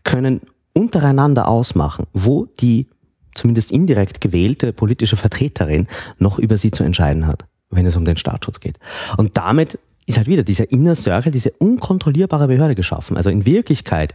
[0.04, 0.42] können
[0.74, 2.88] untereinander ausmachen, wo die
[3.36, 5.88] zumindest indirekt gewählte politische Vertreterin
[6.18, 8.80] noch über sie zu entscheiden hat, wenn es um den Staatsschutz geht.
[9.18, 13.18] Und damit ist halt wieder dieser Inner Circle, diese unkontrollierbare Behörde geschaffen.
[13.18, 14.14] Also in Wirklichkeit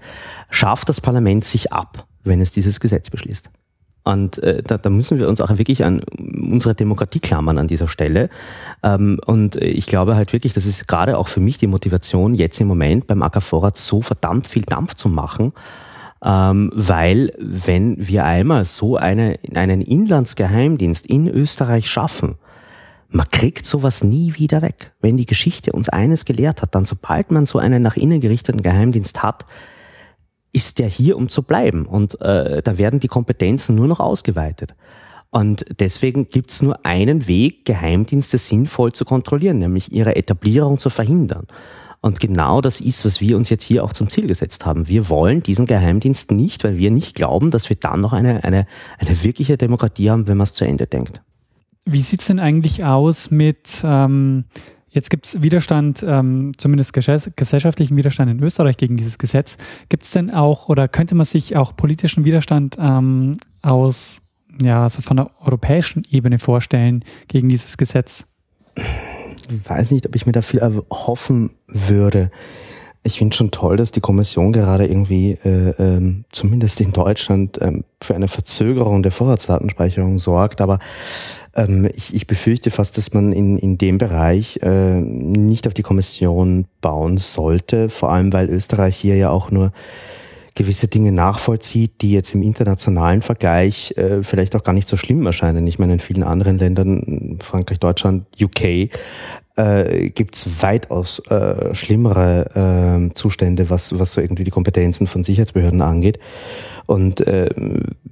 [0.51, 3.51] schafft das Parlament sich ab, wenn es dieses Gesetz beschließt.
[4.05, 7.89] Und äh, da, da müssen wir uns auch wirklich an unsere Demokratie klammern an dieser
[7.89, 8.31] Stelle.
[8.83, 12.61] Ähm, und ich glaube halt wirklich, das ist gerade auch für mich die Motivation, jetzt
[12.61, 15.53] im Moment beim AK Vorrat so verdammt viel Dampf zu machen.
[16.25, 22.37] Ähm, weil wenn wir einmal so eine, einen Inlandsgeheimdienst in Österreich schaffen,
[23.11, 24.93] man kriegt sowas nie wieder weg.
[25.01, 28.63] Wenn die Geschichte uns eines gelehrt hat, dann sobald man so einen nach innen gerichteten
[28.63, 29.45] Geheimdienst hat,
[30.53, 31.87] ist der hier, um zu bleiben.
[31.87, 34.75] Und äh, da werden die Kompetenzen nur noch ausgeweitet.
[35.31, 41.47] Und deswegen gibt's nur einen Weg, Geheimdienste sinnvoll zu kontrollieren, nämlich ihre Etablierung zu verhindern.
[42.01, 44.89] Und genau das ist, was wir uns jetzt hier auch zum Ziel gesetzt haben.
[44.89, 48.67] Wir wollen diesen Geheimdienst nicht, weil wir nicht glauben, dass wir dann noch eine, eine,
[48.99, 51.21] eine wirkliche Demokratie haben, wenn man es zu Ende denkt.
[51.85, 54.45] Wie sieht's denn eigentlich aus mit, ähm,
[54.99, 59.57] jetzt gibt's Widerstand, ähm, zumindest gesellschaftlichen Widerstand in Österreich gegen dieses Gesetz.
[59.89, 64.23] Gibt's denn auch oder könnte man sich auch politischen Widerstand ähm, aus,
[64.61, 68.27] ja, also von der europäischen Ebene vorstellen gegen dieses Gesetz?
[68.75, 72.31] Ich weiß nicht, ob ich mir da viel erhoffen würde.
[73.05, 77.85] Ich finde schon toll, dass die Kommission gerade irgendwie, äh, ähm, zumindest in Deutschland, ähm,
[78.03, 80.61] für eine Verzögerung der Vorratsdatenspeicherung sorgt.
[80.61, 80.81] Aber
[81.55, 85.83] ähm, ich, ich befürchte fast, dass man in, in dem Bereich äh, nicht auf die
[85.83, 89.73] Kommission bauen sollte, vor allem weil Österreich hier ja auch nur
[90.59, 95.25] gewisse Dinge nachvollzieht, die jetzt im internationalen Vergleich äh, vielleicht auch gar nicht so schlimm
[95.25, 95.67] erscheinen.
[95.69, 98.91] Ich meine, in vielen anderen Ländern, Frankreich, Deutschland, UK,
[99.57, 105.81] äh, gibt weitaus äh, schlimmere äh, Zustände, was, was so irgendwie die Kompetenzen von Sicherheitsbehörden
[105.81, 106.19] angeht.
[106.87, 107.51] Und äh,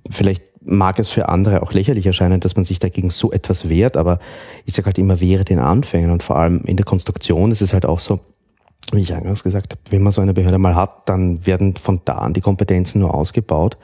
[0.09, 3.97] vielleicht mag es für andere auch lächerlich erscheinen, dass man sich dagegen so etwas wehrt,
[3.97, 4.21] aber
[4.65, 7.73] ich sage halt immer, wehre den Anfängen und vor allem in der Konstruktion ist es
[7.73, 8.21] halt auch so,
[8.93, 12.01] wie ich eingangs gesagt habe, wenn man so eine Behörde mal hat, dann werden von
[12.05, 13.77] da an die Kompetenzen nur ausgebaut.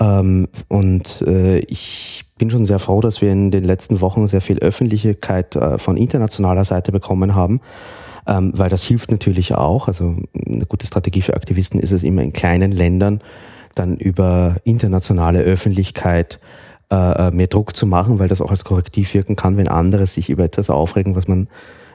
[0.00, 4.40] Ähm, und äh, ich bin schon sehr froh, dass wir in den letzten Wochen sehr
[4.40, 7.60] viel Öffentlichkeit äh, von internationaler Seite bekommen haben,
[8.26, 9.88] ähm, weil das hilft natürlich auch.
[9.88, 13.20] Also eine gute Strategie für Aktivisten ist es immer in kleinen Ländern
[13.74, 16.40] dann über internationale Öffentlichkeit
[16.90, 20.28] äh, mehr Druck zu machen, weil das auch als Korrektiv wirken kann, wenn andere sich
[20.28, 21.48] über etwas aufregen, was man,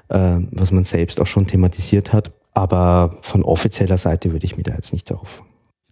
[0.10, 2.32] äh, was man selbst auch schon thematisiert hat.
[2.54, 5.44] Aber von offizieller Seite würde ich mir da jetzt nicht darauf.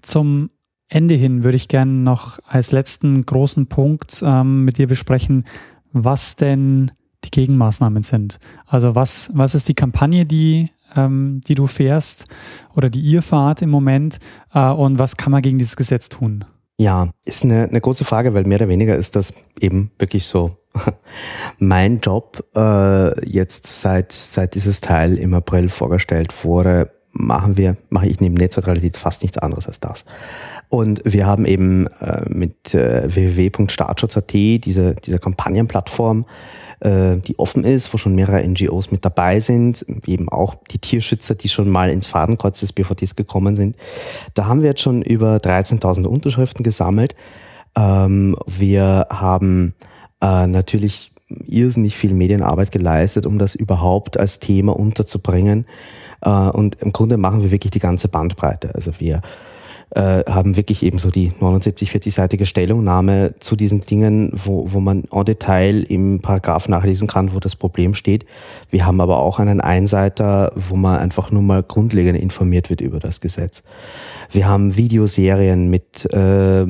[0.02, 0.50] Zum
[0.88, 5.46] Ende hin würde ich gerne noch als letzten großen Punkt ähm, mit dir besprechen,
[5.92, 6.92] was denn
[7.24, 8.40] die Gegenmaßnahmen sind.
[8.66, 12.26] Also was, was ist die Kampagne, die ähm, die du fährst
[12.76, 14.20] oder die ihr fahrt im Moment
[14.54, 16.46] äh, und was kann man gegen dieses Gesetz tun?
[16.78, 20.58] Ja, ist eine, eine große Frage, weil mehr oder weniger ist das eben wirklich so
[21.60, 28.08] mein Job äh, jetzt seit seit dieses Teil im April vorgestellt wurde, machen wir, mache
[28.08, 30.06] ich neben Netzneutralität fast nichts anderes als das.
[30.70, 36.26] Und wir haben eben äh, mit äh, www.startschutz.at diese, diese Kampagnenplattform,
[36.82, 41.36] äh, die offen ist, wo schon mehrere NGOs mit dabei sind, eben auch die Tierschützer,
[41.36, 43.78] die schon mal ins Fadenkreuz des BVDs gekommen sind.
[44.34, 47.16] Da haben wir jetzt schon über 13.000 Unterschriften gesammelt.
[47.78, 49.76] Ähm, wir haben
[50.22, 51.12] äh, natürlich
[51.48, 55.66] irrsinnig viel Medienarbeit geleistet, um das überhaupt als Thema unterzubringen.
[56.22, 58.74] Äh, und im Grunde machen wir wirklich die ganze Bandbreite.
[58.76, 59.22] Also wir
[59.92, 65.06] äh, haben wirklich eben so die 79, 40-seitige Stellungnahme zu diesen Dingen, wo, wo man
[65.12, 68.26] en Detail im Paragraph nachlesen kann, wo das Problem steht.
[68.70, 73.00] Wir haben aber auch einen Einseiter, wo man einfach nur mal grundlegend informiert wird über
[73.00, 73.64] das Gesetz.
[74.32, 76.66] Wir haben Videoserien mit äh,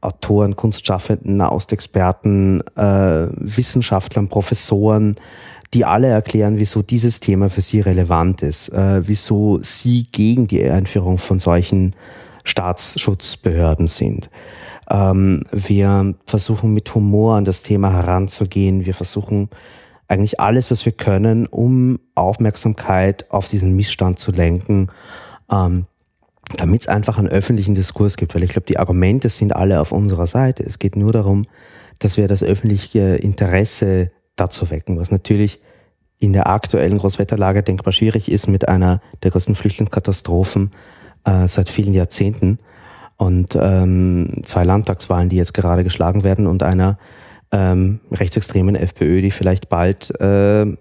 [0.00, 5.16] Autoren, Kunstschaffenden, Nahostexperten, äh, Wissenschaftlern, Professoren,
[5.74, 10.62] die alle erklären, wieso dieses Thema für sie relevant ist, äh, wieso sie gegen die
[10.64, 11.94] Einführung von solchen
[12.44, 14.30] Staatsschutzbehörden sind.
[14.88, 18.86] Ähm, wir versuchen mit Humor an das Thema heranzugehen.
[18.86, 19.50] Wir versuchen
[20.08, 24.88] eigentlich alles, was wir können, um Aufmerksamkeit auf diesen Missstand zu lenken,
[25.50, 25.86] ähm,
[26.56, 28.34] damit es einfach einen öffentlichen Diskurs gibt.
[28.34, 30.62] Weil ich glaube, die Argumente sind alle auf unserer Seite.
[30.62, 31.44] Es geht nur darum,
[31.98, 35.60] dass wir das öffentliche Interesse dazu wecken, was natürlich
[36.18, 40.70] in der aktuellen Großwetterlage denkbar schwierig ist mit einer der größten Flüchtlingskatastrophen
[41.24, 42.58] äh, seit vielen Jahrzehnten.
[43.18, 46.98] Und ähm, zwei Landtagswahlen, die jetzt gerade geschlagen werden und einer
[47.52, 50.24] ähm, rechtsextremen FPÖ, die vielleicht bald äh,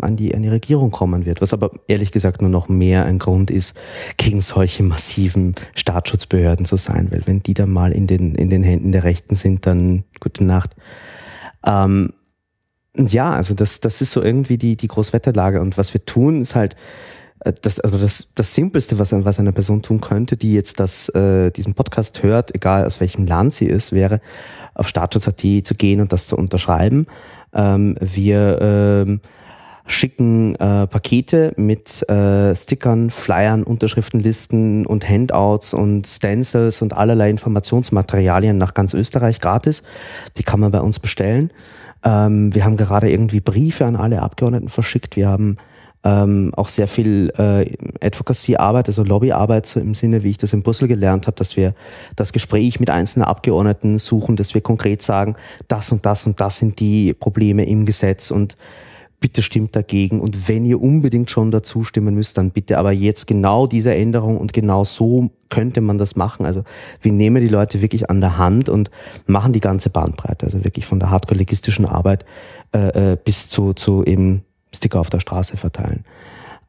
[0.01, 1.41] an, die, an die Regierung kommen wird.
[1.41, 3.77] Was aber ehrlich gesagt nur noch mehr ein Grund ist,
[4.17, 7.11] gegen solche massiven Staatsschutzbehörden zu sein.
[7.11, 10.43] Weil wenn die dann mal in den, in den Händen der Rechten sind, dann gute
[10.43, 10.75] Nacht.
[11.65, 12.13] Ähm,
[12.97, 15.59] Ja, also das, das ist so irgendwie die, die Großwetterlage.
[15.59, 16.77] Und was wir tun, ist halt,
[17.41, 21.09] äh, das, also das, das Simpelste, was, was eine Person tun könnte, die jetzt das,
[21.09, 24.21] äh, diesen Podcast hört, egal aus welchem Land sie ist, wäre
[24.75, 27.07] auf Status.at zu gehen und das zu unterschreiben.
[27.53, 29.21] Ähm, wir ähm,
[29.87, 38.57] schicken äh, Pakete mit äh, Stickern, Flyern, Unterschriftenlisten und Handouts und Stencils und allerlei Informationsmaterialien
[38.57, 39.83] nach ganz Österreich gratis.
[40.37, 41.51] Die kann man bei uns bestellen.
[42.03, 45.15] Ähm, wir haben gerade irgendwie Briefe an alle Abgeordneten verschickt.
[45.15, 45.57] Wir haben
[46.05, 47.65] ähm, auch sehr viel äh,
[47.99, 51.73] Advocacy-Arbeit, also Lobbyarbeit so im Sinne, wie ich das in Brüssel gelernt habe, dass wir
[52.15, 55.35] das Gespräch mit einzelnen Abgeordneten suchen, dass wir konkret sagen,
[55.67, 58.55] das und das und das sind die Probleme im Gesetz und
[59.19, 63.25] bitte stimmt dagegen und wenn ihr unbedingt schon dazu stimmen müsst, dann bitte aber jetzt
[63.25, 66.45] genau diese Änderung und genau so könnte man das machen.
[66.45, 66.63] Also
[67.01, 68.91] wir nehmen die Leute wirklich an der Hand und
[69.25, 72.25] machen die ganze Bandbreite, also wirklich von der hardcore-legistischen Arbeit
[72.75, 76.03] äh, äh bis zu, zu eben Sticker auf der Straße verteilen.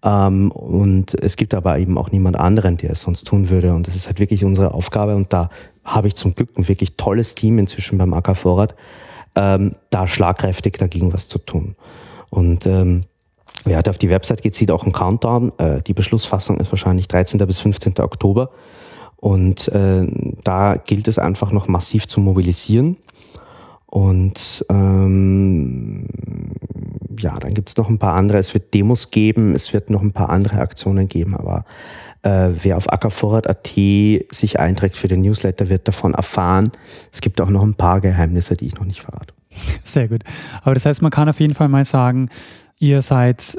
[0.02, 3.74] Ähm, und es gibt aber eben auch niemand anderen, der es sonst tun würde.
[3.74, 5.16] Und das ist halt wirklich unsere Aufgabe.
[5.16, 5.50] Und da
[5.84, 8.74] habe ich zum Glück ein wirklich tolles Team inzwischen beim AK Vorrat,
[9.34, 11.76] ähm, da schlagkräftig dagegen was zu tun.
[12.30, 13.04] Und ähm,
[13.64, 15.52] wer hat auf die Website geht, sieht auch einen Countdown.
[15.58, 17.44] Äh, die Beschlussfassung ist wahrscheinlich 13.
[17.46, 17.94] bis 15.
[18.00, 18.50] Oktober.
[19.16, 20.06] Und äh,
[20.44, 22.96] da gilt es einfach noch massiv zu mobilisieren.
[23.86, 26.06] Und ähm,
[27.18, 28.38] ja, dann gibt es noch ein paar andere.
[28.38, 31.64] Es wird Demos geben, es wird noch ein paar andere Aktionen geben, aber
[32.22, 36.70] äh, wer auf ackervorrat.at sich einträgt für den Newsletter, wird davon erfahren.
[37.12, 39.32] Es gibt auch noch ein paar Geheimnisse, die ich noch nicht verrate.
[39.84, 40.24] Sehr gut.
[40.62, 42.28] Aber das heißt, man kann auf jeden Fall mal sagen,
[42.80, 43.56] ihr seid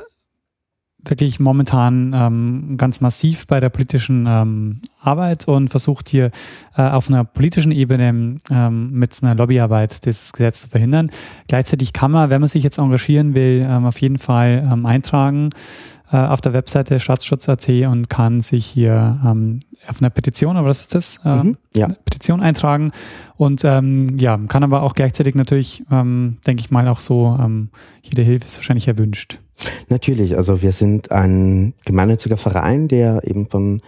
[1.09, 6.31] wirklich momentan ähm, ganz massiv bei der politischen ähm, Arbeit und versucht hier
[6.75, 11.11] äh, auf einer politischen Ebene ähm, mit einer Lobbyarbeit dieses Gesetz zu verhindern.
[11.47, 15.49] Gleichzeitig kann man, wenn man sich jetzt engagieren will, ähm, auf jeden Fall ähm, eintragen
[16.11, 20.81] äh, auf der Webseite staatsschutz.at und kann sich hier ähm, auf einer Petition, aber was
[20.81, 21.19] ist das?
[21.25, 21.87] Äh, mhm, ja.
[22.05, 22.91] Petition eintragen
[23.35, 27.69] und ähm, ja, kann aber auch gleichzeitig natürlich, ähm, denke ich mal, auch so, ähm,
[28.01, 29.39] jede Hilfe ist wahrscheinlich erwünscht.
[29.89, 33.81] Natürlich, also wir sind ein gemeinnütziger Verein, der eben von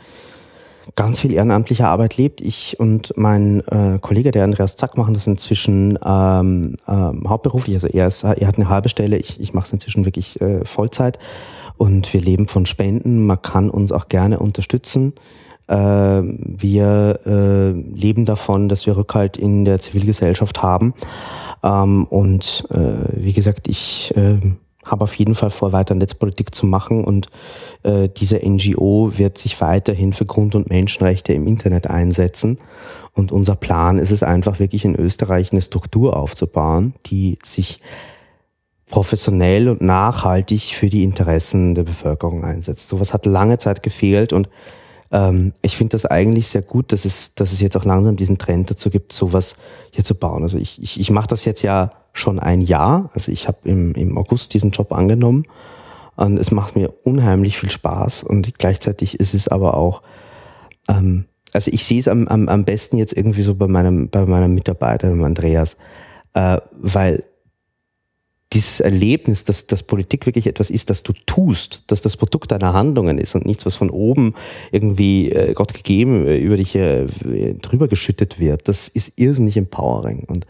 [0.95, 2.41] ganz viel ehrenamtlicher Arbeit lebt.
[2.41, 7.75] Ich und mein äh, Kollege, der Andreas Zack, machen das inzwischen ähm, ähm, hauptberuflich.
[7.75, 10.65] Also er, ist, er hat eine halbe Stelle, ich, ich mache es inzwischen wirklich äh,
[10.65, 11.19] Vollzeit.
[11.79, 13.25] Und wir leben von Spenden.
[13.25, 15.13] Man kann uns auch gerne unterstützen.
[15.69, 20.93] Äh, wir äh, leben davon, dass wir Rückhalt in der Zivilgesellschaft haben.
[21.63, 24.39] Ähm, und äh, wie gesagt, ich äh,
[24.83, 27.27] habe auf jeden Fall vor, weiter Netzpolitik zu machen und
[27.83, 32.57] äh, diese NGO wird sich weiterhin für Grund- und Menschenrechte im Internet einsetzen.
[33.13, 37.79] Und unser Plan ist es einfach wirklich in Österreich eine Struktur aufzubauen, die sich
[38.89, 42.89] professionell und nachhaltig für die Interessen der Bevölkerung einsetzt.
[42.89, 44.49] Sowas hat lange Zeit gefehlt und
[45.11, 48.37] ähm, ich finde das eigentlich sehr gut, dass es, dass es jetzt auch langsam diesen
[48.37, 49.55] Trend dazu gibt, sowas
[49.91, 50.43] hier zu bauen.
[50.43, 53.09] Also ich, ich, ich mache das jetzt ja schon ein Jahr.
[53.13, 55.45] Also ich habe im, im August diesen Job angenommen
[56.15, 60.01] und es macht mir unheimlich viel Spaß und gleichzeitig ist es aber auch,
[60.87, 64.25] ähm, also ich sehe es am, am, am besten jetzt irgendwie so bei meinem, bei
[64.25, 65.77] meinem Mitarbeiter, dem Andreas,
[66.33, 67.23] äh, weil
[68.53, 72.73] dieses Erlebnis, dass, dass Politik wirklich etwas ist, das du tust, dass das Produkt deiner
[72.73, 74.33] Handlungen ist und nichts, was von oben
[74.71, 77.05] irgendwie äh, Gott gegeben äh, über dich äh,
[77.61, 80.23] drüber geschüttet wird, das ist irrsinnig empowering.
[80.27, 80.47] Und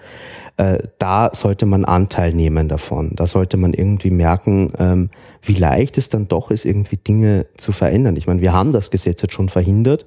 [0.56, 3.14] äh, da sollte man Anteil nehmen davon.
[3.16, 5.10] Da sollte man irgendwie merken, ähm,
[5.42, 8.16] wie leicht es dann doch ist, irgendwie Dinge zu verändern.
[8.16, 10.06] Ich meine, wir haben das Gesetz jetzt schon verhindert.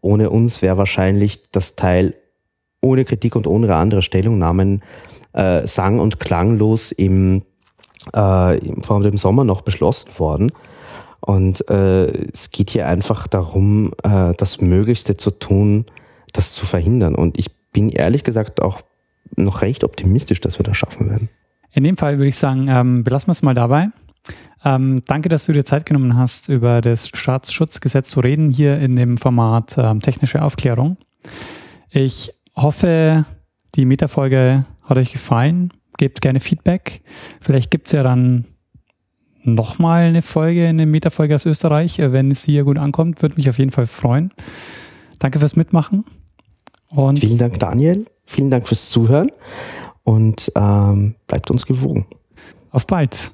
[0.00, 2.14] Ohne uns wäre wahrscheinlich das Teil
[2.80, 4.82] ohne Kritik und ohne andere Stellungnahmen
[5.32, 7.42] äh, sang- und klanglos im,
[8.12, 10.52] äh, vor dem Sommer noch beschlossen worden.
[11.20, 15.84] Und äh, es geht hier einfach darum, äh, das Möglichste zu tun,
[16.32, 17.14] das zu verhindern.
[17.14, 18.80] Und ich bin ehrlich gesagt auch
[19.36, 21.28] noch recht optimistisch, dass wir das schaffen werden.
[21.72, 23.88] In dem Fall würde ich sagen, ähm, belassen wir es mal dabei.
[24.64, 28.96] Ähm, danke, dass du dir Zeit genommen hast, über das Staatsschutzgesetz zu reden, hier in
[28.96, 30.96] dem Format ähm, technische Aufklärung.
[31.90, 33.24] Ich hoffe,
[33.74, 35.72] die Metafolge hat euch gefallen.
[35.98, 37.02] Gebt gerne Feedback.
[37.40, 38.46] Vielleicht gibt es ja dann
[39.42, 43.22] nochmal eine Folge, eine Metafolge aus Österreich, äh, wenn es hier gut ankommt.
[43.22, 44.32] Würde mich auf jeden Fall freuen.
[45.18, 46.04] Danke fürs Mitmachen.
[46.88, 48.06] Und Vielen Dank, Daniel.
[48.24, 49.30] Vielen Dank fürs Zuhören
[50.02, 52.06] und ähm, bleibt uns gewogen.
[52.70, 53.32] Auf bald.